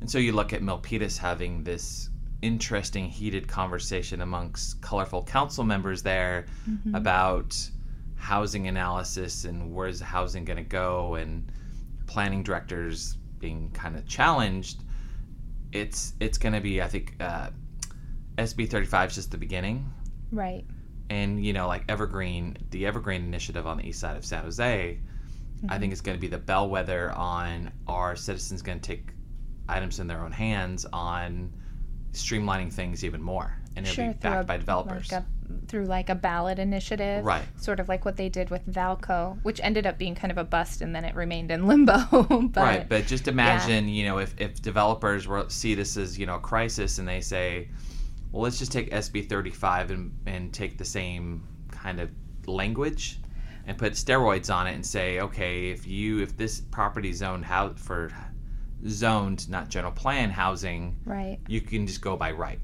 And 0.00 0.10
so 0.10 0.18
you 0.18 0.32
look 0.32 0.52
at 0.52 0.62
Milpitas 0.62 1.18
having 1.18 1.64
this 1.64 2.10
interesting, 2.42 3.06
heated 3.06 3.48
conversation 3.48 4.20
amongst 4.20 4.80
colorful 4.80 5.24
council 5.24 5.64
members 5.64 6.02
there 6.02 6.46
mm-hmm. 6.68 6.94
about 6.94 7.56
housing 8.16 8.68
analysis 8.68 9.44
and 9.44 9.74
where's 9.74 10.00
housing 10.00 10.44
going 10.44 10.58
to 10.58 10.62
go 10.62 11.14
and 11.14 11.50
planning 12.10 12.42
directors 12.42 13.16
being 13.38 13.70
kind 13.70 13.96
of 13.96 14.04
challenged, 14.04 14.82
it's 15.70 16.14
it's 16.18 16.38
going 16.38 16.52
to 16.52 16.60
be 16.60 16.82
I 16.82 16.88
think 16.88 17.14
uh, 17.20 17.50
SB 18.36 18.68
35 18.68 19.10
is 19.10 19.14
just 19.14 19.30
the 19.30 19.38
beginning. 19.38 19.88
Right. 20.32 20.64
And 21.08 21.44
you 21.44 21.52
know 21.52 21.68
like 21.68 21.84
Evergreen, 21.88 22.56
the 22.70 22.84
Evergreen 22.84 23.22
initiative 23.22 23.66
on 23.66 23.76
the 23.76 23.86
east 23.86 24.00
side 24.00 24.16
of 24.16 24.24
San 24.24 24.42
Jose, 24.42 24.98
mm-hmm. 25.56 25.70
I 25.70 25.78
think 25.78 25.92
is 25.92 26.00
going 26.00 26.16
to 26.16 26.20
be 26.20 26.26
the 26.26 26.38
bellwether 26.38 27.12
on 27.12 27.70
are 27.86 28.16
citizens 28.16 28.60
going 28.60 28.80
to 28.80 28.86
take 28.86 29.12
items 29.68 30.00
in 30.00 30.08
their 30.08 30.20
own 30.24 30.32
hands 30.32 30.84
on 30.92 31.52
streamlining 32.12 32.72
things 32.72 33.04
even 33.04 33.22
more 33.22 33.56
and 33.76 33.86
it'll 33.86 33.94
sure, 33.94 34.08
be 34.08 34.18
backed 34.18 34.48
by 34.48 34.56
developers. 34.56 35.12
Like 35.12 35.22
a 35.22 35.26
through 35.68 35.86
like 35.86 36.08
a 36.08 36.14
ballot 36.14 36.58
initiative, 36.58 37.24
right? 37.24 37.44
Sort 37.56 37.80
of 37.80 37.88
like 37.88 38.04
what 38.04 38.16
they 38.16 38.28
did 38.28 38.50
with 38.50 38.66
Vallco, 38.66 39.38
which 39.42 39.60
ended 39.62 39.86
up 39.86 39.98
being 39.98 40.14
kind 40.14 40.30
of 40.30 40.38
a 40.38 40.44
bust, 40.44 40.80
and 40.80 40.94
then 40.94 41.04
it 41.04 41.14
remained 41.14 41.50
in 41.50 41.66
limbo. 41.66 41.98
but, 42.52 42.56
right, 42.56 42.88
but 42.88 43.06
just 43.06 43.28
imagine, 43.28 43.88
yeah. 43.88 43.94
you 43.94 44.04
know, 44.04 44.18
if 44.18 44.38
if 44.40 44.60
developers 44.62 45.26
were, 45.26 45.44
see 45.48 45.74
this 45.74 45.96
as 45.96 46.18
you 46.18 46.26
know 46.26 46.36
a 46.36 46.40
crisis, 46.40 46.98
and 46.98 47.06
they 47.06 47.20
say, 47.20 47.68
well, 48.32 48.42
let's 48.42 48.58
just 48.58 48.72
take 48.72 48.90
SB 48.90 49.28
35 49.28 49.90
and 49.90 50.12
and 50.26 50.52
take 50.52 50.78
the 50.78 50.84
same 50.84 51.42
kind 51.70 52.00
of 52.00 52.10
language 52.46 53.20
and 53.66 53.76
put 53.78 53.92
steroids 53.92 54.52
on 54.52 54.66
it 54.66 54.74
and 54.74 54.84
say, 54.84 55.20
okay, 55.20 55.70
if 55.70 55.86
you 55.86 56.20
if 56.20 56.36
this 56.36 56.60
property 56.60 57.10
is 57.10 57.18
zoned 57.18 57.44
how 57.44 57.70
for 57.74 58.10
zoned 58.88 59.48
not 59.48 59.68
general 59.68 59.92
plan 59.92 60.30
housing, 60.30 60.96
Right. 61.04 61.38
you 61.46 61.60
can 61.60 61.86
just 61.86 62.00
go 62.00 62.16
by 62.16 62.32
right. 62.32 62.58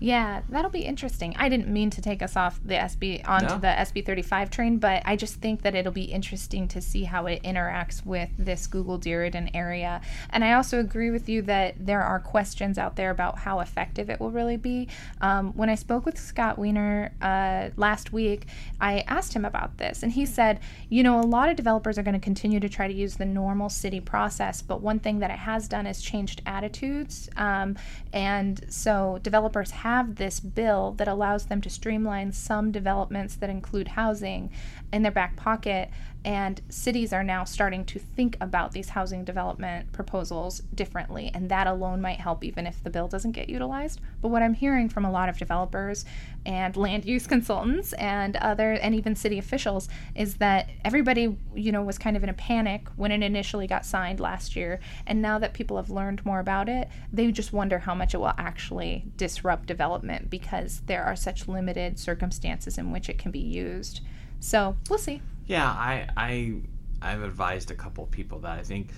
Yeah, 0.00 0.42
that'll 0.48 0.70
be 0.70 0.84
interesting. 0.84 1.34
I 1.36 1.48
didn't 1.48 1.68
mean 1.68 1.90
to 1.90 2.02
take 2.02 2.22
us 2.22 2.36
off 2.36 2.60
the 2.64 2.74
SB 2.74 3.26
onto 3.26 3.46
No. 3.54 3.58
the 3.58 3.68
SB 3.68 4.04
35 4.04 4.50
train, 4.50 4.78
but 4.78 5.02
I 5.04 5.16
just 5.16 5.36
think 5.36 5.62
that 5.62 5.74
it'll 5.74 5.92
be 5.92 6.04
interesting 6.04 6.68
to 6.68 6.80
see 6.80 7.04
how 7.04 7.26
it 7.26 7.42
interacts 7.42 8.04
with 8.04 8.30
this 8.38 8.66
Google 8.66 8.98
Diridon 8.98 9.50
area. 9.54 10.00
And 10.30 10.44
I 10.44 10.52
also 10.52 10.80
agree 10.80 11.10
with 11.10 11.28
you 11.28 11.42
that 11.42 11.74
there 11.78 12.02
are 12.02 12.20
questions 12.20 12.78
out 12.78 12.96
there 12.96 13.10
about 13.10 13.38
how 13.38 13.60
effective 13.60 14.10
it 14.10 14.20
will 14.20 14.30
really 14.30 14.56
be. 14.56 14.88
Um, 15.20 15.52
when 15.54 15.68
I 15.68 15.74
spoke 15.74 16.04
with 16.06 16.18
Scott 16.18 16.58
Wiener 16.58 17.12
uh, 17.20 17.70
last 17.76 18.12
week, 18.12 18.46
I 18.80 19.00
asked 19.06 19.34
him 19.34 19.44
about 19.44 19.78
this, 19.78 20.02
and 20.02 20.12
he 20.12 20.26
said, 20.26 20.60
you 20.88 21.02
know, 21.02 21.20
a 21.20 21.22
lot 21.22 21.48
of 21.48 21.56
developers 21.56 21.98
are 21.98 22.02
going 22.02 22.14
to 22.14 22.20
continue 22.20 22.60
to 22.60 22.68
try 22.68 22.86
to 22.88 22.94
use 22.94 23.16
the 23.16 23.24
normal 23.24 23.68
city 23.68 24.00
process, 24.00 24.62
but 24.62 24.80
one 24.80 24.98
thing 24.98 25.18
that 25.20 25.30
it 25.30 25.38
has 25.38 25.68
done 25.68 25.86
is 25.86 26.00
changed 26.02 26.42
attitudes. 26.46 27.28
Um, 27.36 27.76
and 28.12 28.64
so 28.68 29.18
developers 29.22 29.63
have 29.72 30.16
this 30.16 30.40
bill 30.40 30.92
that 30.98 31.08
allows 31.08 31.46
them 31.46 31.60
to 31.60 31.70
streamline 31.70 32.32
some 32.32 32.70
developments 32.72 33.36
that 33.36 33.50
include 33.50 33.88
housing 33.88 34.50
in 34.94 35.02
their 35.02 35.12
back 35.12 35.36
pocket. 35.36 35.90
And 36.24 36.62
cities 36.70 37.12
are 37.12 37.22
now 37.22 37.44
starting 37.44 37.84
to 37.84 37.98
think 37.98 38.38
about 38.40 38.72
these 38.72 38.88
housing 38.88 39.24
development 39.24 39.92
proposals 39.92 40.60
differently. 40.74 41.30
And 41.34 41.50
that 41.50 41.66
alone 41.66 42.00
might 42.00 42.18
help, 42.18 42.44
even 42.44 42.66
if 42.66 42.82
the 42.82 42.88
bill 42.88 43.08
doesn't 43.08 43.32
get 43.32 43.50
utilized. 43.50 44.00
But 44.22 44.28
what 44.28 44.42
I'm 44.42 44.54
hearing 44.54 44.88
from 44.88 45.04
a 45.04 45.10
lot 45.10 45.28
of 45.28 45.36
developers 45.36 46.06
and 46.46 46.74
land 46.78 47.04
use 47.04 47.26
consultants 47.26 47.92
and 47.94 48.36
other, 48.36 48.72
and 48.72 48.94
even 48.94 49.14
city 49.14 49.38
officials, 49.38 49.90
is 50.14 50.36
that 50.36 50.70
everybody, 50.82 51.36
you 51.54 51.72
know, 51.72 51.82
was 51.82 51.98
kind 51.98 52.16
of 52.16 52.22
in 52.22 52.30
a 52.30 52.34
panic 52.34 52.86
when 52.96 53.12
it 53.12 53.22
initially 53.22 53.66
got 53.66 53.84
signed 53.84 54.18
last 54.18 54.56
year. 54.56 54.80
And 55.06 55.20
now 55.20 55.38
that 55.40 55.52
people 55.52 55.76
have 55.76 55.90
learned 55.90 56.24
more 56.24 56.40
about 56.40 56.70
it, 56.70 56.88
they 57.12 57.30
just 57.32 57.52
wonder 57.52 57.80
how 57.80 57.94
much 57.94 58.14
it 58.14 58.18
will 58.18 58.32
actually 58.38 59.04
disrupt 59.18 59.66
development 59.66 60.30
because 60.30 60.80
there 60.86 61.04
are 61.04 61.16
such 61.16 61.48
limited 61.48 61.98
circumstances 61.98 62.78
in 62.78 62.92
which 62.92 63.10
it 63.10 63.18
can 63.18 63.30
be 63.30 63.40
used. 63.40 64.00
So 64.44 64.76
we'll 64.90 64.98
see. 64.98 65.22
Yeah, 65.46 65.66
I 65.66 66.06
I 66.18 66.56
I've 67.00 67.22
advised 67.22 67.70
a 67.70 67.74
couple 67.74 68.04
people 68.06 68.38
that 68.40 68.58
I 68.58 68.62
think 68.62 68.90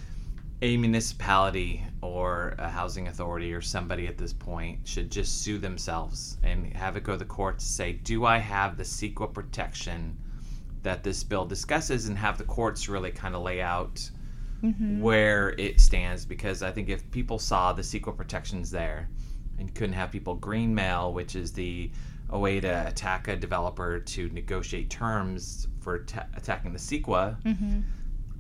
a 0.61 0.77
municipality 0.77 1.85
or 2.03 2.57
a 2.59 2.69
housing 2.69 3.07
authority 3.07 3.55
or 3.55 3.61
somebody 3.61 4.09
at 4.09 4.19
this 4.19 4.33
point 4.33 4.81
should 4.85 5.09
just 5.09 5.43
sue 5.43 5.59
themselves 5.59 6.39
and 6.43 6.73
have 6.75 6.97
it 6.97 7.05
go 7.05 7.13
to 7.13 7.19
the 7.19 7.25
court 7.25 7.61
to 7.61 7.65
say, 7.65 7.93
do 7.93 8.25
I 8.25 8.39
have 8.39 8.77
the 8.77 8.83
CEQA 8.83 9.33
protection 9.33 10.19
that 10.83 11.05
this 11.05 11.23
bill 11.23 11.45
discusses, 11.45 12.09
and 12.09 12.19
have 12.19 12.39
the 12.39 12.45
courts 12.45 12.89
really 12.89 13.13
kind 13.13 13.37
of 13.37 13.43
lay 13.43 13.63
out 13.63 14.11
mm-hmm. 14.65 15.01
where 15.01 15.51
it 15.59 15.81
stands? 15.81 16.25
Because 16.25 16.65
I 16.65 16.73
think 16.73 16.89
if 16.89 17.09
people 17.13 17.39
saw 17.39 17.73
the 17.73 17.83
CEQA 17.83 18.17
protections 18.17 18.69
there 18.73 19.09
and 19.61 19.73
couldn't 19.77 19.95
have 19.95 20.11
people 20.11 20.35
green 20.35 20.75
mail, 20.75 21.13
which 21.13 21.37
is 21.37 21.53
the 21.53 21.93
a 22.31 22.39
way 22.39 22.61
to 22.61 22.87
attack 22.89 23.29
a 23.29 23.37
developer 23.37 24.01
to 24.01 24.29
negotiate 24.31 24.91
terms 24.91 25.69
for 25.81 26.01
ta 26.01 26.25
attacking 26.37 26.73
the 26.73 26.79
CEQA. 26.79 27.41
Mm-hmm. 27.43 27.81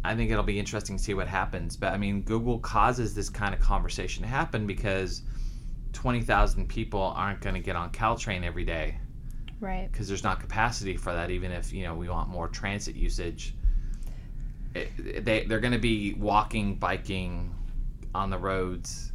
I 0.04 0.14
think 0.14 0.30
it'll 0.30 0.44
be 0.44 0.58
interesting 0.58 0.96
to 0.96 1.02
see 1.02 1.14
what 1.14 1.26
happens. 1.28 1.76
But 1.76 1.92
I 1.92 1.96
mean, 1.96 2.22
Google 2.22 2.58
causes 2.58 3.14
this 3.14 3.28
kind 3.28 3.54
of 3.54 3.60
conversation 3.60 4.22
to 4.22 4.28
happen 4.28 4.66
because 4.66 5.22
20,000 5.92 6.68
people 6.68 7.00
aren't 7.16 7.40
going 7.40 7.54
to 7.54 7.60
get 7.60 7.74
on 7.76 7.90
Caltrain 7.90 8.44
every 8.44 8.64
day 8.64 8.98
Right. 9.60 9.90
because 9.90 10.06
there's 10.06 10.22
not 10.22 10.40
capacity 10.40 10.96
for 10.96 11.12
that. 11.12 11.30
Even 11.30 11.50
if 11.50 11.72
you 11.72 11.84
know 11.84 11.94
we 11.94 12.08
want 12.08 12.28
more 12.28 12.48
transit 12.48 12.94
usage, 12.94 13.54
it, 14.74 15.24
they 15.24 15.44
they're 15.44 15.60
going 15.60 15.72
to 15.72 15.78
be 15.78 16.14
walking, 16.14 16.74
biking 16.76 17.54
on 18.14 18.30
the 18.30 18.38
roads. 18.38 19.12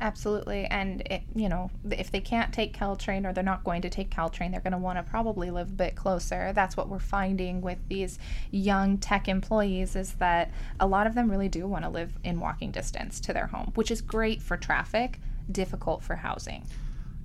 Absolutely. 0.00 0.64
And, 0.64 1.02
it, 1.10 1.22
you 1.34 1.48
know, 1.48 1.70
if 1.90 2.10
they 2.10 2.20
can't 2.20 2.52
take 2.52 2.76
Caltrain 2.76 3.26
or 3.26 3.32
they're 3.32 3.44
not 3.44 3.64
going 3.64 3.82
to 3.82 3.90
take 3.90 4.10
Caltrain, 4.10 4.50
they're 4.50 4.60
going 4.60 4.72
to 4.72 4.78
want 4.78 4.98
to 4.98 5.02
probably 5.02 5.50
live 5.50 5.68
a 5.68 5.72
bit 5.72 5.94
closer. 5.94 6.52
That's 6.54 6.76
what 6.76 6.88
we're 6.88 6.98
finding 6.98 7.60
with 7.60 7.78
these 7.88 8.18
young 8.50 8.98
tech 8.98 9.28
employees 9.28 9.96
is 9.96 10.14
that 10.14 10.50
a 10.80 10.86
lot 10.86 11.06
of 11.06 11.14
them 11.14 11.30
really 11.30 11.48
do 11.48 11.66
want 11.66 11.84
to 11.84 11.90
live 11.90 12.18
in 12.24 12.40
walking 12.40 12.70
distance 12.70 13.20
to 13.20 13.32
their 13.32 13.46
home, 13.46 13.72
which 13.74 13.90
is 13.90 14.00
great 14.00 14.42
for 14.42 14.56
traffic, 14.56 15.20
difficult 15.52 16.02
for 16.02 16.16
housing. 16.16 16.66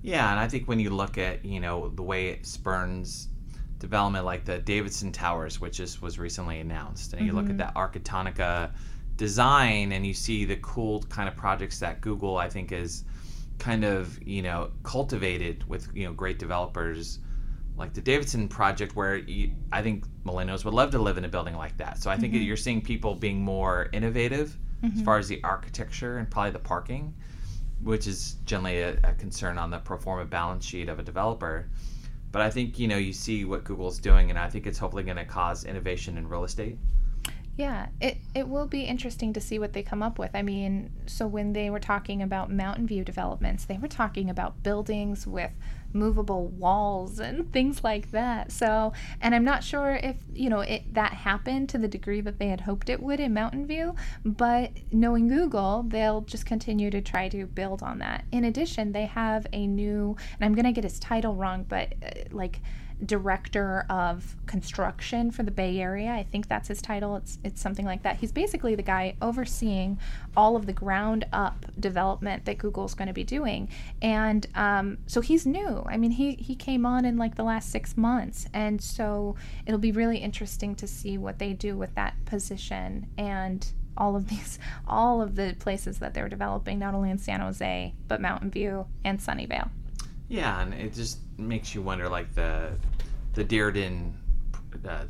Yeah, 0.02 0.30
and 0.30 0.38
I 0.38 0.46
think 0.46 0.68
when 0.68 0.78
you 0.78 0.90
look 0.90 1.18
at 1.18 1.44
you 1.44 1.58
know 1.58 1.88
the 1.88 2.02
way 2.02 2.28
it 2.28 2.46
spurns 2.46 3.28
development, 3.78 4.24
like 4.24 4.44
the 4.44 4.58
Davidson 4.58 5.10
Towers, 5.10 5.60
which 5.60 5.80
is 5.80 6.00
was 6.00 6.18
recently 6.18 6.60
announced, 6.60 7.12
and 7.12 7.26
you 7.26 7.32
look 7.32 7.46
at 7.46 7.56
mm-hmm. 7.56 7.58
that 7.58 7.74
Arquitectonica 7.74 8.70
design, 9.16 9.92
and 9.92 10.06
you 10.06 10.14
see 10.14 10.44
the 10.44 10.56
cool 10.56 11.02
kind 11.04 11.28
of 11.28 11.36
projects 11.36 11.78
that 11.80 12.00
Google, 12.00 12.36
I 12.36 12.48
think, 12.48 12.72
is 12.72 13.04
kind 13.58 13.84
of 13.84 14.22
you 14.22 14.42
know 14.42 14.70
cultivated 14.82 15.64
with 15.68 15.88
you 15.94 16.04
know 16.04 16.12
great 16.12 16.38
developers 16.38 17.20
like 17.76 17.92
the 17.92 18.00
Davidson 18.00 18.48
project, 18.48 18.96
where 18.96 19.16
you, 19.16 19.52
I 19.70 19.82
think 19.82 20.06
millennials 20.24 20.64
would 20.64 20.72
love 20.72 20.90
to 20.92 20.98
live 20.98 21.18
in 21.18 21.26
a 21.26 21.28
building 21.28 21.56
like 21.56 21.76
that. 21.76 21.98
So 22.02 22.10
I 22.10 22.16
think 22.16 22.32
mm-hmm. 22.32 22.42
you're 22.42 22.56
seeing 22.56 22.80
people 22.80 23.14
being 23.14 23.42
more 23.42 23.90
innovative 23.92 24.56
as 24.82 24.90
mm-hmm. 24.90 25.04
far 25.04 25.18
as 25.18 25.28
the 25.28 25.42
architecture 25.44 26.16
and 26.18 26.30
probably 26.30 26.52
the 26.52 26.58
parking 26.58 27.14
which 27.82 28.06
is 28.06 28.36
generally 28.44 28.80
a, 28.80 28.98
a 29.04 29.12
concern 29.12 29.58
on 29.58 29.70
the 29.70 29.78
pro 29.78 29.98
forma 29.98 30.24
balance 30.24 30.64
sheet 30.64 30.88
of 30.88 30.98
a 30.98 31.02
developer. 31.02 31.68
But 32.32 32.42
I 32.42 32.50
think 32.50 32.78
you 32.78 32.88
know 32.88 32.96
you 32.96 33.12
see 33.12 33.44
what 33.44 33.64
Google's 33.64 33.98
doing, 33.98 34.30
and 34.30 34.38
I 34.38 34.48
think 34.48 34.66
it's 34.66 34.78
hopefully 34.78 35.04
going 35.04 35.16
to 35.16 35.24
cause 35.24 35.64
innovation 35.64 36.18
in 36.18 36.28
real 36.28 36.44
estate. 36.44 36.78
Yeah, 37.56 37.86
it, 38.02 38.18
it 38.34 38.48
will 38.48 38.66
be 38.66 38.82
interesting 38.82 39.32
to 39.32 39.40
see 39.40 39.58
what 39.58 39.72
they 39.72 39.82
come 39.82 40.02
up 40.02 40.18
with. 40.18 40.32
I 40.34 40.42
mean, 40.42 40.90
so 41.06 41.26
when 41.26 41.54
they 41.54 41.70
were 41.70 41.80
talking 41.80 42.20
about 42.20 42.50
Mountain 42.50 42.86
View 42.86 43.02
developments, 43.02 43.64
they 43.64 43.78
were 43.78 43.88
talking 43.88 44.28
about 44.28 44.62
buildings 44.62 45.26
with 45.26 45.52
movable 45.94 46.48
walls 46.48 47.18
and 47.18 47.50
things 47.54 47.82
like 47.82 48.10
that. 48.10 48.52
So, 48.52 48.92
and 49.22 49.34
I'm 49.34 49.44
not 49.44 49.64
sure 49.64 49.92
if, 50.02 50.16
you 50.34 50.50
know, 50.50 50.60
it 50.60 50.92
that 50.92 51.14
happened 51.14 51.70
to 51.70 51.78
the 51.78 51.88
degree 51.88 52.20
that 52.20 52.38
they 52.38 52.48
had 52.48 52.60
hoped 52.60 52.90
it 52.90 53.02
would 53.02 53.20
in 53.20 53.32
Mountain 53.32 53.66
View, 53.66 53.94
but 54.22 54.72
knowing 54.92 55.26
Google, 55.26 55.82
they'll 55.88 56.20
just 56.20 56.44
continue 56.44 56.90
to 56.90 57.00
try 57.00 57.30
to 57.30 57.46
build 57.46 57.82
on 57.82 57.98
that. 58.00 58.26
In 58.32 58.44
addition, 58.44 58.92
they 58.92 59.06
have 59.06 59.46
a 59.54 59.66
new, 59.66 60.14
and 60.38 60.44
I'm 60.44 60.54
going 60.54 60.66
to 60.66 60.72
get 60.72 60.84
his 60.84 61.00
title 61.00 61.34
wrong, 61.34 61.64
but 61.66 61.94
uh, 62.02 62.10
like 62.32 62.60
director 63.04 63.84
of 63.90 64.36
construction 64.46 65.30
for 65.30 65.42
the 65.42 65.50
Bay 65.50 65.78
Area. 65.78 66.10
I 66.12 66.22
think 66.22 66.48
that's 66.48 66.68
his 66.68 66.80
title. 66.80 67.16
It's 67.16 67.38
it's 67.44 67.60
something 67.60 67.84
like 67.84 68.02
that. 68.02 68.16
He's 68.16 68.32
basically 68.32 68.74
the 68.74 68.82
guy 68.82 69.16
overseeing 69.20 69.98
all 70.36 70.56
of 70.56 70.66
the 70.66 70.72
ground 70.72 71.26
up 71.32 71.66
development 71.78 72.44
that 72.46 72.58
Google's 72.58 72.94
going 72.94 73.08
to 73.08 73.14
be 73.14 73.24
doing, 73.24 73.68
and 74.00 74.46
um, 74.54 74.98
so 75.06 75.20
he's 75.20 75.46
new. 75.46 75.84
I 75.86 75.96
mean, 75.96 76.12
he 76.12 76.34
he 76.34 76.54
came 76.54 76.86
on 76.86 77.04
in 77.04 77.16
like 77.18 77.34
the 77.34 77.44
last 77.44 77.70
six 77.70 77.96
months, 77.96 78.46
and 78.54 78.80
so 78.80 79.36
it'll 79.66 79.78
be 79.78 79.92
really 79.92 80.18
interesting 80.18 80.74
to 80.76 80.86
see 80.86 81.18
what 81.18 81.38
they 81.38 81.52
do 81.52 81.76
with 81.76 81.94
that 81.94 82.14
position 82.24 83.06
and 83.18 83.72
all 83.98 84.14
of 84.16 84.28
these 84.28 84.58
all 84.86 85.22
of 85.22 85.36
the 85.36 85.56
places 85.58 85.98
that 85.98 86.14
they're 86.14 86.28
developing 86.28 86.78
not 86.78 86.94
only 86.94 87.10
in 87.10 87.18
San 87.18 87.40
Jose 87.40 87.94
but 88.08 88.20
Mountain 88.20 88.50
View 88.50 88.86
and 89.04 89.18
Sunnyvale. 89.18 89.70
Yeah, 90.28 90.60
and 90.60 90.74
it 90.74 90.94
just 90.94 91.18
makes 91.38 91.74
you 91.74 91.82
wonder, 91.82 92.08
like 92.08 92.34
the 92.34 92.72
the 93.34 93.44
Diridon, 93.44 94.12
uh, 94.88 95.04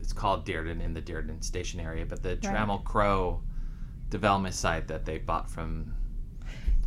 it's 0.00 0.12
called 0.12 0.46
Diridon 0.46 0.82
in 0.82 0.94
the 0.94 1.02
Diridon 1.02 1.42
Station 1.44 1.78
area, 1.78 2.06
but 2.06 2.22
the 2.22 2.36
Trammell 2.36 2.82
Crow 2.84 3.42
development 4.10 4.54
site 4.54 4.88
that 4.88 5.04
they 5.04 5.18
bought 5.18 5.48
from 5.48 5.94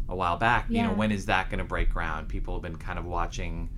a 0.10 0.16
while 0.16 0.38
back. 0.38 0.66
You 0.70 0.84
know, 0.84 0.94
when 0.94 1.12
is 1.12 1.26
that 1.28 1.50
going 1.50 1.60
to 1.60 1.64
break 1.66 1.90
ground? 1.90 2.28
People 2.28 2.56
have 2.56 2.64
been 2.64 2.76
kind 2.76 3.00
of 3.00 3.06
watching. 3.06 3.70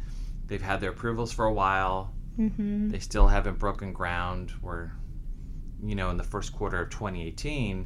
They've 0.48 0.62
had 0.62 0.82
their 0.82 0.92
approvals 0.92 1.32
for 1.32 1.46
a 1.46 1.54
while. 1.54 2.14
Mm-hmm. 2.40 2.90
They 2.90 3.00
still 3.00 3.28
haven't 3.28 3.60
broken 3.60 3.94
ground. 3.94 4.52
We're, 4.62 4.92
you 5.84 5.96
know, 5.96 6.10
in 6.10 6.18
the 6.18 6.24
first 6.24 6.54
quarter 6.54 6.82
of 6.82 6.90
2018. 6.90 7.86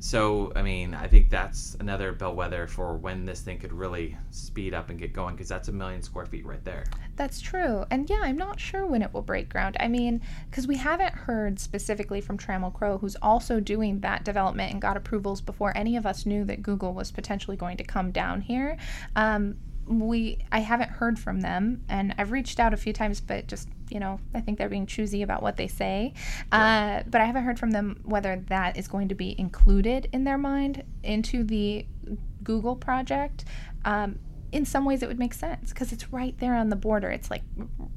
So, 0.00 0.52
I 0.54 0.62
mean, 0.62 0.94
I 0.94 1.08
think 1.08 1.28
that's 1.28 1.76
another 1.80 2.12
bellwether 2.12 2.68
for 2.68 2.96
when 2.96 3.24
this 3.24 3.40
thing 3.40 3.58
could 3.58 3.72
really 3.72 4.16
speed 4.30 4.72
up 4.72 4.90
and 4.90 4.98
get 4.98 5.12
going 5.12 5.34
because 5.34 5.48
that's 5.48 5.68
a 5.68 5.72
million 5.72 6.02
square 6.02 6.26
feet 6.26 6.46
right 6.46 6.64
there. 6.64 6.84
That's 7.16 7.40
true. 7.40 7.84
And 7.90 8.08
yeah, 8.08 8.20
I'm 8.22 8.36
not 8.36 8.60
sure 8.60 8.86
when 8.86 9.02
it 9.02 9.12
will 9.12 9.22
break 9.22 9.48
ground. 9.48 9.76
I 9.80 9.88
mean, 9.88 10.20
because 10.48 10.68
we 10.68 10.76
haven't 10.76 11.14
heard 11.14 11.58
specifically 11.58 12.20
from 12.20 12.38
Trammell 12.38 12.72
Crow, 12.72 12.98
who's 12.98 13.16
also 13.16 13.58
doing 13.58 14.00
that 14.00 14.24
development 14.24 14.72
and 14.72 14.80
got 14.80 14.96
approvals 14.96 15.40
before 15.40 15.76
any 15.76 15.96
of 15.96 16.06
us 16.06 16.24
knew 16.24 16.44
that 16.44 16.62
Google 16.62 16.94
was 16.94 17.10
potentially 17.10 17.56
going 17.56 17.76
to 17.76 17.84
come 17.84 18.12
down 18.12 18.40
here. 18.40 18.76
Um, 19.16 19.56
we 19.88 20.38
I 20.52 20.60
haven't 20.60 20.90
heard 20.90 21.18
from 21.18 21.40
them, 21.40 21.82
and 21.88 22.14
I've 22.18 22.30
reached 22.30 22.60
out 22.60 22.74
a 22.74 22.76
few 22.76 22.92
times, 22.92 23.20
but 23.20 23.46
just 23.46 23.68
you 23.90 24.00
know, 24.00 24.20
I 24.34 24.40
think 24.40 24.58
they're 24.58 24.68
being 24.68 24.86
choosy 24.86 25.22
about 25.22 25.42
what 25.42 25.56
they 25.56 25.66
say. 25.66 26.12
Uh, 26.52 27.02
but 27.06 27.20
I 27.20 27.24
haven't 27.24 27.44
heard 27.44 27.58
from 27.58 27.70
them 27.70 28.00
whether 28.04 28.36
that 28.48 28.76
is 28.76 28.86
going 28.86 29.08
to 29.08 29.14
be 29.14 29.34
included 29.38 30.08
in 30.12 30.24
their 30.24 30.38
mind 30.38 30.84
into 31.02 31.42
the 31.42 31.86
Google 32.42 32.76
project. 32.76 33.44
Um, 33.84 34.18
in 34.50 34.64
some 34.64 34.84
ways, 34.84 35.02
it 35.02 35.08
would 35.08 35.18
make 35.18 35.34
sense 35.34 35.70
because 35.70 35.92
it's 35.92 36.12
right 36.12 36.36
there 36.38 36.54
on 36.54 36.68
the 36.68 36.76
border. 36.76 37.10
It's 37.10 37.30
like 37.30 37.42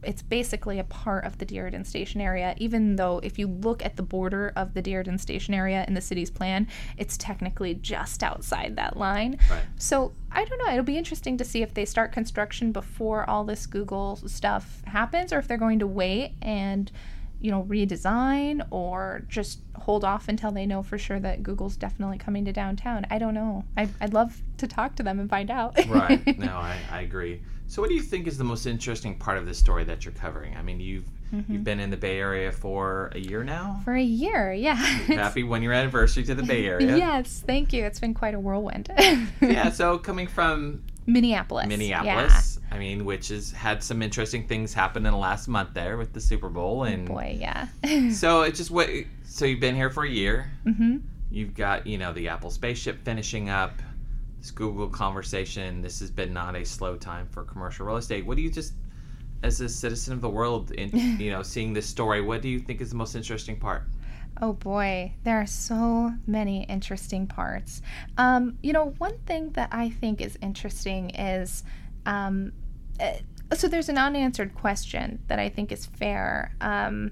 it's 0.03 0.21
basically 0.21 0.79
a 0.79 0.83
part 0.83 1.25
of 1.25 1.37
the 1.37 1.45
Diridon 1.45 1.85
Station 1.85 2.19
area, 2.19 2.55
even 2.57 2.95
though 2.95 3.19
if 3.23 3.39
you 3.39 3.47
look 3.47 3.85
at 3.85 3.95
the 3.95 4.03
border 4.03 4.51
of 4.55 4.73
the 4.73 4.81
Diridon 4.81 5.19
Station 5.19 5.53
area 5.53 5.85
in 5.87 5.93
the 5.93 6.01
city's 6.01 6.29
plan, 6.29 6.67
it's 6.97 7.17
technically 7.17 7.75
just 7.75 8.23
outside 8.23 8.75
that 8.75 8.97
line. 8.97 9.39
Right. 9.49 9.63
So 9.77 10.13
I 10.31 10.43
don't 10.43 10.57
know. 10.59 10.71
It'll 10.71 10.83
be 10.83 10.97
interesting 10.97 11.37
to 11.37 11.45
see 11.45 11.61
if 11.61 11.73
they 11.73 11.85
start 11.85 12.11
construction 12.11 12.71
before 12.71 13.29
all 13.29 13.43
this 13.43 13.65
Google 13.65 14.17
stuff 14.27 14.81
happens, 14.85 15.31
or 15.31 15.39
if 15.39 15.47
they're 15.47 15.57
going 15.57 15.79
to 15.79 15.87
wait 15.87 16.33
and 16.41 16.91
you 17.41 17.51
know, 17.51 17.63
redesign 17.63 18.65
or 18.69 19.23
just 19.27 19.59
hold 19.75 20.05
off 20.05 20.27
until 20.27 20.51
they 20.51 20.65
know 20.65 20.83
for 20.83 20.97
sure 20.97 21.19
that 21.19 21.41
Google's 21.41 21.75
definitely 21.75 22.17
coming 22.17 22.45
to 22.45 22.53
downtown. 22.53 23.05
I 23.09 23.17
don't 23.17 23.33
know. 23.33 23.65
I, 23.75 23.89
would 23.99 24.13
love 24.13 24.39
to 24.57 24.67
talk 24.67 24.95
to 24.97 25.03
them 25.03 25.19
and 25.19 25.29
find 25.29 25.49
out. 25.49 25.75
right. 25.87 26.21
No, 26.37 26.55
I, 26.55 26.77
I 26.91 27.01
agree. 27.01 27.41
So, 27.67 27.81
what 27.81 27.89
do 27.89 27.95
you 27.95 28.01
think 28.01 28.27
is 28.27 28.37
the 28.37 28.43
most 28.43 28.65
interesting 28.65 29.17
part 29.17 29.37
of 29.37 29.45
this 29.45 29.57
story 29.57 29.83
that 29.85 30.03
you're 30.05 30.13
covering? 30.13 30.55
I 30.57 30.61
mean, 30.61 30.79
you've 30.79 31.05
mm-hmm. 31.33 31.51
you've 31.51 31.63
been 31.63 31.79
in 31.79 31.89
the 31.89 31.97
Bay 31.97 32.19
Area 32.19 32.51
for 32.51 33.11
a 33.15 33.19
year 33.19 33.43
now. 33.43 33.81
For 33.85 33.95
a 33.95 34.03
year, 34.03 34.51
yeah. 34.51 34.75
Happy 34.75 35.43
one 35.43 35.63
year 35.63 35.71
anniversary 35.71 36.23
to 36.23 36.35
the 36.35 36.43
Bay 36.43 36.65
Area. 36.65 36.97
yes, 36.97 37.43
thank 37.45 37.71
you. 37.71 37.85
It's 37.85 37.99
been 37.99 38.13
quite 38.13 38.33
a 38.33 38.39
whirlwind. 38.39 38.91
yeah. 39.41 39.71
So, 39.71 39.97
coming 39.97 40.27
from 40.27 40.83
Minneapolis. 41.05 41.67
Minneapolis. 41.67 42.59
Yeah. 42.61 42.75
I 42.75 42.79
mean, 42.79 43.05
which 43.05 43.29
has 43.29 43.51
had 43.51 43.83
some 43.83 44.01
interesting 44.01 44.47
things 44.47 44.73
happen 44.73 45.05
in 45.05 45.11
the 45.11 45.17
last 45.17 45.47
month 45.47 45.73
there 45.73 45.97
with 45.97 46.13
the 46.13 46.21
Super 46.21 46.49
Bowl 46.49 46.81
oh, 46.81 46.83
and 46.83 47.09
oh 47.09 47.13
boy, 47.13 47.37
yeah. 47.39 47.67
so 48.11 48.41
it's 48.41 48.57
just 48.57 48.71
what. 48.71 48.89
So 49.23 49.45
you've 49.45 49.59
been 49.59 49.75
here 49.75 49.89
for 49.89 50.03
a 50.03 50.09
year. 50.09 50.51
Mm-hmm. 50.65 50.97
You've 51.31 51.55
got 51.55 51.87
you 51.87 51.97
know 51.97 52.13
the 52.13 52.27
Apple 52.27 52.51
spaceship 52.51 53.03
finishing 53.03 53.49
up. 53.49 53.73
This 54.39 54.51
Google 54.51 54.89
conversation. 54.89 55.81
This 55.81 55.99
has 55.99 56.09
been 56.09 56.33
not 56.33 56.55
a 56.55 56.65
slow 56.65 56.95
time 56.95 57.27
for 57.27 57.43
commercial 57.43 57.85
real 57.85 57.97
estate. 57.97 58.25
What 58.25 58.37
do 58.37 58.43
you 58.43 58.49
just, 58.49 58.73
as 59.43 59.61
a 59.61 59.69
citizen 59.69 60.13
of 60.13 60.21
the 60.21 60.29
world, 60.29 60.71
in 60.71 60.89
you 61.19 61.31
know 61.31 61.43
seeing 61.43 61.73
this 61.73 61.87
story, 61.87 62.21
what 62.21 62.41
do 62.41 62.49
you 62.49 62.59
think 62.59 62.81
is 62.81 62.89
the 62.91 62.95
most 62.95 63.15
interesting 63.15 63.57
part? 63.57 63.83
Oh 64.41 64.53
boy, 64.53 65.13
there 65.23 65.39
are 65.39 65.45
so 65.45 66.13
many 66.25 66.63
interesting 66.63 67.27
parts. 67.27 67.81
Um, 68.17 68.57
you 68.63 68.73
know, 68.73 68.95
one 68.97 69.19
thing 69.19 69.51
that 69.51 69.69
I 69.71 69.89
think 69.89 70.19
is 70.19 70.37
interesting 70.41 71.11
is 71.11 71.63
um, 72.07 72.51
uh, 72.99 73.13
so 73.53 73.67
there's 73.67 73.89
an 73.89 73.97
unanswered 73.97 74.55
question 74.55 75.19
that 75.27 75.37
I 75.37 75.49
think 75.49 75.71
is 75.71 75.85
fair 75.85 76.55
um, 76.61 77.11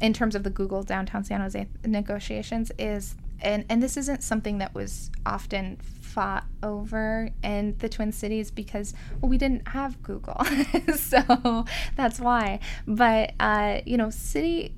in 0.00 0.12
terms 0.12 0.34
of 0.34 0.42
the 0.44 0.50
Google 0.50 0.82
downtown 0.82 1.24
San 1.24 1.40
Jose 1.40 1.66
negotiations 1.84 2.70
is 2.78 3.16
and 3.40 3.64
and 3.68 3.82
this 3.82 3.96
isn't 3.96 4.22
something 4.22 4.58
that 4.58 4.74
was 4.74 5.10
often 5.26 5.78
fought 5.78 6.44
over 6.62 7.30
in 7.42 7.76
the 7.78 7.88
Twin 7.88 8.12
Cities 8.12 8.50
because 8.50 8.94
well 9.20 9.28
we 9.28 9.38
didn't 9.38 9.66
have 9.68 10.00
Google. 10.02 10.40
So 10.96 11.64
that's 11.96 12.20
why. 12.20 12.60
But 12.86 13.32
uh, 13.40 13.80
you 13.84 13.96
know 13.96 14.10
city 14.10 14.74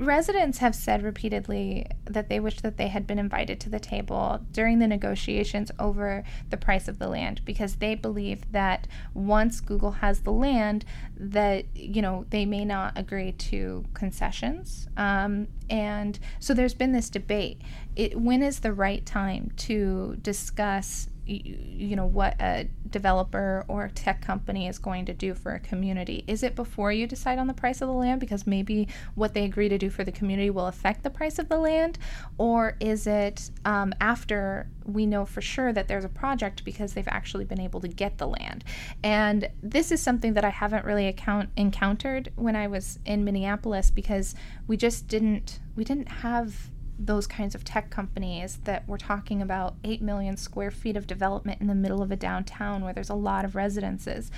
residents 0.00 0.58
have 0.58 0.74
said 0.74 1.02
repeatedly 1.02 1.86
that 2.06 2.30
they 2.30 2.40
wish 2.40 2.60
that 2.62 2.78
they 2.78 2.88
had 2.88 3.06
been 3.06 3.18
invited 3.18 3.60
to 3.60 3.68
the 3.68 3.78
table 3.78 4.40
during 4.50 4.78
the 4.78 4.86
negotiations 4.86 5.70
over 5.78 6.24
the 6.48 6.56
price 6.56 6.88
of 6.88 6.98
the 6.98 7.06
land 7.06 7.42
because 7.44 7.76
they 7.76 7.94
believe 7.94 8.50
that 8.50 8.88
once 9.12 9.60
Google 9.60 9.92
has 9.92 10.20
the 10.20 10.32
land 10.32 10.86
that 11.16 11.66
you 11.74 12.00
know 12.00 12.24
they 12.30 12.46
may 12.46 12.64
not 12.64 12.96
agree 12.96 13.32
to 13.32 13.84
concessions. 13.92 14.88
Um, 14.96 15.48
and 15.68 16.18
so 16.38 16.54
there's 16.54 16.74
been 16.74 16.92
this 16.92 17.10
debate. 17.10 17.60
It, 17.94 18.18
when 18.18 18.42
is 18.42 18.60
the 18.60 18.72
right 18.72 19.04
time 19.04 19.52
to 19.58 20.16
discuss 20.22 21.08
you 21.30 21.96
know 21.96 22.06
what 22.06 22.34
a 22.40 22.68
developer 22.90 23.64
or 23.68 23.84
a 23.84 23.90
tech 23.90 24.20
company 24.20 24.66
is 24.66 24.78
going 24.78 25.04
to 25.06 25.14
do 25.14 25.34
for 25.34 25.52
a 25.52 25.60
community. 25.60 26.24
Is 26.26 26.42
it 26.42 26.56
before 26.56 26.92
you 26.92 27.06
decide 27.06 27.38
on 27.38 27.46
the 27.46 27.54
price 27.54 27.80
of 27.80 27.88
the 27.88 27.94
land? 27.94 28.20
Because 28.20 28.46
maybe 28.46 28.88
what 29.14 29.32
they 29.32 29.44
agree 29.44 29.68
to 29.68 29.78
do 29.78 29.90
for 29.90 30.02
the 30.02 30.12
community 30.12 30.50
will 30.50 30.66
affect 30.66 31.02
the 31.02 31.10
price 31.10 31.38
of 31.38 31.48
the 31.48 31.58
land? 31.58 31.98
Or 32.38 32.76
is 32.80 33.06
it 33.06 33.50
um, 33.64 33.94
after 34.00 34.68
we 34.84 35.06
know 35.06 35.24
for 35.24 35.40
sure 35.40 35.72
that 35.72 35.86
there's 35.86 36.04
a 36.04 36.08
project 36.08 36.64
because 36.64 36.94
they've 36.94 37.06
actually 37.06 37.44
been 37.44 37.60
able 37.60 37.80
to 37.80 37.88
get 37.88 38.18
the 38.18 38.26
land? 38.26 38.64
And 39.04 39.48
this 39.62 39.92
is 39.92 40.02
something 40.02 40.34
that 40.34 40.44
i 40.44 40.50
haven't 40.50 40.84
really 40.84 41.06
account 41.06 41.48
encountered 41.56 42.32
when 42.36 42.56
i 42.56 42.66
was 42.66 42.98
in 43.04 43.24
minneapolis 43.24 43.90
because 43.90 44.34
we 44.66 44.76
just 44.76 45.08
didn't 45.08 45.60
we 45.76 45.84
didn't 45.84 46.08
have 46.08 46.70
those 47.02 47.26
kinds 47.26 47.54
of 47.54 47.64
tech 47.64 47.88
companies 47.90 48.58
that 48.64 48.86
we're 48.86 48.98
talking 48.98 49.40
about 49.40 49.74
8 49.84 50.02
million 50.02 50.36
square 50.36 50.70
feet 50.70 50.96
of 50.96 51.06
development 51.06 51.60
in 51.60 51.66
the 51.66 51.74
middle 51.74 52.02
of 52.02 52.12
a 52.12 52.16
downtown 52.16 52.84
where 52.84 52.92
there's 52.92 53.08
a 53.08 53.14
lot 53.14 53.44
of 53.44 53.56
residences. 53.56 54.30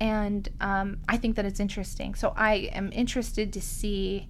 And 0.00 0.48
um, 0.60 0.98
I 1.08 1.16
think 1.16 1.36
that 1.36 1.44
it's 1.44 1.60
interesting. 1.60 2.16
So 2.16 2.34
I 2.36 2.70
am 2.72 2.90
interested 2.92 3.52
to 3.52 3.60
see 3.60 4.28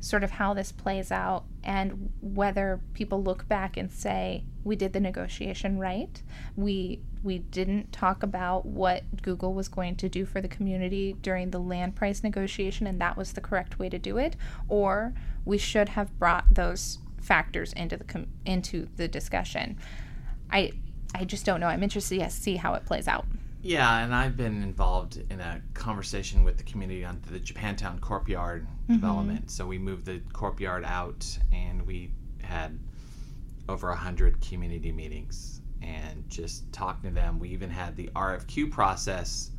sort 0.00 0.22
of 0.22 0.32
how 0.32 0.54
this 0.54 0.70
plays 0.72 1.10
out 1.10 1.44
and 1.64 2.12
whether 2.20 2.80
people 2.94 3.22
look 3.22 3.48
back 3.48 3.76
and 3.76 3.90
say 3.90 4.44
we 4.62 4.76
did 4.76 4.92
the 4.92 5.00
negotiation 5.00 5.76
right 5.76 6.22
we 6.54 7.00
we 7.24 7.38
didn't 7.38 7.92
talk 7.92 8.22
about 8.22 8.64
what 8.64 9.02
google 9.22 9.52
was 9.52 9.66
going 9.66 9.96
to 9.96 10.08
do 10.08 10.24
for 10.24 10.40
the 10.40 10.46
community 10.46 11.16
during 11.20 11.50
the 11.50 11.58
land 11.58 11.96
price 11.96 12.22
negotiation 12.22 12.86
and 12.86 13.00
that 13.00 13.16
was 13.16 13.32
the 13.32 13.40
correct 13.40 13.80
way 13.80 13.88
to 13.88 13.98
do 13.98 14.18
it 14.18 14.36
or 14.68 15.12
we 15.44 15.58
should 15.58 15.88
have 15.88 16.16
brought 16.16 16.44
those 16.54 16.98
factors 17.28 17.72
into 17.74 17.96
the 17.96 18.04
com- 18.04 18.26
into 18.46 18.88
the 18.96 19.06
discussion. 19.06 19.78
I 20.50 20.72
I 21.14 21.24
just 21.24 21.44
don't 21.44 21.60
know. 21.60 21.68
I'm 21.68 21.82
interested 21.82 22.18
to 22.18 22.30
see 22.30 22.56
how 22.56 22.74
it 22.74 22.84
plays 22.84 23.06
out. 23.06 23.26
Yeah, 23.62 24.04
and 24.04 24.14
I've 24.14 24.36
been 24.36 24.62
involved 24.62 25.22
in 25.30 25.40
a 25.40 25.60
conversation 25.74 26.44
with 26.44 26.56
the 26.58 26.62
community 26.62 27.04
on 27.04 27.20
the 27.30 27.40
Japantown 27.40 28.00
Corp-Yard 28.00 28.66
mm-hmm. 28.66 28.94
development. 28.94 29.50
So 29.50 29.66
we 29.66 29.78
moved 29.78 30.06
the 30.06 30.20
Corp-Yard 30.32 30.84
out, 30.84 31.26
and 31.52 31.84
we 31.86 32.12
had 32.42 32.78
over 33.68 33.90
a 33.90 33.96
hundred 33.96 34.40
community 34.40 34.92
meetings 34.92 35.60
and 35.82 36.24
just 36.28 36.72
talking 36.72 37.10
to 37.10 37.14
them. 37.14 37.38
We 37.38 37.50
even 37.50 37.68
had 37.68 37.96
the 37.96 38.08
RFQ 38.14 38.70
process 38.70 39.50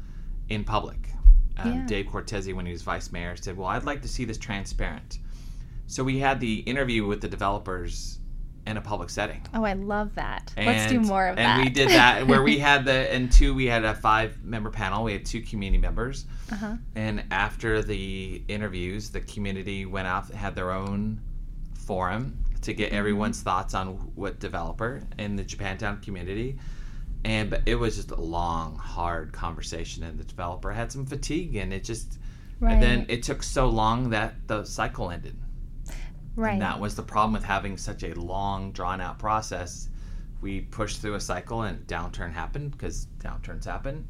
in 0.47 0.63
public. 0.63 1.09
Um, 1.57 1.73
yeah. 1.73 1.85
Dave 1.85 2.07
Cortese, 2.07 2.53
when 2.53 2.65
he 2.65 2.71
was 2.71 2.81
vice 2.81 3.11
mayor, 3.11 3.35
said, 3.35 3.57
"Well, 3.57 3.67
I'd 3.67 3.83
like 3.83 4.01
to 4.01 4.07
see 4.07 4.25
this 4.25 4.37
transparent." 4.37 5.19
So 5.89 6.03
we 6.03 6.19
had 6.19 6.39
the 6.39 6.59
interview 6.59 7.07
with 7.07 7.19
the 7.19 7.27
developers 7.27 8.19
in 8.67 8.77
a 8.77 8.81
public 8.81 9.09
setting. 9.09 9.41
Oh, 9.55 9.63
I 9.63 9.73
love 9.73 10.13
that. 10.13 10.53
And, 10.55 10.67
Let's 10.67 10.91
do 10.91 10.99
more 10.99 11.27
of 11.27 11.39
and 11.39 11.39
that. 11.39 11.57
And 11.57 11.67
we 11.67 11.73
did 11.73 11.89
that 11.89 12.27
where 12.27 12.43
we 12.43 12.59
had 12.69 12.85
the 12.85 13.11
and 13.11 13.31
two 13.31 13.55
we 13.55 13.65
had 13.65 13.83
a 13.83 13.95
five 13.95 14.43
member 14.43 14.69
panel. 14.69 15.03
We 15.03 15.13
had 15.13 15.25
two 15.25 15.41
community 15.41 15.81
members. 15.81 16.25
Uh-huh. 16.51 16.75
And 16.93 17.23
after 17.31 17.81
the 17.81 18.43
interviews, 18.47 19.09
the 19.09 19.21
community 19.21 19.87
went 19.87 20.07
out 20.07 20.29
had 20.29 20.53
their 20.53 20.69
own 20.69 21.21
forum 21.73 22.37
to 22.61 22.73
get 22.75 22.89
mm-hmm. 22.89 22.99
everyone's 22.99 23.41
thoughts 23.41 23.73
on 23.73 23.95
what 24.13 24.39
developer 24.39 25.01
in 25.17 25.35
the 25.35 25.43
Japantown 25.43 26.03
community. 26.03 26.59
And 27.25 27.49
but 27.49 27.63
it 27.65 27.73
was 27.73 27.95
just 27.95 28.11
a 28.11 28.21
long, 28.21 28.77
hard 28.77 29.33
conversation, 29.33 30.03
and 30.03 30.19
the 30.19 30.23
developer 30.23 30.71
had 30.71 30.91
some 30.91 31.07
fatigue, 31.07 31.55
and 31.55 31.73
it 31.73 31.83
just, 31.83 32.19
right. 32.59 32.73
and 32.73 32.83
then 32.83 33.05
it 33.09 33.23
took 33.23 33.41
so 33.41 33.67
long 33.67 34.11
that 34.11 34.35
the 34.47 34.63
cycle 34.63 35.09
ended. 35.09 35.35
Right. 36.39 36.53
And 36.53 36.61
that 36.61 36.79
was 36.79 36.95
the 36.95 37.03
problem 37.03 37.33
with 37.33 37.43
having 37.43 37.75
such 37.75 38.03
a 38.03 38.13
long, 38.13 38.71
drawn 38.71 39.01
out 39.01 39.19
process. 39.19 39.89
We 40.39 40.61
pushed 40.61 41.01
through 41.01 41.15
a 41.15 41.19
cycle 41.19 41.63
and 41.63 41.85
downturn 41.85 42.31
happened 42.31 42.71
because 42.71 43.07
downturns 43.19 43.65
happen. 43.65 44.07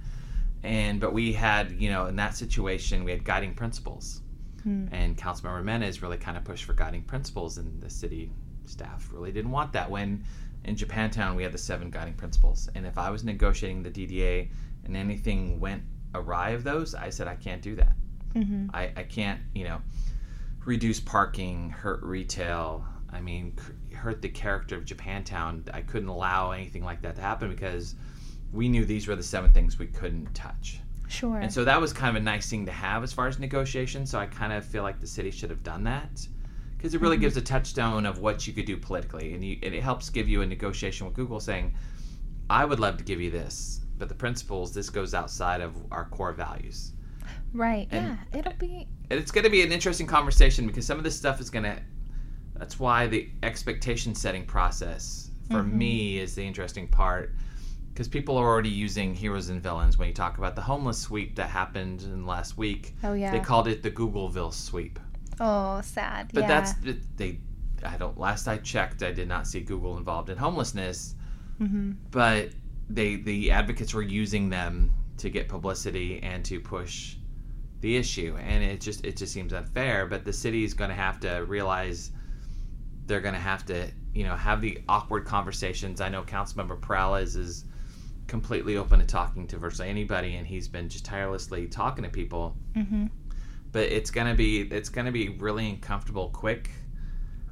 And 0.62 1.00
but 1.00 1.12
we 1.12 1.34
had, 1.34 1.72
you 1.72 1.89
know, 1.89 2.06
in 2.06 2.15
that 2.18 2.36
situation, 2.36 3.04
we 3.04 3.10
had 3.10 3.24
guiding 3.24 3.56
principles. 3.56 4.22
Hmm. 4.62 4.86
And 4.92 5.18
Councilmember 5.18 5.63
Menez 5.63 6.04
really 6.04 6.18
kind 6.18 6.38
of 6.38 6.44
pushed 6.44 6.65
for 6.65 6.74
guiding 6.74 7.02
principles, 7.02 7.58
and 7.58 7.82
the 7.82 7.89
city 7.89 8.30
staff 8.65 9.10
really 9.12 9.32
didn't 9.32 9.52
want 9.52 9.74
that. 9.74 9.89
When 9.89 10.24
in 10.65 10.76
Japantown 10.76 11.36
we 11.36 11.42
had 11.42 11.52
the 11.52 11.58
seven 11.58 11.89
guiding 11.89 12.13
principles, 12.13 12.70
and 12.76 12.86
if 12.86 13.00
I 13.00 13.10
was 13.10 13.24
negotiating 13.24 13.82
the 13.82 13.89
DDA 13.89 14.50
and 14.86 14.96
anything 14.96 15.60
went 15.60 15.82
awry 16.13 16.52
of 16.52 16.63
those, 16.63 16.94
I 16.94 17.10
said 17.10 17.28
I 17.28 17.36
can't 17.36 17.63
do 17.63 17.76
that. 17.78 17.94
Mm-hmm. 18.36 18.68
I, 18.72 18.92
I 18.96 19.04
can't, 19.04 19.39
you 19.56 19.63
know, 19.63 19.82
reduce 20.65 21.00
parking, 21.00 21.69
hurt 21.69 22.02
retail. 22.04 22.86
I 23.12 23.22
mean, 23.22 23.56
hurt 23.93 24.22
the 24.22 24.30
character 24.30 24.76
of 24.76 24.86
Japantown. 24.86 25.67
I 25.74 25.82
couldn't 25.82 26.10
allow 26.10 26.52
anything 26.52 26.84
like 26.84 27.02
that 27.02 27.15
to 27.15 27.22
happen 27.22 27.50
because 27.50 27.95
we 28.52 28.69
knew 28.69 28.86
these 28.86 29.08
were 29.08 29.15
the 29.15 29.24
seven 29.24 29.52
things 29.52 29.80
we 29.80 29.88
couldn't 29.88 30.34
touch. 30.34 30.80
Sure. 31.08 31.38
And 31.38 31.52
so 31.52 31.65
that 31.65 31.82
was 31.82 31.91
kind 31.91 32.15
of 32.15 32.22
a 32.22 32.24
nice 32.24 32.50
thing 32.50 32.65
to 32.67 32.72
have 32.72 33.04
as 33.04 33.12
far 33.12 33.28
as 33.28 33.39
negotiation. 33.39 34.06
So 34.06 34.19
I 34.19 34.28
kind 34.28 34.54
of 34.54 34.63
feel 34.63 34.84
like 34.84 35.00
the 35.00 35.08
city 35.08 35.32
should 35.32 35.50
have 35.50 35.63
done 35.63 35.84
that 35.86 36.28
because 36.78 36.93
it 36.93 37.02
really 37.02 37.15
mm-hmm. 37.15 37.24
gives 37.24 37.38
a 37.38 37.41
touchstone 37.41 38.06
of 38.06 38.19
what 38.19 38.48
you 38.48 38.54
could 38.54 38.65
do 38.65 38.78
politically, 38.78 39.34
and, 39.34 39.43
you, 39.43 39.58
and 39.63 39.76
it 39.76 39.84
helps 39.84 40.10
give 40.10 40.30
you 40.30 40.41
a 40.43 40.45
negotiation 40.45 41.06
with 41.06 41.15
Google 41.15 41.39
saying, 41.39 41.74
"I 42.50 42.63
would 42.63 42.80
love 42.80 42.98
to 42.98 43.04
give 43.04 43.19
you 43.19 43.30
this, 43.32 43.82
but 43.98 44.08
the 44.08 44.15
principles 44.15 44.74
this 44.74 44.89
goes 44.89 45.13
outside 45.13 45.62
of 45.62 45.76
our 45.91 46.06
core 46.06 46.32
values." 46.32 46.93
Right. 47.53 47.88
And 47.91 48.17
yeah. 48.33 48.39
It'll 48.39 48.53
be. 48.53 48.88
It's 49.09 49.31
going 49.31 49.43
to 49.43 49.49
be 49.49 49.63
an 49.63 49.71
interesting 49.71 50.07
conversation 50.07 50.67
because 50.67 50.85
some 50.85 50.97
of 50.97 51.03
this 51.03 51.15
stuff 51.15 51.39
is 51.41 51.49
going 51.49 51.63
to. 51.63 51.77
That's 52.55 52.79
why 52.79 53.07
the 53.07 53.29
expectation 53.43 54.13
setting 54.13 54.45
process 54.45 55.31
for 55.49 55.59
mm-hmm. 55.59 55.77
me 55.77 56.19
is 56.19 56.35
the 56.35 56.45
interesting 56.45 56.88
part 56.88 57.33
because 57.99 58.07
people 58.07 58.38
are 58.38 58.47
already 58.47 58.69
using 58.69 59.13
heroes 59.13 59.49
and 59.49 59.62
villains 59.62 59.97
when 59.97 60.07
you 60.07 60.13
talk 60.13 60.38
about 60.38 60.55
the 60.55 60.62
homeless 60.62 60.97
sweep 60.97 61.35
that 61.35 61.49
happened 61.49 62.01
in 62.03 62.25
last 62.25 62.57
week. 62.57 62.95
Oh 63.03 63.13
yeah. 63.13 63.31
They 63.31 63.39
called 63.39 63.67
it 63.67 63.83
the 63.83 63.91
Googleville 63.91 64.53
sweep. 64.53 64.99
Oh, 65.39 65.81
sad. 65.81 66.31
But 66.33 66.41
yeah. 66.41 66.47
that's 66.47 66.73
they. 67.17 67.39
I 67.83 67.97
don't. 67.97 68.17
Last 68.17 68.47
I 68.47 68.57
checked, 68.57 69.03
I 69.03 69.12
did 69.12 69.27
not 69.27 69.47
see 69.47 69.62
Google 69.62 69.97
involved 69.97 70.29
in 70.29 70.38
homelessness. 70.38 71.15
hmm 71.57 71.91
But 72.12 72.49
they 72.89 73.17
the 73.17 73.51
advocates 73.51 73.93
were 73.93 74.01
using 74.01 74.49
them 74.49 74.93
to 75.17 75.29
get 75.29 75.49
publicity 75.49 76.21
and 76.23 76.45
to 76.45 76.59
push 76.59 77.17
the 77.82 77.96
issue, 77.96 78.38
and 78.39 78.63
it 78.63 78.82
just 78.82 79.06
it 79.06 79.18
just 79.18 79.34
seems 79.34 79.54
unfair. 79.54 80.06
But 80.06 80.26
the 80.26 80.34
city 80.34 80.63
is 80.63 80.74
going 80.74 80.89
to 80.89 80.96
have 80.96 81.20
to 81.22 81.46
realize 81.46 82.12
they're 83.06 83.22
going 83.22 83.34
to 83.34 83.39
have 83.39 83.65
to 83.68 83.89
you 84.13 84.24
know 84.24 84.36
have 84.36 84.62
the 84.62 84.80
awkward 84.88 85.26
conversations. 85.26 86.02
I 86.02 86.10
know 86.10 86.24
Councilmember 86.24 86.80
Peralez 86.80 87.36
is 87.36 87.65
completely 88.28 88.78
open 88.78 89.00
to 89.00 89.06
talking 89.06 89.48
to 89.48 89.58
virtually 89.58 89.89
anybody, 89.89 90.36
and 90.36 90.46
he's 90.46 90.68
been 90.68 90.89
just 90.89 91.06
tirelessly 91.06 91.68
talking 91.68 92.04
to 92.04 92.10
people. 92.10 92.56
hmm 92.76 93.08
But 93.72 93.84
it's 93.84 94.12
gonna 94.12 94.36
be 94.36 94.62
it's 94.62 94.89
gonna 94.89 95.12
be 95.12 95.30
really 95.30 95.70
uncomfortable 95.70 96.30
quick 96.30 96.70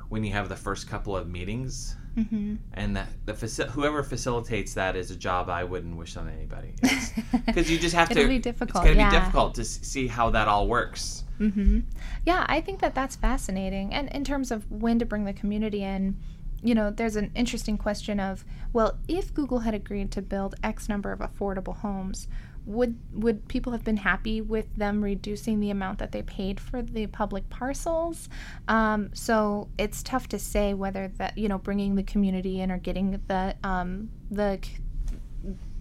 when 0.10 0.24
you 0.24 0.32
have 0.32 0.50
the 0.50 0.56
first 0.56 0.88
couple 0.90 1.18
of 1.18 1.28
meetings, 1.28 1.96
hmm 2.23 2.56
and 2.73 2.95
that 2.95 3.08
the 3.25 3.34
faci- 3.34 3.69
whoever 3.69 4.01
facilitates 4.03 4.73
that 4.73 4.95
is 4.95 5.12
a 5.12 5.15
job 5.15 5.49
I 5.49 5.63
wouldn't 5.63 5.95
wish 5.97 6.17
on 6.17 6.30
anybody. 6.30 6.73
Because 7.45 7.69
you 7.71 7.77
just 7.77 7.95
have 7.95 8.10
to. 8.10 8.19
It'll 8.19 8.30
be 8.30 8.39
difficult, 8.39 8.86
It's 8.86 8.95
gonna 8.95 9.10
yeah. 9.10 9.10
be 9.12 9.17
difficult 9.19 9.56
to 9.56 9.62
s- 9.62 9.80
see 9.82 10.08
how 10.08 10.30
that 10.32 10.47
all 10.47 10.67
works. 10.67 11.23
Mm-hmm. 11.39 11.80
Yeah, 12.25 12.45
I 12.49 12.62
think 12.62 12.80
that 12.82 12.95
that's 12.95 13.15
fascinating. 13.15 13.93
And 13.93 14.10
in 14.10 14.23
terms 14.23 14.51
of 14.51 14.69
when 14.71 14.97
to 14.99 15.06
bring 15.06 15.25
the 15.25 15.34
community 15.34 15.84
in, 15.84 16.17
you 16.63 16.73
know, 16.75 16.89
there's 16.91 17.15
an 17.15 17.32
interesting 17.36 17.77
question 17.77 18.19
of, 18.19 18.43
well, 18.73 18.97
if 19.08 19.34
Google 19.34 19.60
had 19.60 19.73
agreed 19.75 20.12
to 20.13 20.21
build 20.21 20.56
X 20.63 20.89
number 20.89 21.12
of 21.12 21.19
affordable 21.19 21.77
homes, 21.77 22.27
would 22.67 22.97
would 23.13 23.47
people 23.47 23.71
have 23.71 23.84
been 23.84 23.97
happy 23.97 24.41
with 24.41 24.75
them 24.75 25.01
reducing 25.01 25.62
the 25.62 25.69
amount 25.69 25.99
that 25.99 26.12
they 26.12 26.21
paid 26.21 26.60
for 26.60 26.82
the 26.82 27.08
public 27.08 27.49
parcels? 27.49 28.27
Um, 28.67 29.10
so 29.13 29.69
it's 29.77 30.03
tough 30.03 30.27
to 30.30 30.39
say 30.39 30.73
whether 30.73 31.08
that 31.17 31.38
you 31.38 31.47
know 31.47 31.58
bringing 31.58 31.95
the 31.95 32.03
community 32.03 32.60
in 32.60 32.69
or 32.69 32.77
getting 32.77 33.21
the 33.27 33.56
um, 33.63 34.10
the 34.30 34.60
c- 34.62 34.77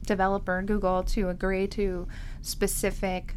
developer 0.05 0.63
Google 0.63 1.03
to 1.03 1.29
agree 1.29 1.67
to 1.69 2.07
specific 2.41 3.35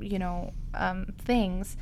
you 0.00 0.18
know 0.18 0.52
um, 0.74 1.12
things 1.18 1.76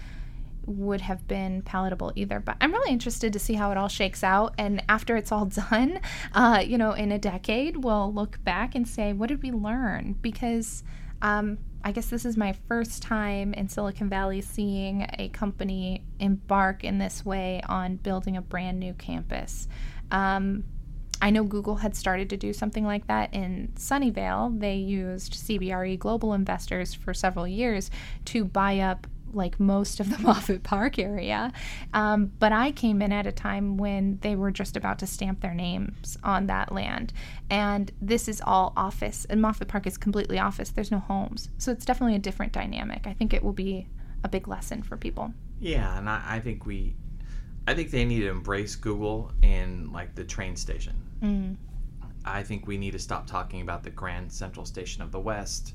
would 0.67 1.01
have 1.01 1.27
been 1.29 1.63
palatable 1.63 2.13
either 2.17 2.41
but 2.41 2.57
i'm 2.61 2.73
really 2.73 2.93
interested 2.93 3.33
to 3.33 3.39
see 3.39 3.55
how 3.55 3.71
it 3.71 3.77
all 3.77 3.89
shakes 3.89 4.23
out. 4.25 4.55
And 4.59 4.83
after 4.89 5.17
it's 5.17 5.33
all 5.33 5.47
done 5.71 6.01
uh, 6.35 6.63
you 6.65 6.79
know 6.79 6.93
in 6.93 7.13
a 7.13 7.19
decade 7.19 7.85
we'll 7.85 8.13
look 8.13 8.43
back 8.45 8.75
and 8.75 8.87
say 8.87 9.13
what 9.13 9.29
did 9.29 9.43
we 9.43 9.51
learn? 9.51 10.17
Because 10.21 10.85
um, 11.23 11.59
i 11.85 11.93
guess 11.93 12.09
this 12.09 12.25
is 12.25 12.37
my 12.37 12.53
first 12.69 13.03
time 13.03 13.55
in 13.55 13.69
silicon 13.69 14.09
valley 14.09 14.41
seeing 14.41 15.07
a 15.19 15.29
company 15.31 16.05
embark 16.21 16.85
in 16.85 16.99
this 16.99 17.25
way 17.25 17.61
on 17.69 17.97
building 17.97 18.37
a 18.37 18.43
brand 18.43 18.79
new 18.79 18.95
campus. 18.95 19.69
Um, 20.11 20.65
I 21.21 21.31
know 21.31 21.45
Google 21.45 21.77
had 21.77 21.97
started 21.97 22.29
to 22.31 22.37
do 22.37 22.53
something 22.53 22.85
like 22.85 23.07
that 23.07 23.33
in 23.33 23.73
Sunnyvale. 23.77 24.61
They 24.61 24.77
used 24.77 25.33
CBRE 25.33 25.99
global 25.99 26.35
investors 26.35 26.93
for 26.93 27.15
several 27.15 27.49
years 27.49 27.91
to 28.27 28.45
buy 28.45 28.81
up 28.81 29.07
like 29.33 29.61
most 29.61 30.01
of 30.01 30.11
the 30.11 30.17
Moffett 30.23 30.63
Park 30.63 30.99
area. 30.99 31.53
Um, 31.93 32.33
but 32.39 32.53
I 32.53 32.73
came 32.73 33.03
in 33.03 33.13
at 33.13 33.27
a 33.27 33.33
time 33.33 33.77
when 33.77 34.19
they 34.23 34.37
were 34.37 34.51
just 34.51 34.77
about 34.77 34.99
to 35.01 35.07
stamp 35.07 35.41
their 35.41 35.55
names 35.55 36.17
on 36.23 36.47
that 36.47 36.73
land. 36.73 37.13
And 37.51 37.91
this 38.01 38.29
is 38.29 38.43
all 38.45 38.73
office, 38.77 39.27
and 39.29 39.41
Moffett 39.41 39.69
Park 39.69 39.87
is 39.87 39.97
completely 39.99 40.39
office. 40.39 40.71
There's 40.71 40.91
no 40.91 40.99
homes. 40.99 41.51
So 41.59 41.73
it's 41.73 41.85
definitely 41.85 42.17
a 42.17 42.21
different 42.21 42.53
dynamic. 42.53 43.07
I 43.07 43.13
think 43.13 43.33
it 43.33 43.43
will 43.43 43.53
be 43.53 43.89
a 44.25 44.29
big 44.29 44.49
lesson 44.49 44.83
for 44.83 44.97
people. 44.97 45.33
Yeah, 45.61 45.97
and 45.99 46.09
I, 46.09 46.23
I 46.27 46.41
think 46.41 46.67
we, 46.67 46.97
I 47.67 47.75
think 47.75 47.91
they 47.91 48.05
need 48.05 48.21
to 48.21 48.29
embrace 48.29 48.77
Google 48.77 49.33
in 49.43 49.93
like 49.93 50.15
the 50.15 50.25
train 50.25 50.57
station. 50.57 50.97
Mm. 51.23 51.57
I 52.25 52.43
think 52.43 52.67
we 52.67 52.77
need 52.77 52.91
to 52.93 52.99
stop 52.99 53.27
talking 53.27 53.61
about 53.61 53.83
the 53.83 53.91
Grand 53.91 54.33
Central 54.33 54.67
Station 54.67 55.03
of 55.03 55.13
the 55.13 55.21
West 55.21 55.75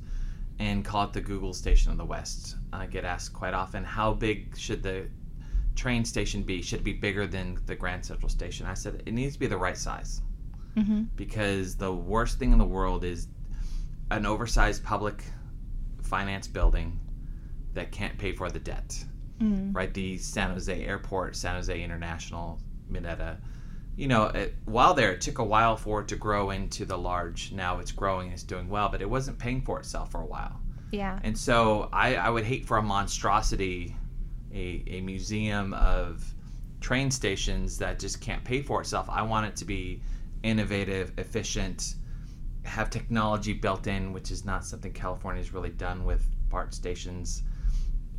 and 0.62 0.86
call 0.86 1.06
it 1.06 1.14
the 1.14 1.22
Google 1.22 1.54
Station 1.54 1.92
of 1.92 1.98
the 1.98 2.06
West. 2.06 2.56
I 2.72 2.86
get 2.86 3.04
asked 3.04 3.34
quite 3.34 3.56
often, 3.56 3.84
how 3.84 4.14
big 4.14 4.56
should 4.56 4.84
the 4.84 5.08
train 5.76 6.06
station 6.06 6.44
be? 6.44 6.62
Should 6.62 6.82
it 6.82 6.84
be 6.84 6.94
bigger 6.94 7.26
than 7.26 7.58
the 7.66 7.76
Grand 7.76 8.06
Central 8.06 8.30
Station? 8.30 8.68
I 8.68 8.76
said 8.76 9.02
it 9.06 9.12
needs 9.14 9.34
to 9.34 9.40
be 9.40 9.48
the 9.48 9.58
right 9.58 9.78
size 9.78 10.22
hmm 10.78 11.04
because 11.18 11.76
the 11.76 11.92
worst 11.92 12.40
thing 12.40 12.54
in 12.54 12.58
the 12.58 12.72
world 12.78 13.04
is 13.04 13.28
an 14.12 14.26
oversized 14.26 14.84
public 14.86 15.24
finance 16.04 16.48
building 16.48 16.98
that 17.74 17.92
can't 17.92 18.18
pay 18.18 18.32
for 18.32 18.50
the 18.50 18.60
debt 18.60 19.04
Mm. 19.42 19.76
right? 19.76 19.92
The 19.92 20.20
San 20.20 20.52
Jose 20.52 20.86
Airport, 20.86 21.36
San 21.36 21.56
Jose 21.56 21.84
International, 21.84 22.60
Mineta. 22.92 23.38
You 24.02 24.08
know, 24.08 24.24
it, 24.26 24.56
while 24.66 24.96
there, 24.96 25.12
it 25.12 25.22
took 25.22 25.38
a 25.38 25.44
while 25.44 25.78
for 25.78 26.02
it 26.02 26.08
to 26.08 26.16
grow 26.16 26.50
into 26.50 26.86
the 26.86 26.98
large. 26.98 27.52
Now 27.52 27.78
it's 27.78 27.92
growing, 27.92 28.32
it's 28.32 28.42
doing 28.42 28.68
well, 28.68 28.90
but 28.90 29.00
it 29.00 29.08
wasn't 29.08 29.38
paying 29.38 29.62
for 29.62 29.80
itself 29.80 30.12
for 30.12 30.22
a 30.22 30.26
while. 30.26 30.60
Yeah. 30.92 31.20
And 31.22 31.38
so 31.38 31.88
I, 31.94 32.16
I 32.16 32.32
would 32.32 32.44
hate 32.44 32.66
for 32.66 32.78
a 32.78 32.82
monstrosity, 32.82 33.96
a, 34.52 34.84
a 34.88 35.02
museum 35.02 35.76
of 35.76 36.26
train 36.80 37.12
stations 37.12 37.78
that 37.78 38.00
just 38.00 38.20
can't 38.22 38.44
pay 38.44 38.64
for 38.64 38.82
itself. 38.82 39.08
I 39.08 39.22
want 39.22 39.46
it 39.46 39.56
to 39.58 39.66
be 39.66 40.02
innovative, 40.42 41.14
efficient, 41.20 41.94
have 42.64 42.90
technology 42.90 43.54
built 43.54 43.86
in, 43.86 44.14
which 44.14 44.32
is 44.32 44.44
not 44.44 44.66
something 44.66 44.94
California's 44.94 45.54
really 45.54 45.70
done 45.70 46.06
with 46.06 46.26
BART 46.50 46.74
stations. 46.74 47.44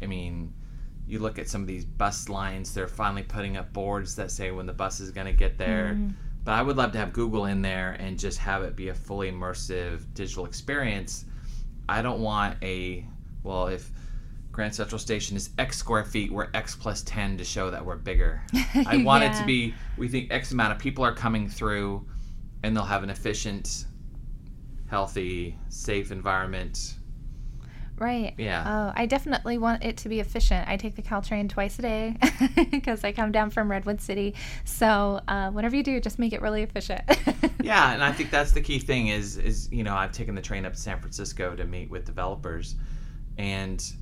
I 0.00 0.06
mean, 0.06 0.54
you 1.06 1.18
look 1.18 1.38
at 1.38 1.48
some 1.48 1.60
of 1.60 1.66
these 1.66 1.84
bus 1.84 2.28
lines, 2.28 2.72
they're 2.72 2.88
finally 2.88 3.22
putting 3.22 3.56
up 3.56 3.72
boards 3.72 4.14
that 4.16 4.30
say 4.30 4.50
when 4.50 4.66
the 4.66 4.72
bus 4.72 5.00
is 5.00 5.10
going 5.10 5.26
to 5.26 5.32
get 5.32 5.58
there. 5.58 5.94
Mhm. 5.98 6.14
But 6.44 6.52
I 6.52 6.62
would 6.62 6.76
love 6.76 6.92
to 6.92 6.98
have 6.98 7.12
Google 7.12 7.44
in 7.46 7.62
there 7.62 7.92
and 7.92 8.18
just 8.18 8.38
have 8.38 8.62
it 8.62 8.74
be 8.74 8.88
a 8.88 8.94
fully 8.94 9.30
immersive 9.30 10.02
digital 10.14 10.44
experience. 10.44 11.24
I 11.88 12.02
don't 12.02 12.20
want 12.20 12.56
a, 12.62 13.06
well, 13.44 13.68
if 13.68 13.90
Grand 14.50 14.74
Central 14.74 14.98
Station 14.98 15.36
is 15.36 15.50
X 15.58 15.76
square 15.78 16.04
feet, 16.04 16.32
we're 16.32 16.48
X 16.52 16.74
plus 16.74 17.02
10 17.02 17.38
to 17.38 17.44
show 17.44 17.70
that 17.70 17.84
we're 17.84 17.96
bigger. 17.96 18.42
I 18.86 18.98
want 18.98 19.24
it 19.24 19.32
to 19.34 19.44
be, 19.46 19.74
we 19.96 20.08
think 20.08 20.30
X 20.32 20.52
amount 20.52 20.72
of 20.72 20.78
people 20.78 21.04
are 21.04 21.14
coming 21.14 21.48
through 21.48 22.06
and 22.62 22.76
they'll 22.76 22.84
have 22.84 23.02
an 23.02 23.10
efficient, 23.10 23.86
healthy, 24.88 25.56
safe 25.68 26.10
environment. 26.12 26.96
Right. 27.98 28.34
Yeah. 28.38 28.64
Oh, 28.66 28.92
I 28.96 29.06
definitely 29.06 29.58
want 29.58 29.84
it 29.84 29.96
to 29.98 30.08
be 30.08 30.18
efficient. 30.20 30.68
I 30.68 30.76
take 30.76 30.96
the 30.96 31.02
Caltrain 31.02 31.48
twice 31.48 31.78
a 31.78 31.82
day 31.82 32.16
because 32.70 33.04
I 33.04 33.12
come 33.12 33.30
down 33.32 33.50
from 33.50 33.70
Redwood 33.70 34.00
City. 34.00 34.34
So 34.64 35.20
uh, 35.28 35.50
whatever 35.50 35.76
you 35.76 35.82
do, 35.84 36.00
just 36.00 36.18
make 36.18 36.32
it 36.32 36.42
really 36.42 36.62
efficient. 36.62 37.02
yeah 37.62 37.92
and 37.92 38.02
i 38.02 38.10
think 38.10 38.28
that's 38.32 38.50
the 38.50 38.60
key 38.60 38.80
thing 38.80 39.06
is 39.06 39.36
is 39.36 39.70
you 39.70 39.84
know 39.84 39.94
i've 39.94 40.10
taken 40.10 40.34
the 40.34 40.40
train 40.42 40.66
up 40.66 40.72
to 40.72 40.78
san 40.80 40.98
francisco 40.98 41.54
to 41.54 41.64
meet 41.64 41.88
with 41.88 42.04
developers 42.04 42.74
and 43.38 43.92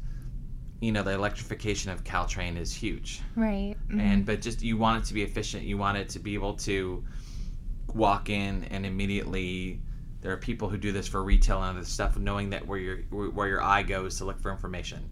you 0.81 0.91
know 0.93 1.03
the 1.03 1.11
electrification 1.11 1.91
of 1.91 2.03
caltrain 2.03 2.57
is 2.57 2.73
huge 2.73 3.21
Right. 3.37 3.77
Mhm. 3.91 4.01
and 4.01 4.25
but 4.25 4.41
just 4.41 4.63
you 4.63 4.79
want 4.79 5.05
it 5.05 5.09
to 5.09 5.15
be 5.15 5.23
efficient 5.23 5.65
you 5.65 5.77
want 5.77 5.99
it 5.99 6.09
to 6.11 6.19
be 6.19 6.33
able 6.33 6.55
to 6.55 7.05
walk 7.93 8.31
in 8.31 8.65
and 8.71 8.87
immediately 8.87 9.81
there 10.21 10.33
are 10.33 10.37
people 10.37 10.69
who 10.69 10.77
do 10.77 10.93
this 10.93 11.09
for 11.09 11.23
retail 11.23 11.63
and 11.63 11.77
other 11.77 11.87
stuff 11.87 12.17
knowing 12.19 12.51
that 12.51 12.67
where 12.67 12.79
your 12.79 12.97
where 13.31 13.49
your 13.49 13.63
eye 13.63 13.83
goes 13.83 14.19
to 14.19 14.25
look 14.25 14.41
for 14.41 14.51
information. 14.51 15.09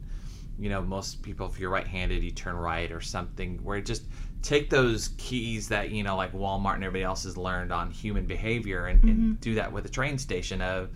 You 0.59 0.69
know 0.69 0.83
most 0.83 1.23
people 1.23 1.47
if 1.47 1.59
you're 1.59 1.71
right-handed 1.71 2.23
you 2.23 2.31
turn 2.31 2.57
right 2.57 2.91
or 2.91 3.01
something 3.01 3.63
where 3.63 3.81
just 3.81 4.03
take 4.43 4.71
those 4.71 5.11
keys 5.19 5.69
that 5.69 5.91
you 5.91 6.03
know 6.03 6.17
like 6.17 6.33
walmart 6.33 6.75
and 6.75 6.85
everybody 6.85 7.05
else 7.05 7.25
has 7.25 7.37
learned 7.37 7.73
on 7.73 7.91
human 7.91 8.27
behavior 8.27 8.87
and, 8.87 9.03
and 9.05 9.17
mm-hmm. 9.17 9.33
do 9.35 9.55
that 9.55 9.73
with 9.73 9.85
a 9.85 9.89
train 9.89 10.19
station 10.19 10.61
of 10.61 10.91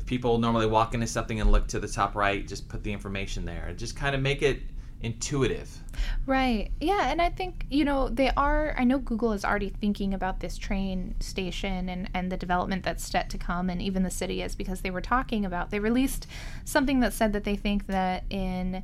if 0.00 0.06
people 0.06 0.38
normally 0.38 0.66
walk 0.66 0.94
into 0.94 1.06
something 1.06 1.40
and 1.40 1.52
look 1.52 1.68
to 1.68 1.78
the 1.78 1.86
top 1.86 2.14
right 2.16 2.48
just 2.48 2.68
put 2.68 2.82
the 2.82 2.92
information 2.92 3.44
there. 3.44 3.66
And 3.68 3.78
just 3.78 3.96
kind 3.96 4.14
of 4.14 4.22
make 4.22 4.42
it 4.42 4.60
intuitive 5.02 5.80
Right. 6.26 6.70
Yeah, 6.80 7.10
and 7.10 7.20
I 7.20 7.30
think, 7.30 7.66
you 7.68 7.84
know, 7.84 8.08
they 8.08 8.30
are 8.30 8.74
I 8.78 8.84
know 8.84 8.98
Google 8.98 9.32
is 9.32 9.44
already 9.44 9.68
thinking 9.68 10.14
about 10.14 10.40
this 10.40 10.56
train 10.56 11.14
station 11.20 11.88
and 11.88 12.08
and 12.14 12.30
the 12.30 12.36
development 12.36 12.84
that's 12.84 13.04
set 13.04 13.28
to 13.30 13.38
come 13.38 13.68
and 13.68 13.82
even 13.82 14.02
the 14.02 14.10
city 14.10 14.42
is 14.42 14.54
because 14.54 14.80
they 14.80 14.90
were 14.90 15.00
talking 15.00 15.44
about 15.44 15.70
they 15.70 15.80
released 15.80 16.26
something 16.64 17.00
that 17.00 17.12
said 17.12 17.32
that 17.32 17.44
they 17.44 17.56
think 17.56 17.86
that 17.86 18.24
in 18.30 18.82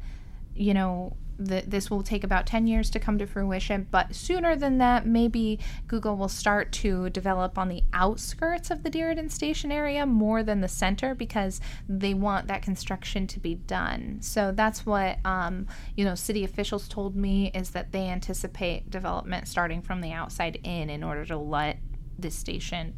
you 0.57 0.73
know, 0.73 1.15
that 1.39 1.71
this 1.71 1.91
will 1.91 2.03
take 2.03 2.25
about 2.25 2.47
10 2.47 2.67
years 2.67 2.91
to 2.91 2.99
come 2.99 3.19
to 3.19 3.27
fruition, 3.27 3.87
but 3.91 4.15
sooner 4.15 4.57
than 4.57 4.79
that, 4.79 5.07
maybe 5.07 5.59
Google 5.87 6.17
will 6.17 6.29
start 6.29 6.73
to 6.73 7.11
develop 7.11 7.59
on 7.59 7.69
the 7.69 7.83
outskirts 7.93 8.71
of 8.71 8.83
the 8.83 8.91
Diridon 8.91 9.31
Station 9.31 9.71
area 9.71 10.07
more 10.07 10.43
than 10.43 10.61
the 10.61 10.69
center 10.69 11.15
because 11.15 11.61
they 11.89 12.15
want 12.15 12.47
that 12.49 12.63
construction 12.63 13.27
to 13.27 13.41
be 13.41 13.55
done. 13.55 14.19
So 14.21 14.53
that's 14.53 14.87
what, 14.87 15.19
um, 15.25 15.67
you 15.97 16.05
know, 16.05 16.15
city 16.15 16.45
officials 16.45 16.89
told 16.89 17.17
me 17.17 17.51
is 17.55 17.71
that 17.71 17.93
they 17.93 18.09
anticipate 18.09 18.91
development 18.91 19.49
starting 19.49 19.83
from 19.83 20.01
the 20.01 20.13
outside 20.13 20.59
in 20.63 20.91
in 20.91 21.03
order 21.03 21.25
to 21.27 21.37
let 21.37 21.79
this 22.19 22.35
station 22.35 22.95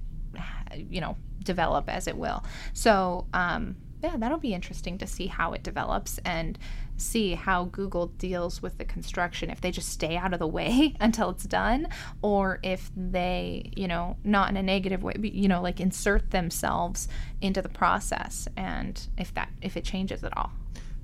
you 0.77 1.01
know, 1.01 1.17
develop 1.43 1.89
as 1.89 2.07
it 2.07 2.17
will. 2.17 2.45
So, 2.73 3.27
um, 3.33 3.77
yeah, 4.03 4.17
that'll 4.17 4.39
be 4.39 4.55
interesting 4.55 4.99
to 4.99 5.07
see 5.07 5.27
how 5.27 5.53
it 5.53 5.63
develops 5.63 6.19
and 6.19 6.59
see 6.99 7.35
how 7.35 7.65
Google 7.65 8.09
deals 8.19 8.61
with 8.63 8.79
the 8.79 8.85
construction. 8.85 9.51
If 9.51 9.61
they 9.61 9.71
just 9.71 9.89
stay 9.89 10.17
out 10.17 10.33
of 10.33 10.39
the 10.39 10.47
way 10.47 10.95
until 11.01 11.31
it's 11.31 11.45
done, 11.45 11.89
or 12.23 12.61
if 12.63 12.91
they, 12.97 13.71
you 13.77 13.89
know, 13.89 14.17
not 14.25 14.51
in 14.51 14.57
a 14.57 14.63
negative 14.63 15.03
way, 15.03 15.15
but, 15.17 15.33
you 15.33 15.49
know, 15.49 15.63
like 15.63 15.81
insert 15.81 16.31
themselves 16.31 17.09
into 17.41 17.63
the 17.63 17.69
process, 17.69 18.49
and 18.57 19.09
if 19.17 19.33
that 19.35 19.51
if 19.63 19.77
it 19.77 19.85
changes 19.85 20.25
at 20.25 20.37
all. 20.37 20.51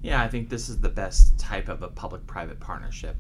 Yeah, 0.03 0.23
I 0.23 0.29
think 0.29 0.51
this 0.51 0.69
is 0.69 0.81
the 0.81 0.91
best 0.91 1.39
type 1.39 1.69
of 1.69 1.83
a 1.83 1.89
public-private 1.89 2.61
partnership. 2.61 3.17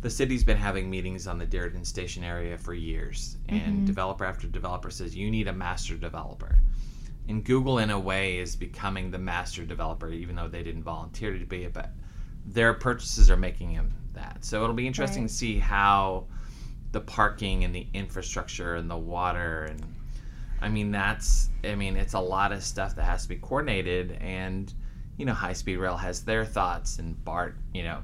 The 0.00 0.10
city's 0.10 0.42
been 0.42 0.56
having 0.56 0.88
meetings 0.88 1.26
on 1.26 1.38
the 1.38 1.46
Diridon 1.46 1.86
Station 1.86 2.24
area 2.24 2.56
for 2.56 2.74
years, 2.74 3.36
and 3.48 3.60
mm-hmm. 3.60 3.84
developer 3.84 4.24
after 4.24 4.48
developer 4.48 4.90
says 4.90 5.14
you 5.14 5.30
need 5.30 5.46
a 5.46 5.52
master 5.52 5.96
developer 5.96 6.56
and 7.28 7.44
Google 7.44 7.78
in 7.78 7.90
a 7.90 7.98
way 7.98 8.38
is 8.38 8.56
becoming 8.56 9.10
the 9.10 9.18
master 9.18 9.64
developer, 9.64 10.10
even 10.10 10.36
though 10.36 10.48
they 10.48 10.62
didn't 10.62 10.82
volunteer 10.82 11.38
to 11.38 11.44
be 11.44 11.64
it, 11.64 11.72
but 11.72 11.90
their 12.46 12.74
purchases 12.74 13.30
are 13.30 13.36
making 13.36 13.70
him 13.70 13.92
that. 14.14 14.44
So 14.44 14.62
it'll 14.62 14.74
be 14.74 14.86
interesting 14.86 15.24
right. 15.24 15.28
to 15.28 15.34
see 15.34 15.58
how 15.58 16.26
the 16.92 17.00
parking 17.00 17.64
and 17.64 17.74
the 17.74 17.86
infrastructure 17.94 18.74
and 18.74 18.90
the 18.90 18.96
water 18.96 19.64
and 19.64 19.82
I 20.60 20.68
mean 20.68 20.90
that's 20.90 21.48
I 21.64 21.74
mean 21.74 21.96
it's 21.96 22.12
a 22.12 22.20
lot 22.20 22.52
of 22.52 22.62
stuff 22.62 22.94
that 22.96 23.04
has 23.04 23.22
to 23.22 23.30
be 23.30 23.36
coordinated 23.36 24.18
and 24.20 24.72
you 25.16 25.24
know 25.24 25.32
high 25.32 25.54
speed 25.54 25.76
rail 25.76 25.96
has 25.96 26.22
their 26.22 26.44
thoughts 26.44 26.98
and 26.98 27.22
BART 27.24 27.56
you 27.72 27.82
know 27.82 28.00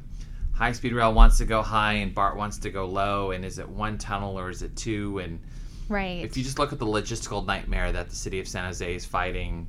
high 0.54 0.72
speed 0.72 0.94
rail 0.94 1.12
wants 1.12 1.36
to 1.38 1.44
go 1.44 1.60
high 1.60 1.94
and 1.94 2.14
BART 2.14 2.36
wants 2.36 2.56
to 2.60 2.70
go 2.70 2.86
low 2.86 3.32
and 3.32 3.44
is 3.44 3.58
it 3.58 3.68
one 3.68 3.98
tunnel 3.98 4.38
or 4.38 4.48
is 4.48 4.62
it 4.62 4.74
two 4.74 5.18
and 5.18 5.38
Right. 5.88 6.22
If 6.22 6.36
you 6.36 6.44
just 6.44 6.58
look 6.58 6.72
at 6.72 6.78
the 6.78 6.86
logistical 6.86 7.46
nightmare 7.46 7.92
that 7.92 8.10
the 8.10 8.16
city 8.16 8.40
of 8.40 8.46
San 8.46 8.64
Jose 8.64 8.94
is 8.94 9.06
fighting, 9.06 9.66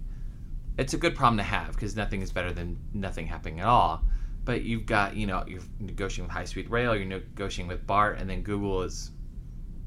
it's 0.78 0.94
a 0.94 0.98
good 0.98 1.16
problem 1.16 1.38
to 1.38 1.44
have 1.44 1.74
because 1.74 1.96
nothing 1.96 2.22
is 2.22 2.32
better 2.32 2.52
than 2.52 2.78
nothing 2.94 3.26
happening 3.26 3.62
at 3.62 3.66
all. 3.66 4.04
But 4.50 4.64
you've 4.64 4.88
got, 4.88 5.16
you 5.16 5.28
know, 5.28 5.44
you're 5.48 5.62
negotiating 5.80 6.24
with 6.24 6.32
high 6.32 6.46
speed 6.46 6.72
rail, 6.72 6.96
you're 6.96 7.06
negotiating 7.06 7.68
with 7.68 7.86
BART, 7.86 8.18
and 8.18 8.28
then 8.28 8.42
Google 8.42 8.82
is, 8.82 9.12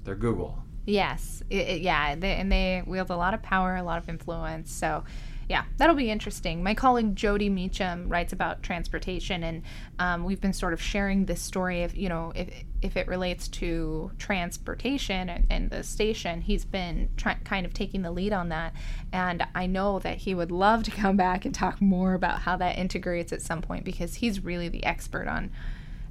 they're 0.05 0.15
Google. 0.15 0.57
Yes. 0.87 1.43
It, 1.51 1.67
it, 1.67 1.81
yeah. 1.81 2.15
They, 2.15 2.35
and 2.35 2.53
they 2.53 2.85
wield 2.87 3.11
a 3.11 3.17
lot 3.17 3.35
of 3.35 3.43
power, 3.43 3.75
a 3.75 3.83
lot 3.83 3.99
of 3.99 4.09
influence. 4.09 4.71
So 4.71 5.03
yeah, 5.49 5.65
that'll 5.79 5.97
be 5.97 6.13
interesting. 6.13 6.63
My 6.63 6.75
colleague 6.75 7.17
Jody 7.17 7.49
Meacham 7.49 8.09
writes 8.09 8.33
about 8.33 8.63
transportation, 8.63 9.43
and 9.43 9.63
um, 9.99 10.23
we've 10.23 10.41
been 10.41 10.53
sort 10.53 10.75
of 10.75 10.81
sharing 10.81 11.25
this 11.25 11.43
story 11.43 11.83
of, 11.83 11.97
you 11.97 12.09
know, 12.09 12.31
if, 12.37 12.49
if 12.83 12.97
it 12.97 13.07
relates 13.07 13.49
to 13.49 14.11
transportation 14.19 15.47
and, 15.49 15.71
the 15.71 15.83
station, 15.83 16.41
he's 16.41 16.65
been 16.65 17.09
kind 17.45 17.65
of 17.65 17.73
taking 17.73 18.03
the 18.03 18.11
lead 18.11 18.33
on 18.33 18.49
that. 18.49 18.75
And 19.13 19.47
I 19.55 19.67
know 19.67 20.01
that 20.01 20.19
he 20.19 20.35
would 20.35 20.51
love 20.51 20.83
to 20.85 20.91
come 20.91 21.17
back 21.17 21.45
and 21.45 21.55
talk 21.55 21.81
more 21.81 22.15
about 22.15 22.41
how 22.41 22.57
that 22.57 22.79
integrates 22.79 23.33
at 23.33 23.41
some 23.41 23.63
point 23.63 23.85
because 23.85 24.17
he's 24.17 24.45
really 24.45 24.69
the 24.69 24.85
expert 24.85 25.29
on 25.29 25.51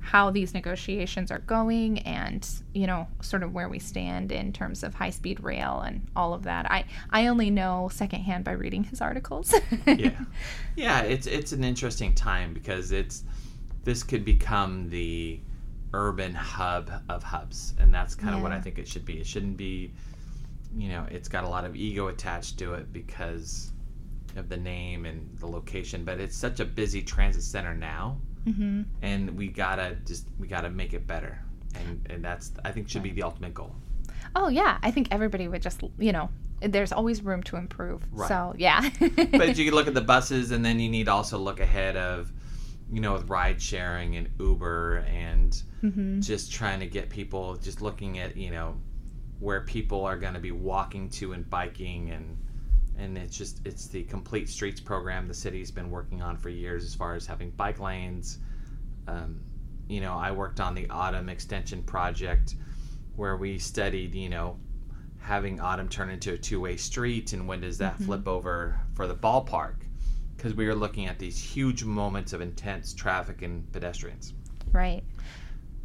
how 0.02 0.32
these 0.32 0.54
negotiations 0.54 1.30
are 1.30 1.40
going 1.40 2.00
and 2.00 2.50
you 2.74 2.88
know 2.88 3.08
sort 3.22 3.44
of 3.44 3.54
where 3.54 3.70
we 3.70 3.78
stand 3.78 4.32
in 4.32 4.52
terms 4.52 4.82
of 4.82 4.96
high 4.96 5.12
speed 5.12 5.40
rail 5.44 5.82
and 5.86 6.08
all 6.16 6.34
of 6.34 6.44
that. 6.44 6.70
I 6.72 6.86
i 7.12 7.28
only 7.28 7.52
know 7.52 7.88
secondhand 7.94 8.44
by 8.44 8.54
reading 8.54 8.84
his 8.84 9.00
articles. 9.00 9.54
Yeah. 9.86 10.20
Yeah 10.76 11.02
it's 11.02 11.28
it's 11.28 11.52
an 11.52 11.64
interesting 11.64 12.16
time 12.16 12.54
because 12.54 12.92
it's 12.92 13.24
this 13.84 14.02
could 14.02 14.26
become 14.26 14.90
the 14.90 15.40
urban 15.94 16.34
hub 16.34 16.92
of 17.10 17.24
hubs 17.24 17.74
and 17.80 17.94
that's 17.94 18.16
kind 18.16 18.32
yeah. 18.32 18.38
of 18.38 18.44
what 18.44 18.52
i 18.52 18.60
think 18.60 18.78
it 18.78 18.88
should 18.88 19.06
be 19.06 19.20
it 19.20 19.28
shouldn't 19.28 19.58
be 19.58 19.92
you 20.76 20.90
know 20.90 21.06
it's 21.12 21.28
got 21.28 21.44
a 21.44 21.50
lot 21.50 21.66
of 21.66 21.76
ego 21.76 22.08
attached 22.08 22.58
to 22.58 22.74
it 22.74 22.92
because 22.94 23.72
of 24.38 24.48
the 24.48 24.56
name 24.56 25.06
and 25.06 25.30
the 25.40 25.48
location 25.48 26.06
but 26.06 26.20
it's 26.20 26.36
such 26.36 26.62
a 26.62 26.66
busy 26.66 27.02
transit 27.02 27.44
center 27.44 27.74
now 27.76 28.18
mm-hmm. 28.46 28.84
and 29.02 29.38
we 29.38 29.48
gotta 29.48 29.98
just 30.06 30.28
we 30.40 30.48
gotta 30.48 30.70
make 30.70 30.94
it 30.94 31.08
better, 31.08 31.40
and 31.76 32.06
and 32.10 32.24
that's 32.24 32.52
I 32.64 32.72
think 32.72 32.90
should 32.90 33.04
be 33.04 33.12
the 33.12 33.24
ultimate 33.24 33.54
goal. 33.54 33.76
Oh 34.36 34.48
yeah, 34.50 34.78
I 34.84 34.92
think 34.92 35.10
everybody 35.12 35.48
would 35.48 35.62
just 35.62 35.82
you 36.00 36.12
know 36.12 36.30
there's 36.62 36.92
always 36.92 37.24
room 37.24 37.42
to 37.44 37.56
improve. 37.56 38.06
Right. 38.12 38.28
So 38.28 38.54
yeah. 38.58 38.90
but 39.00 39.58
you 39.58 39.66
can 39.66 39.74
look 39.74 39.88
at 39.88 39.94
the 39.94 40.02
buses, 40.02 40.52
and 40.52 40.64
then 40.64 40.80
you 40.80 40.90
need 40.90 41.06
to 41.06 41.12
also 41.12 41.38
look 41.38 41.60
ahead 41.60 41.98
of, 41.98 42.32
you 42.92 43.00
know, 43.00 43.14
with 43.14 43.30
ride 43.30 43.62
sharing 43.62 44.18
and 44.18 44.30
Uber, 44.40 45.06
and 45.10 45.62
mm-hmm. 45.84 46.20
just 46.22 46.52
trying 46.52 46.80
to 46.82 46.88
get 46.88 47.10
people 47.10 47.56
just 47.56 47.82
looking 47.82 48.20
at 48.20 48.36
you 48.36 48.52
know 48.52 48.76
where 49.40 49.62
people 49.62 50.06
are 50.06 50.18
going 50.18 50.36
to 50.36 50.40
be 50.40 50.52
walking 50.52 51.10
to 51.10 51.34
and 51.34 51.50
biking 51.50 52.12
and 52.12 52.38
and 52.98 53.18
it's 53.18 53.36
just 53.36 53.60
it's 53.66 53.88
the 53.88 54.04
complete 54.04 54.48
streets 54.48 54.80
program 54.80 55.28
the 55.28 55.34
city's 55.34 55.72
been 55.72 55.90
working 55.90 56.22
on 56.22 56.38
for 56.38 56.50
years 56.50 56.86
as 56.86 56.94
far 56.94 57.16
as 57.16 57.26
having 57.26 57.50
bike 57.52 57.80
lanes 57.80 58.38
um, 59.08 59.42
you 59.88 60.00
know 60.00 60.14
i 60.14 60.32
worked 60.32 60.60
on 60.60 60.76
the 60.76 60.88
autumn 60.90 61.28
extension 61.28 61.82
project 61.84 62.56
where 63.16 63.36
we 63.36 63.58
studied 63.58 64.14
you 64.14 64.30
know 64.30 64.58
having 65.20 65.60
autumn 65.60 65.90
turn 65.90 66.10
into 66.10 66.34
a 66.34 66.38
two-way 66.38 66.78
street 66.78 67.34
and 67.34 67.48
when 67.48 67.62
does 67.62 67.80
that 67.80 67.96
mm-hmm. 67.96 68.06
flip 68.06 68.28
over 68.28 68.80
for 68.94 69.08
the 69.08 69.16
ballpark 69.16 69.81
because 70.42 70.56
we 70.56 70.66
were 70.66 70.76
looking 70.76 71.06
at 71.06 71.20
these 71.20 71.38
huge 71.38 71.84
moments 71.84 72.34
of 72.34 72.42
intense 72.42 72.94
traffic 72.94 73.42
and 73.42 73.72
pedestrians 73.72 74.34
right 74.72 75.04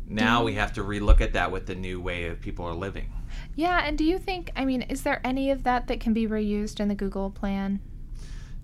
now 0.09 0.43
we 0.43 0.55
have 0.55 0.73
to 0.73 0.83
relook 0.83 1.21
at 1.21 1.33
that 1.33 1.51
with 1.51 1.67
the 1.67 1.75
new 1.75 2.01
way 2.01 2.27
of 2.27 2.41
people 2.41 2.65
are 2.65 2.75
living 2.75 3.11
yeah, 3.55 3.83
and 3.85 3.97
do 3.97 4.05
you 4.05 4.19
think, 4.19 4.51
I 4.57 4.65
mean, 4.65 4.83
is 4.83 5.03
there 5.03 5.21
any 5.25 5.51
of 5.51 5.65
that 5.65 5.87
that 5.89 6.01
can 6.01 6.13
be 6.13 6.27
reused 6.27 6.81
in 6.81 6.89
the 6.89 6.95
Google 6.95 7.31
plan? 7.31 7.81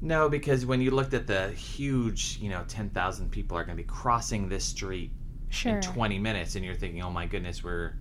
No, 0.00 0.28
because 0.28 0.66
when 0.66 0.80
you 0.80 0.90
looked 0.90 1.14
at 1.14 1.26
the 1.26 1.50
huge, 1.50 2.38
you 2.40 2.50
know, 2.50 2.64
10,000 2.68 3.30
people 3.30 3.56
are 3.56 3.64
going 3.64 3.76
to 3.76 3.82
be 3.82 3.88
crossing 3.88 4.48
this 4.48 4.64
street 4.64 5.12
sure. 5.48 5.76
in 5.76 5.80
20 5.80 6.18
minutes, 6.18 6.56
and 6.56 6.64
you're 6.64 6.74
thinking, 6.74 7.02
oh 7.02 7.10
my 7.10 7.26
goodness, 7.26 7.62
we're 7.62 7.94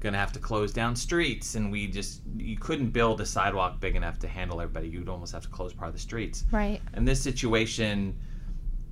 going 0.00 0.12
to 0.12 0.18
have 0.18 0.32
to 0.32 0.38
close 0.38 0.72
down 0.72 0.94
streets. 0.94 1.54
And 1.54 1.72
we 1.72 1.86
just, 1.86 2.22
you 2.36 2.56
couldn't 2.56 2.90
build 2.90 3.20
a 3.20 3.26
sidewalk 3.26 3.80
big 3.80 3.96
enough 3.96 4.18
to 4.20 4.28
handle 4.28 4.60
everybody. 4.60 4.88
You'd 4.88 5.08
almost 5.08 5.32
have 5.32 5.42
to 5.42 5.48
close 5.48 5.72
part 5.72 5.88
of 5.88 5.94
the 5.94 6.00
streets. 6.00 6.44
Right. 6.50 6.80
In 6.94 7.04
this 7.04 7.20
situation, 7.20 8.16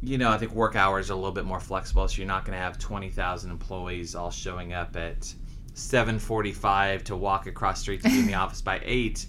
you 0.02 0.18
know, 0.18 0.30
I 0.30 0.38
think 0.38 0.52
work 0.52 0.76
hours 0.76 1.10
are 1.10 1.14
a 1.14 1.16
little 1.16 1.32
bit 1.32 1.44
more 1.44 1.60
flexible, 1.60 2.06
so 2.08 2.18
you're 2.18 2.26
not 2.26 2.44
going 2.44 2.56
to 2.56 2.62
have 2.62 2.78
20,000 2.78 3.50
employees 3.50 4.14
all 4.14 4.30
showing 4.30 4.72
up 4.72 4.96
at 4.96 5.32
7:45 5.74 7.02
to 7.04 7.16
walk 7.16 7.46
across 7.46 7.80
streets 7.80 8.02
to 8.04 8.10
be 8.10 8.18
in 8.20 8.26
the 8.26 8.34
office 8.42 8.62
by 8.62 8.80
8, 8.82 9.26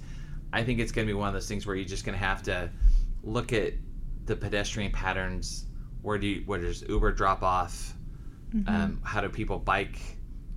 I 0.54 0.64
think 0.64 0.80
it's 0.80 0.92
going 0.92 1.06
to 1.08 1.14
be 1.14 1.18
one 1.18 1.28
of 1.28 1.34
those 1.34 1.48
things 1.48 1.66
where 1.66 1.76
you're 1.76 1.86
just 1.86 2.06
going 2.06 2.18
to 2.18 2.24
have 2.24 2.42
to 2.44 2.70
look 3.24 3.54
at 3.54 3.74
the 4.26 4.36
pedestrian 4.36 4.92
patterns. 4.92 5.66
Where 6.02 6.18
do 6.18 6.28
you, 6.28 6.44
where 6.46 6.60
does 6.60 6.84
Uber 6.88 7.12
drop 7.12 7.44
off? 7.44 7.94
Mm-hmm. 8.56 8.74
Um, 8.74 9.00
how 9.04 9.20
do 9.20 9.30
people 9.30 9.60
bike? 9.60 10.00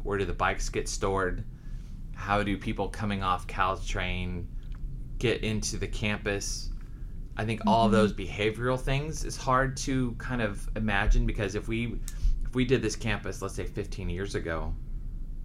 Where 0.03 0.18
do 0.18 0.24
the 0.24 0.32
bikes 0.32 0.68
get 0.68 0.88
stored? 0.88 1.44
How 2.14 2.42
do 2.42 2.57
people 2.57 2.88
coming 2.88 3.22
off 3.22 3.46
Caltrain 3.46 4.46
get 5.18 5.42
into 5.42 5.76
the 5.76 5.86
campus? 5.86 6.70
I 7.36 7.44
think 7.44 7.62
all 7.66 7.86
mm-hmm. 7.86 7.94
those 7.94 8.12
behavioral 8.12 8.78
things 8.78 9.24
is 9.24 9.36
hard 9.36 9.76
to 9.78 10.12
kind 10.18 10.42
of 10.42 10.68
imagine 10.76 11.26
because 11.26 11.55
if 11.55 11.68
we 11.68 11.98
if 12.44 12.55
we 12.55 12.64
did 12.64 12.82
this 12.82 12.96
campus, 12.96 13.40
let's 13.42 13.55
say 13.55 13.64
15 13.64 14.11
years 14.11 14.34
ago, 14.34 14.74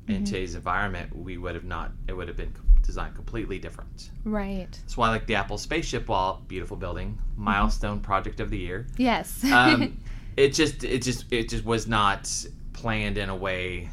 in 0.07 0.15
mm-hmm. 0.15 0.23
today's 0.25 0.55
environment, 0.55 1.15
we 1.15 1.37
would 1.37 1.55
have 1.55 1.63
not. 1.63 1.91
It 2.07 2.13
would 2.13 2.27
have 2.27 2.37
been 2.37 2.53
designed 2.81 3.15
completely 3.15 3.59
different. 3.59 4.11
Right. 4.23 4.71
That's 4.71 4.97
why, 4.97 5.09
like 5.09 5.25
the 5.25 5.35
Apple 5.35 5.57
spaceship, 5.57 6.07
wall, 6.07 6.43
beautiful 6.47 6.77
building, 6.77 7.13
mm-hmm. 7.13 7.43
milestone 7.43 7.97
mm-hmm. 7.97 8.05
project 8.05 8.39
of 8.39 8.49
the 8.49 8.57
year. 8.57 8.87
Yes. 8.97 9.43
um, 9.45 9.99
it 10.37 10.49
just, 10.53 10.83
it 10.83 11.01
just, 11.01 11.25
it 11.31 11.49
just 11.49 11.65
was 11.65 11.87
not 11.87 12.31
planned 12.73 13.17
in 13.17 13.29
a 13.29 13.35
way 13.35 13.89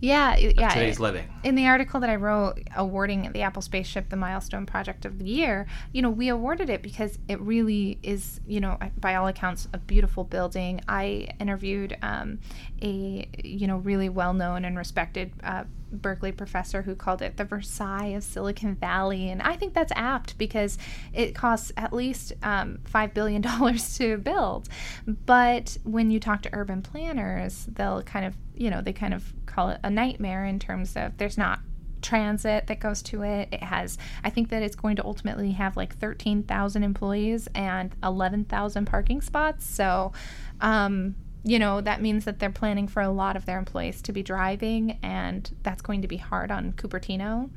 yeah, 0.00 0.36
yeah. 0.36 0.68
Today's 0.68 1.00
living. 1.00 1.26
In 1.42 1.54
the 1.54 1.66
article 1.66 2.00
that 2.00 2.10
I 2.10 2.16
wrote 2.16 2.60
awarding 2.76 3.32
the 3.32 3.42
Apple 3.42 3.62
spaceship 3.62 4.10
the 4.10 4.16
milestone 4.16 4.66
project 4.66 5.06
of 5.06 5.18
the 5.18 5.24
year, 5.24 5.66
you 5.92 6.02
know, 6.02 6.10
we 6.10 6.28
awarded 6.28 6.68
it 6.68 6.82
because 6.82 7.18
it 7.28 7.40
really 7.40 7.98
is, 8.02 8.40
you 8.46 8.60
know, 8.60 8.78
by 9.00 9.14
all 9.14 9.26
accounts, 9.26 9.68
a 9.72 9.78
beautiful 9.78 10.24
building. 10.24 10.82
I 10.86 11.28
interviewed 11.40 11.96
um, 12.02 12.40
a, 12.82 13.26
you 13.42 13.66
know, 13.66 13.78
really 13.78 14.10
well 14.10 14.34
known 14.34 14.66
and 14.66 14.76
respected 14.76 15.32
uh, 15.42 15.64
Berkeley 15.90 16.32
professor 16.32 16.82
who 16.82 16.94
called 16.94 17.22
it 17.22 17.36
the 17.38 17.44
Versailles 17.44 18.08
of 18.08 18.22
Silicon 18.22 18.74
Valley. 18.74 19.30
And 19.30 19.40
I 19.40 19.56
think 19.56 19.72
that's 19.72 19.92
apt 19.96 20.36
because 20.36 20.76
it 21.14 21.34
costs 21.34 21.72
at 21.76 21.92
least 21.92 22.34
um, 22.42 22.80
$5 22.84 23.14
billion 23.14 23.42
to 23.96 24.18
build. 24.18 24.68
But 25.06 25.78
when 25.84 26.10
you 26.10 26.20
talk 26.20 26.42
to 26.42 26.50
urban 26.52 26.82
planners, 26.82 27.66
they'll 27.72 28.02
kind 28.02 28.26
of, 28.26 28.36
you 28.54 28.70
know, 28.70 28.82
they 28.82 28.92
kind 28.92 29.14
of 29.14 29.32
call 29.56 29.70
it 29.70 29.80
a 29.82 29.90
nightmare 29.90 30.44
in 30.44 30.58
terms 30.58 30.96
of 30.96 31.16
there's 31.16 31.38
not 31.38 31.60
transit 32.02 32.66
that 32.66 32.78
goes 32.78 33.00
to 33.02 33.22
it. 33.22 33.48
It 33.50 33.62
has, 33.62 33.96
I 34.22 34.28
think 34.30 34.50
that 34.50 34.62
it's 34.62 34.76
going 34.76 34.96
to 34.96 35.04
ultimately 35.04 35.52
have 35.52 35.76
like 35.78 35.96
13,000 35.96 36.84
employees 36.84 37.48
and 37.54 37.96
11,000 38.02 38.84
parking 38.84 39.22
spots. 39.22 39.64
So, 39.64 40.12
um, 40.60 41.16
you 41.42 41.58
know, 41.58 41.80
that 41.80 42.02
means 42.02 42.26
that 42.26 42.38
they're 42.38 42.50
planning 42.50 42.86
for 42.86 43.00
a 43.00 43.08
lot 43.08 43.34
of 43.34 43.46
their 43.46 43.58
employees 43.58 44.02
to 44.02 44.12
be 44.12 44.22
driving, 44.22 44.98
and 45.02 45.50
that's 45.62 45.80
going 45.80 46.02
to 46.02 46.08
be 46.08 46.18
hard 46.18 46.50
on 46.50 46.72
Cupertino. 46.72 47.48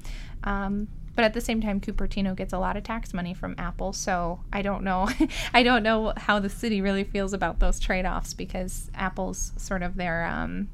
Um, 0.43 0.87
But 1.15 1.25
at 1.25 1.33
the 1.33 1.41
same 1.41 1.59
time, 1.59 1.81
Cupertino 1.81 2.33
gets 2.33 2.53
a 2.53 2.59
lot 2.59 2.77
of 2.77 2.83
tax 2.83 3.13
money 3.13 3.33
from 3.33 3.55
Apple, 3.57 3.91
so 3.91 4.39
I 4.53 4.61
don't 4.61 4.83
know. 4.83 5.09
I 5.53 5.63
don't 5.63 5.83
know 5.83 6.13
how 6.15 6.39
the 6.39 6.49
city 6.49 6.79
really 6.81 7.03
feels 7.03 7.33
about 7.33 7.59
those 7.59 7.77
trade-offs 7.77 8.33
because 8.33 8.89
Apple's 8.95 9.51
sort 9.57 9.83
of 9.83 9.95
their, 9.95 10.25
um, 10.25 10.69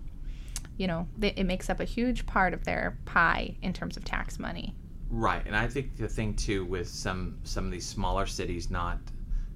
you 0.77 0.87
know, 0.87 1.07
they, 1.17 1.29
it 1.29 1.45
makes 1.45 1.69
up 1.69 1.79
a 1.79 1.85
huge 1.85 2.25
part 2.25 2.53
of 2.53 2.63
their 2.65 2.97
pie 3.05 3.55
in 3.61 3.73
terms 3.73 3.97
of 3.97 4.03
tax 4.03 4.39
money. 4.39 4.75
Right, 5.09 5.43
and 5.45 5.55
I 5.55 5.67
think 5.67 5.95
the 5.97 6.07
thing 6.07 6.33
too 6.33 6.65
with 6.65 6.87
some 6.87 7.39
some 7.43 7.65
of 7.65 7.71
these 7.71 7.85
smaller 7.85 8.25
cities 8.25 8.69
not 8.69 8.99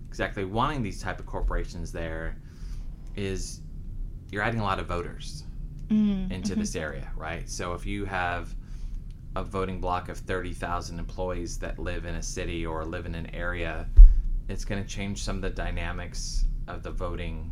exactly 0.08 0.46
wanting 0.46 0.82
these 0.82 1.02
type 1.02 1.20
of 1.20 1.26
corporations 1.26 1.92
there 1.92 2.38
is 3.16 3.62
you're 4.32 4.44
adding 4.44 4.60
a 4.60 4.64
lot 4.64 4.80
of 4.80 4.88
voters 4.88 5.44
Mm, 5.90 6.32
into 6.32 6.56
this 6.56 6.76
area, 6.76 7.12
right? 7.16 7.50
So 7.50 7.74
if 7.74 7.84
you 7.84 8.06
have 8.06 8.54
a 9.36 9.44
voting 9.44 9.82
block 9.82 10.08
of 10.08 10.20
30,000 10.20 11.00
employees 11.00 11.58
that 11.60 11.80
live 11.80 12.06
in 12.06 12.14
a 12.14 12.22
city 12.22 12.64
or 12.64 12.86
live 12.86 13.08
in 13.08 13.16
an 13.16 13.34
area, 13.34 13.88
it's 14.50 14.66
going 14.66 14.84
to 14.84 14.88
change 14.88 15.24
some 15.24 15.38
of 15.38 15.42
the 15.42 15.50
dynamics 15.50 16.46
of 16.68 16.84
the 16.84 16.92
voting 16.92 17.52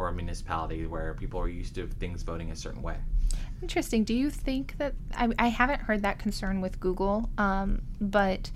for 0.00 0.08
a 0.08 0.12
municipality 0.14 0.86
where 0.86 1.12
people 1.12 1.38
are 1.38 1.46
used 1.46 1.74
to 1.74 1.86
things 1.86 2.22
voting 2.22 2.50
a 2.50 2.56
certain 2.56 2.80
way. 2.80 2.96
Interesting. 3.60 4.02
Do 4.02 4.14
you 4.14 4.30
think 4.30 4.78
that 4.78 4.94
I, 5.14 5.28
I 5.38 5.48
haven't 5.48 5.82
heard 5.82 6.00
that 6.04 6.18
concern 6.18 6.62
with 6.62 6.80
Google, 6.80 7.28
um, 7.36 7.82
but 8.00 8.50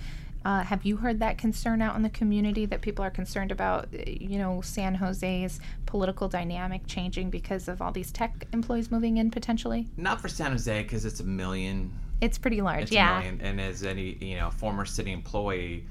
uh, 0.47 0.63
have 0.63 0.87
you 0.87 0.97
heard 0.97 1.19
that 1.19 1.37
concern 1.37 1.83
out 1.83 1.97
in 1.97 2.03
the 2.03 2.09
community 2.09 2.65
that 2.65 2.81
people 2.81 3.05
are 3.05 3.11
concerned 3.11 3.53
about, 3.53 3.89
you 4.09 4.39
know, 4.39 4.63
San 4.63 4.95
Jose's 4.95 5.61
political 5.85 6.29
dynamic 6.29 6.87
changing 6.87 7.29
because 7.29 7.69
of 7.69 7.83
all 7.83 7.93
these 7.93 8.11
tech 8.11 8.47
employees 8.55 8.91
moving 8.91 9.19
in 9.19 9.31
potentially? 9.31 9.87
Not 9.99 10.23
for 10.23 10.29
San 10.29 10.51
Jose 10.53 10.83
because 10.83 11.05
it's 11.05 11.21
a 11.21 11.25
million 11.25 11.93
It's 12.23 12.39
pretty 12.39 12.63
large, 12.63 12.85
It's 12.85 12.93
yeah. 12.93 13.19
a 13.19 13.21
million. 13.21 13.41
And 13.43 13.61
as 13.61 13.85
any 13.85 14.17
you 14.23 14.37
know 14.37 14.49
former 14.49 14.87
city 14.87 15.13
employee, 15.13 15.85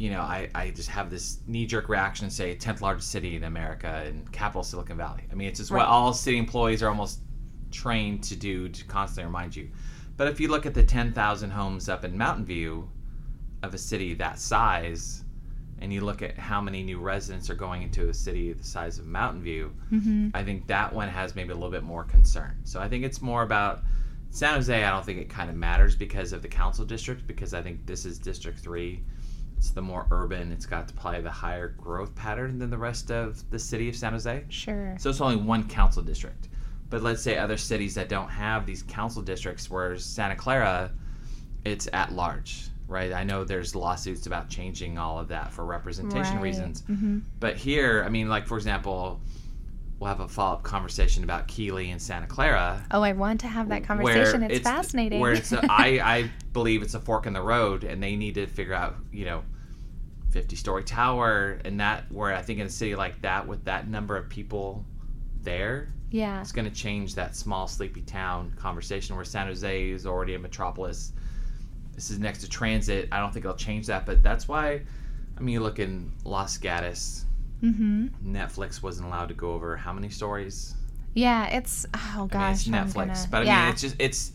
you 0.00 0.10
know 0.10 0.20
I, 0.20 0.48
I 0.54 0.70
just 0.70 0.88
have 0.88 1.10
this 1.10 1.40
knee 1.46 1.66
jerk 1.66 1.88
reaction 1.88 2.28
to 2.28 2.34
say 2.34 2.56
10th 2.56 2.80
largest 2.80 3.10
city 3.10 3.36
in 3.36 3.44
America 3.44 4.02
and 4.06 4.30
capital 4.32 4.62
Silicon 4.62 4.96
Valley. 4.96 5.22
I 5.30 5.34
mean 5.34 5.48
it's 5.48 5.58
just 5.58 5.70
Right. 5.70 5.80
what 5.80 5.88
all 5.88 6.12
city 6.14 6.38
employees 6.38 6.82
are 6.82 6.88
almost 6.88 7.20
trained 7.70 8.22
to 8.24 8.36
do 8.36 8.68
to 8.68 8.84
constantly 8.86 9.24
remind 9.26 9.54
you. 9.54 9.68
But 10.16 10.28
if 10.28 10.40
you 10.40 10.48
look 10.48 10.66
at 10.66 10.74
the 10.74 10.82
10,000 10.82 11.50
homes 11.50 11.88
up 11.88 12.04
in 12.04 12.16
Mountain 12.16 12.44
View 12.46 12.88
of 13.62 13.74
a 13.74 13.78
city 13.78 14.14
that 14.14 14.38
size, 14.38 15.24
and 15.82 15.92
you 15.92 16.00
look 16.02 16.20
at 16.22 16.38
how 16.38 16.60
many 16.60 16.82
new 16.82 16.98
residents 16.98 17.48
are 17.50 17.54
going 17.54 17.82
into 17.82 18.08
a 18.08 18.14
city 18.14 18.52
the 18.52 18.64
size 18.64 18.98
of 18.98 19.06
Mountain 19.06 19.42
View, 19.42 19.72
hmm 19.90 20.28
I 20.34 20.42
think 20.42 20.66
that 20.66 20.92
one 20.92 21.08
has 21.08 21.34
maybe 21.36 21.50
a 21.50 21.54
little 21.54 21.70
bit 21.70 21.82
more 21.84 22.04
concern. 22.04 22.56
So 22.64 22.80
I 22.80 22.88
think 22.88 23.04
it's 23.04 23.20
more 23.22 23.42
about 23.42 23.82
San 24.30 24.54
Jose. 24.54 24.84
I 24.84 24.90
don't 24.90 25.04
think 25.04 25.18
it 25.20 25.28
kind 25.28 25.50
of 25.50 25.56
matters 25.56 25.94
because 25.96 26.32
of 26.32 26.40
the 26.42 26.48
council 26.48 26.84
district, 26.84 27.26
because 27.26 27.52
I 27.54 27.62
think 27.62 27.86
this 27.86 28.04
is 28.06 28.18
District 28.18 28.58
Three. 28.58 29.02
It's 29.60 29.68
the 29.72 29.82
more 29.82 30.06
urban. 30.10 30.52
It's 30.52 30.64
got 30.64 30.90
probably 30.96 31.20
the 31.20 31.30
higher 31.30 31.68
growth 31.76 32.14
pattern 32.14 32.58
than 32.58 32.70
the 32.70 32.78
rest 32.78 33.10
of 33.10 33.44
the 33.50 33.58
city 33.58 33.90
of 33.90 33.94
San 33.94 34.12
Jose. 34.14 34.42
Sure. 34.48 34.96
So 34.98 35.10
it's 35.10 35.20
only 35.20 35.36
one 35.36 35.68
council 35.68 36.02
district. 36.02 36.48
But 36.88 37.02
let's 37.02 37.22
say 37.22 37.36
other 37.36 37.58
cities 37.58 37.94
that 37.96 38.08
don't 38.08 38.30
have 38.30 38.64
these 38.64 38.82
council 38.84 39.20
districts, 39.20 39.68
whereas 39.70 40.02
Santa 40.02 40.34
Clara, 40.34 40.90
it's 41.66 41.90
at 41.92 42.10
large, 42.12 42.68
right? 42.88 43.12
I 43.12 43.22
know 43.22 43.44
there's 43.44 43.74
lawsuits 43.74 44.24
about 44.26 44.48
changing 44.48 44.96
all 44.96 45.18
of 45.18 45.28
that 45.28 45.52
for 45.52 45.66
representation 45.66 46.36
Right. 46.36 46.44
reasons. 46.44 46.80
hmm 46.86 47.18
But 47.38 47.56
here, 47.58 48.02
I 48.06 48.08
mean, 48.08 48.30
like 48.30 48.46
for 48.46 48.56
example, 48.56 49.20
we'll 50.00 50.08
have 50.08 50.20
a 50.20 50.28
follow 50.28 50.54
up 50.54 50.62
conversation 50.62 51.22
about 51.22 51.46
Keeley 51.46 51.90
and 51.90 52.00
Santa 52.00 52.26
Clara. 52.26 52.84
Oh, 52.90 53.02
I 53.02 53.12
want 53.12 53.40
to 53.40 53.46
have 53.46 53.68
that 53.68 53.84
conversation. 53.84 54.42
It's, 54.42 54.60
fascinating. 54.60 55.20
Where 55.20 55.32
it's, 55.32 55.52
a, 55.52 55.60
I, 55.70 55.86
I 56.04 56.30
believe 56.54 56.82
it's 56.82 56.94
a 56.94 57.00
fork 57.00 57.26
in 57.26 57.34
the 57.34 57.42
road, 57.42 57.84
and 57.84 58.02
they 58.02 58.16
need 58.16 58.34
to 58.34 58.46
figure 58.46 58.74
out, 58.74 58.96
you 59.12 59.26
know, 59.26 59.44
fifty 60.30 60.56
story 60.56 60.82
tower, 60.82 61.60
and 61.64 61.78
that 61.80 62.10
where 62.10 62.34
I 62.34 62.42
think 62.42 62.58
in 62.58 62.66
a 62.66 62.70
city 62.70 62.96
like 62.96 63.20
that, 63.22 63.46
with 63.46 63.64
that 63.66 63.88
number 63.88 64.16
of 64.16 64.28
people 64.30 64.84
there, 65.42 65.92
yeah. 66.10 66.40
it's 66.40 66.52
going 66.52 66.68
to 66.68 66.74
change 66.74 67.14
that 67.14 67.36
small 67.36 67.68
sleepy 67.68 68.02
town 68.02 68.52
conversation. 68.56 69.14
Where 69.16 69.24
San 69.24 69.46
Jose 69.46 69.90
is 69.90 70.06
already 70.06 70.34
a 70.34 70.38
metropolis. 70.38 71.12
This 71.94 72.10
is 72.10 72.18
next 72.18 72.40
to 72.40 72.48
transit. 72.48 73.08
I 73.12 73.18
don't 73.20 73.32
think 73.32 73.44
it'll 73.44 73.56
change 73.56 73.86
that, 73.88 74.06
but 74.06 74.22
that's 74.22 74.48
why. 74.48 74.80
I 75.36 75.42
mean, 75.42 75.54
you 75.54 75.60
look 75.60 75.78
in 75.78 76.12
Los 76.24 76.56
Gatos. 76.56 77.26
Hmm 77.60 78.06
Netflix 78.24 78.82
wasn't 78.82 79.06
allowed 79.08 79.28
to 79.28 79.34
go 79.34 79.52
over 79.52 79.76
how 79.76 79.92
many 79.92 80.08
stories? 80.08 80.74
Yeah. 81.14 81.46
It's 81.46 81.86
oh 81.94 82.26
gosh. 82.30 82.68
I 82.68 82.70
mean, 82.70 82.82
it's 82.82 82.94
Netflix, 82.94 82.94
gonna- 82.94 83.28
but 83.30 83.42
I 83.42 83.44
yeah. 83.44 83.62
mean, 83.64 83.72
it's 83.72 83.82
just 83.82 83.96
it's. 83.98 84.32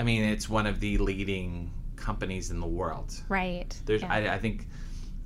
I 0.00 0.04
mean, 0.04 0.22
it's 0.22 0.48
one 0.48 0.66
of 0.66 0.78
the 0.78 0.96
leading 0.98 1.72
companies 1.96 2.50
in 2.52 2.60
the 2.60 2.66
world. 2.66 3.12
right. 3.28 3.76
There's, 3.84 4.02
yeah. 4.02 4.12
I, 4.12 4.34
I 4.34 4.38
think, 4.38 4.68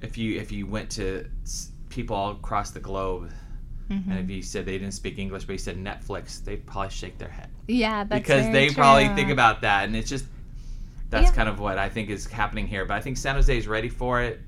if 0.01 0.17
you 0.17 0.41
if 0.41 0.51
you 0.51 0.67
went 0.67 0.89
to 0.93 1.27
people 1.91 2.17
all 2.17 2.31
across 2.33 2.71
the 2.71 2.81
globe, 2.81 3.31
Mhm. 3.91 4.07
and 4.11 4.19
if 4.19 4.31
you 4.31 4.41
said 4.43 4.65
they 4.65 4.79
didn't 4.79 4.95
speak 4.95 5.19
English, 5.19 5.45
but 5.45 5.53
you 5.53 5.59
said 5.59 5.77
Netflix, 5.77 6.43
they'd 6.43 6.65
probably 6.65 6.89
shake 6.91 7.19
their 7.19 7.29
head 7.29 7.49
yeah. 7.67 8.05
That's 8.05 8.21
because 8.23 8.51
they 8.51 8.71
probably 8.71 9.09
think 9.15 9.31
about 9.31 9.61
that, 9.61 9.85
and 9.85 9.95
it's 9.95 10.09
just 10.09 10.25
that's 11.11 11.27
Yeah. 11.29 11.33
kind 11.37 11.49
of 11.51 11.59
what 11.61 11.77
I 11.77 11.91
think 11.91 12.09
is 12.09 12.27
happening 12.27 12.67
here. 12.67 12.87
But 12.87 12.95
I 12.95 13.01
think 13.03 13.19
San 13.19 13.35
Jose 13.35 13.55
is 13.57 13.67
ready 13.69 13.91
for 13.91 14.23
it. 14.23 14.41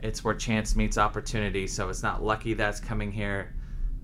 It's 0.00 0.22
where 0.22 0.34
chance 0.34 0.76
meets 0.76 0.98
opportunity, 0.98 1.66
so 1.66 1.88
it's 1.88 2.02
not 2.02 2.22
lucky 2.22 2.54
that's 2.54 2.80
coming 2.80 3.12
here. 3.12 3.54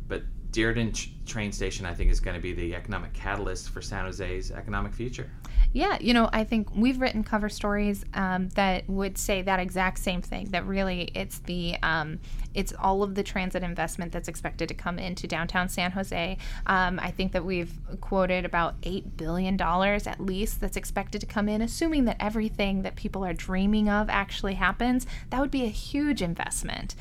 But 0.08 0.22
Diridon 0.54 1.10
train 1.26 1.50
station, 1.50 1.84
I 1.84 1.94
think, 1.94 2.12
is 2.12 2.20
going 2.20 2.36
to 2.36 2.40
be 2.40 2.52
the 2.52 2.76
economic 2.76 3.12
catalyst 3.12 3.70
for 3.70 3.82
San 3.82 4.04
Jose's 4.04 4.52
economic 4.52 4.94
future. 4.94 5.28
Yeah, 5.72 5.98
you 6.00 6.14
know, 6.14 6.30
I 6.32 6.44
think 6.44 6.68
we've 6.76 7.00
written 7.00 7.24
cover 7.24 7.48
stories 7.48 8.04
um, 8.14 8.50
that 8.50 8.88
would 8.88 9.18
say 9.18 9.42
that 9.42 9.58
exact 9.58 9.98
same 9.98 10.22
thing. 10.22 10.50
That 10.50 10.64
really, 10.66 11.10
it's 11.14 11.40
the 11.40 11.76
um, 11.82 12.20
it's 12.54 12.72
all 12.78 13.02
of 13.02 13.16
the 13.16 13.24
transit 13.24 13.64
investment 13.64 14.12
that's 14.12 14.28
expected 14.28 14.68
to 14.68 14.74
come 14.74 15.00
into 15.00 15.26
downtown 15.26 15.68
San 15.68 15.90
Jose. 15.90 16.38
Um, 16.66 17.00
I 17.00 17.10
think 17.10 17.32
that 17.32 17.44
we've 17.44 17.72
quoted 18.00 18.44
about 18.44 18.76
eight 18.84 19.16
billion 19.16 19.56
dollars 19.56 20.06
at 20.06 20.20
least 20.20 20.60
that's 20.60 20.76
expected 20.76 21.20
to 21.22 21.26
come 21.26 21.48
in, 21.48 21.60
assuming 21.60 22.04
that 22.04 22.18
everything 22.20 22.82
that 22.82 22.94
people 22.94 23.24
are 23.24 23.32
dreaming 23.32 23.88
of 23.88 24.08
actually 24.08 24.54
happens. 24.54 25.08
That 25.30 25.40
would 25.40 25.50
be 25.50 25.64
a 25.64 25.68
huge 25.68 26.22
investment. 26.22 26.94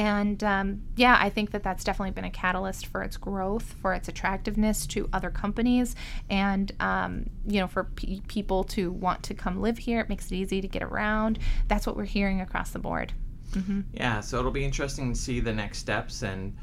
And 0.00 0.42
um, 0.42 0.80
yeah, 0.96 1.18
I 1.20 1.28
think 1.28 1.50
that 1.50 1.62
that's 1.62 1.84
definitely 1.84 2.12
been 2.12 2.24
a 2.24 2.30
catalyst 2.30 2.86
for 2.86 3.02
its 3.02 3.18
growth, 3.18 3.74
for 3.82 3.92
its 3.92 4.08
attractiveness 4.08 4.86
to 4.86 5.10
other 5.12 5.28
companies, 5.28 5.94
and 6.30 6.72
um, 6.80 7.28
you 7.46 7.60
know, 7.60 7.66
for 7.66 7.84
pe 7.84 8.20
people 8.26 8.64
to 8.64 8.90
want 8.90 9.22
to 9.24 9.34
come 9.34 9.60
live 9.60 9.76
here. 9.76 10.00
It 10.00 10.08
makes 10.08 10.32
it 10.32 10.36
easy 10.36 10.62
to 10.62 10.68
get 10.68 10.82
around. 10.82 11.38
That's 11.68 11.86
what 11.86 11.98
we're 11.98 12.06
hearing 12.06 12.40
across 12.40 12.70
the 12.70 12.78
board. 12.78 13.12
hmm 13.52 13.82
Yeah, 13.92 14.20
so 14.20 14.38
it'll 14.38 14.50
be 14.50 14.64
interesting 14.64 15.12
to 15.12 15.18
see 15.18 15.38
the 15.38 15.52
next 15.52 15.80
steps. 15.80 16.22
And 16.22 16.56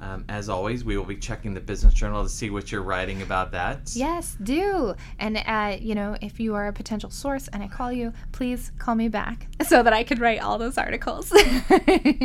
um, 0.00 0.24
as 0.28 0.48
always, 0.48 0.84
we 0.84 0.96
will 0.96 1.04
be 1.04 1.16
checking 1.16 1.54
the 1.54 1.60
Business 1.60 1.94
Journal 1.94 2.22
to 2.22 2.28
see 2.28 2.50
what 2.50 2.70
you're 2.70 2.82
writing 2.82 3.22
about 3.22 3.52
that. 3.52 3.90
Yes, 3.94 4.36
do. 4.42 4.94
And 5.18 5.38
uh, 5.38 5.76
you 5.80 5.94
know, 5.94 6.16
if 6.20 6.38
you 6.38 6.54
are 6.54 6.68
a 6.68 6.72
potential 6.72 7.10
source 7.10 7.48
and 7.48 7.62
I 7.62 7.68
call 7.68 7.92
you, 7.92 8.12
please 8.32 8.72
call 8.78 8.94
me 8.94 9.08
back 9.08 9.46
so 9.66 9.82
that 9.82 9.92
I 9.92 10.04
could 10.04 10.20
write 10.20 10.40
all 10.40 10.58
those 10.58 10.78
articles. 10.78 11.32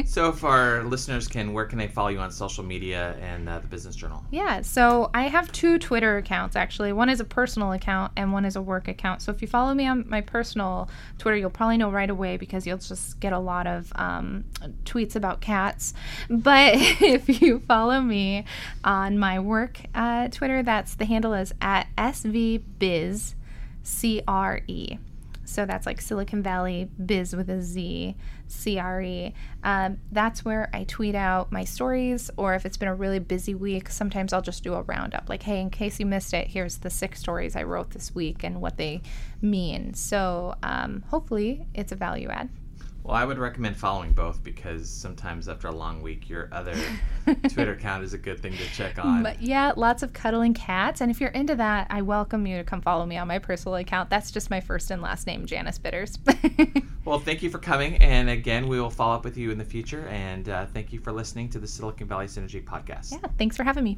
So, 0.05 0.29
if 0.29 0.43
our 0.43 0.83
listeners 0.83 1.27
can, 1.27 1.53
where 1.53 1.65
can 1.65 1.77
they 1.77 1.87
follow 1.87 2.09
you 2.09 2.19
on 2.19 2.31
social 2.31 2.63
media 2.63 3.15
and 3.21 3.47
uh, 3.47 3.59
the 3.59 3.67
Business 3.67 3.95
Journal? 3.95 4.23
Yeah, 4.31 4.61
so 4.61 5.09
I 5.13 5.23
have 5.23 5.51
two 5.51 5.79
Twitter 5.79 6.17
accounts 6.17 6.55
actually. 6.55 6.93
One 6.93 7.09
is 7.09 7.19
a 7.19 7.23
personal 7.23 7.71
account 7.71 8.11
and 8.15 8.31
one 8.31 8.45
is 8.45 8.55
a 8.55 8.61
work 8.61 8.87
account. 8.87 9.21
So 9.21 9.31
if 9.31 9.41
you 9.41 9.47
follow 9.47 9.73
me 9.73 9.87
on 9.87 10.07
my 10.07 10.21
personal 10.21 10.89
Twitter, 11.17 11.37
you'll 11.37 11.49
probably 11.49 11.77
know 11.77 11.89
right 11.89 12.09
away 12.09 12.37
because 12.37 12.67
you'll 12.67 12.77
just 12.77 13.19
get 13.19 13.33
a 13.33 13.39
lot 13.39 13.65
of 13.65 13.91
um, 13.95 14.43
tweets 14.85 15.15
about 15.15 15.41
cats. 15.41 15.93
But 16.29 16.73
if 16.75 17.41
you 17.41 17.62
follow 17.67 18.01
me 18.01 18.45
on 18.83 19.17
my 19.17 19.39
work 19.39 19.79
uh, 19.93 20.27
Twitter, 20.29 20.63
that's 20.63 20.95
the 20.95 21.05
handle 21.05 21.33
is 21.33 21.53
at 21.61 21.87
svbizcre. 21.97 23.33
So 25.45 25.65
that's 25.65 25.85
like 25.85 25.99
Silicon 25.99 26.41
Valley 26.41 26.89
Biz 27.05 27.35
with 27.35 27.49
a 27.49 27.61
Z, 27.61 28.15
C 28.47 28.79
R 28.79 29.01
E. 29.01 29.33
Um, 29.63 29.99
that's 30.11 30.45
where 30.45 30.69
I 30.73 30.85
tweet 30.85 31.15
out 31.15 31.51
my 31.51 31.65
stories, 31.65 32.31
or 32.37 32.55
if 32.55 32.65
it's 32.65 32.77
been 32.77 32.87
a 32.87 32.95
really 32.95 33.19
busy 33.19 33.53
week, 33.53 33.89
sometimes 33.89 34.31
I'll 34.31 34.41
just 34.41 34.63
do 34.63 34.73
a 34.73 34.81
roundup. 34.83 35.27
Like, 35.27 35.43
hey, 35.43 35.59
in 35.59 35.69
case 35.69 35.99
you 35.99 36.05
missed 36.05 36.33
it, 36.33 36.47
here's 36.47 36.77
the 36.77 36.89
six 36.89 37.19
stories 37.19 37.55
I 37.55 37.63
wrote 37.63 37.91
this 37.91 38.15
week 38.15 38.43
and 38.43 38.61
what 38.61 38.77
they 38.77 39.01
mean. 39.41 39.93
So 39.93 40.55
um, 40.63 41.03
hopefully 41.09 41.67
it's 41.73 41.91
a 41.91 41.95
value 41.95 42.29
add. 42.29 42.49
Well, 43.03 43.17
I 43.17 43.25
would 43.25 43.37
recommend 43.37 43.75
following 43.75 44.13
both 44.13 44.41
because 44.43 44.89
sometimes 44.89 45.49
after 45.49 45.67
a 45.67 45.71
long 45.71 46.01
week, 46.01 46.29
your 46.29 46.47
other 46.53 46.73
Twitter 47.49 47.73
account 47.73 48.05
is 48.05 48.13
a 48.13 48.17
good 48.17 48.39
thing 48.39 48.53
to 48.53 48.65
check 48.73 48.97
on. 48.97 49.23
But 49.23 49.41
yeah, 49.41 49.73
lots 49.75 50.03
of 50.03 50.13
cuddling 50.13 50.53
cats. 50.53 51.01
And 51.01 51.11
if 51.11 51.19
you're 51.19 51.31
into 51.31 51.55
that, 51.55 51.87
I 51.89 52.01
welcome 52.01 52.47
you 52.47 52.57
to 52.57 52.63
come 52.63 52.81
follow 52.81 53.05
me 53.05 53.17
on 53.17 53.27
my 53.27 53.39
personal 53.39 53.75
account. 53.75 54.09
That's 54.09 54.31
just 54.31 54.49
my 54.49 54.61
first 54.61 54.89
and 54.89 55.01
last 55.01 55.27
name, 55.27 55.45
Janice 55.45 55.77
Bitters. 55.77 56.17
Well, 57.05 57.19
thank 57.19 57.43
you 57.43 57.49
for 57.49 57.57
coming. 57.59 57.97
And 57.97 58.29
again, 58.29 58.69
we 58.69 58.79
will 58.79 58.89
follow 58.89 59.15
up 59.15 59.25
with 59.25 59.35
you 59.35 59.51
in 59.51 59.57
the 59.57 59.65
future. 59.65 60.07
And 60.07 60.47
uh, 60.47 60.65
thank 60.67 60.93
you 60.93 60.99
for 60.99 61.11
listening 61.11 61.49
to 61.49 61.59
the 61.59 61.67
Silicon 61.67 62.07
Valley 62.07 62.27
Synergy 62.27 62.63
podcast. 62.63 63.11
yeah, 63.11 63.27
thanks 63.37 63.57
for 63.57 63.65
having 63.65 63.83
me. 63.83 63.97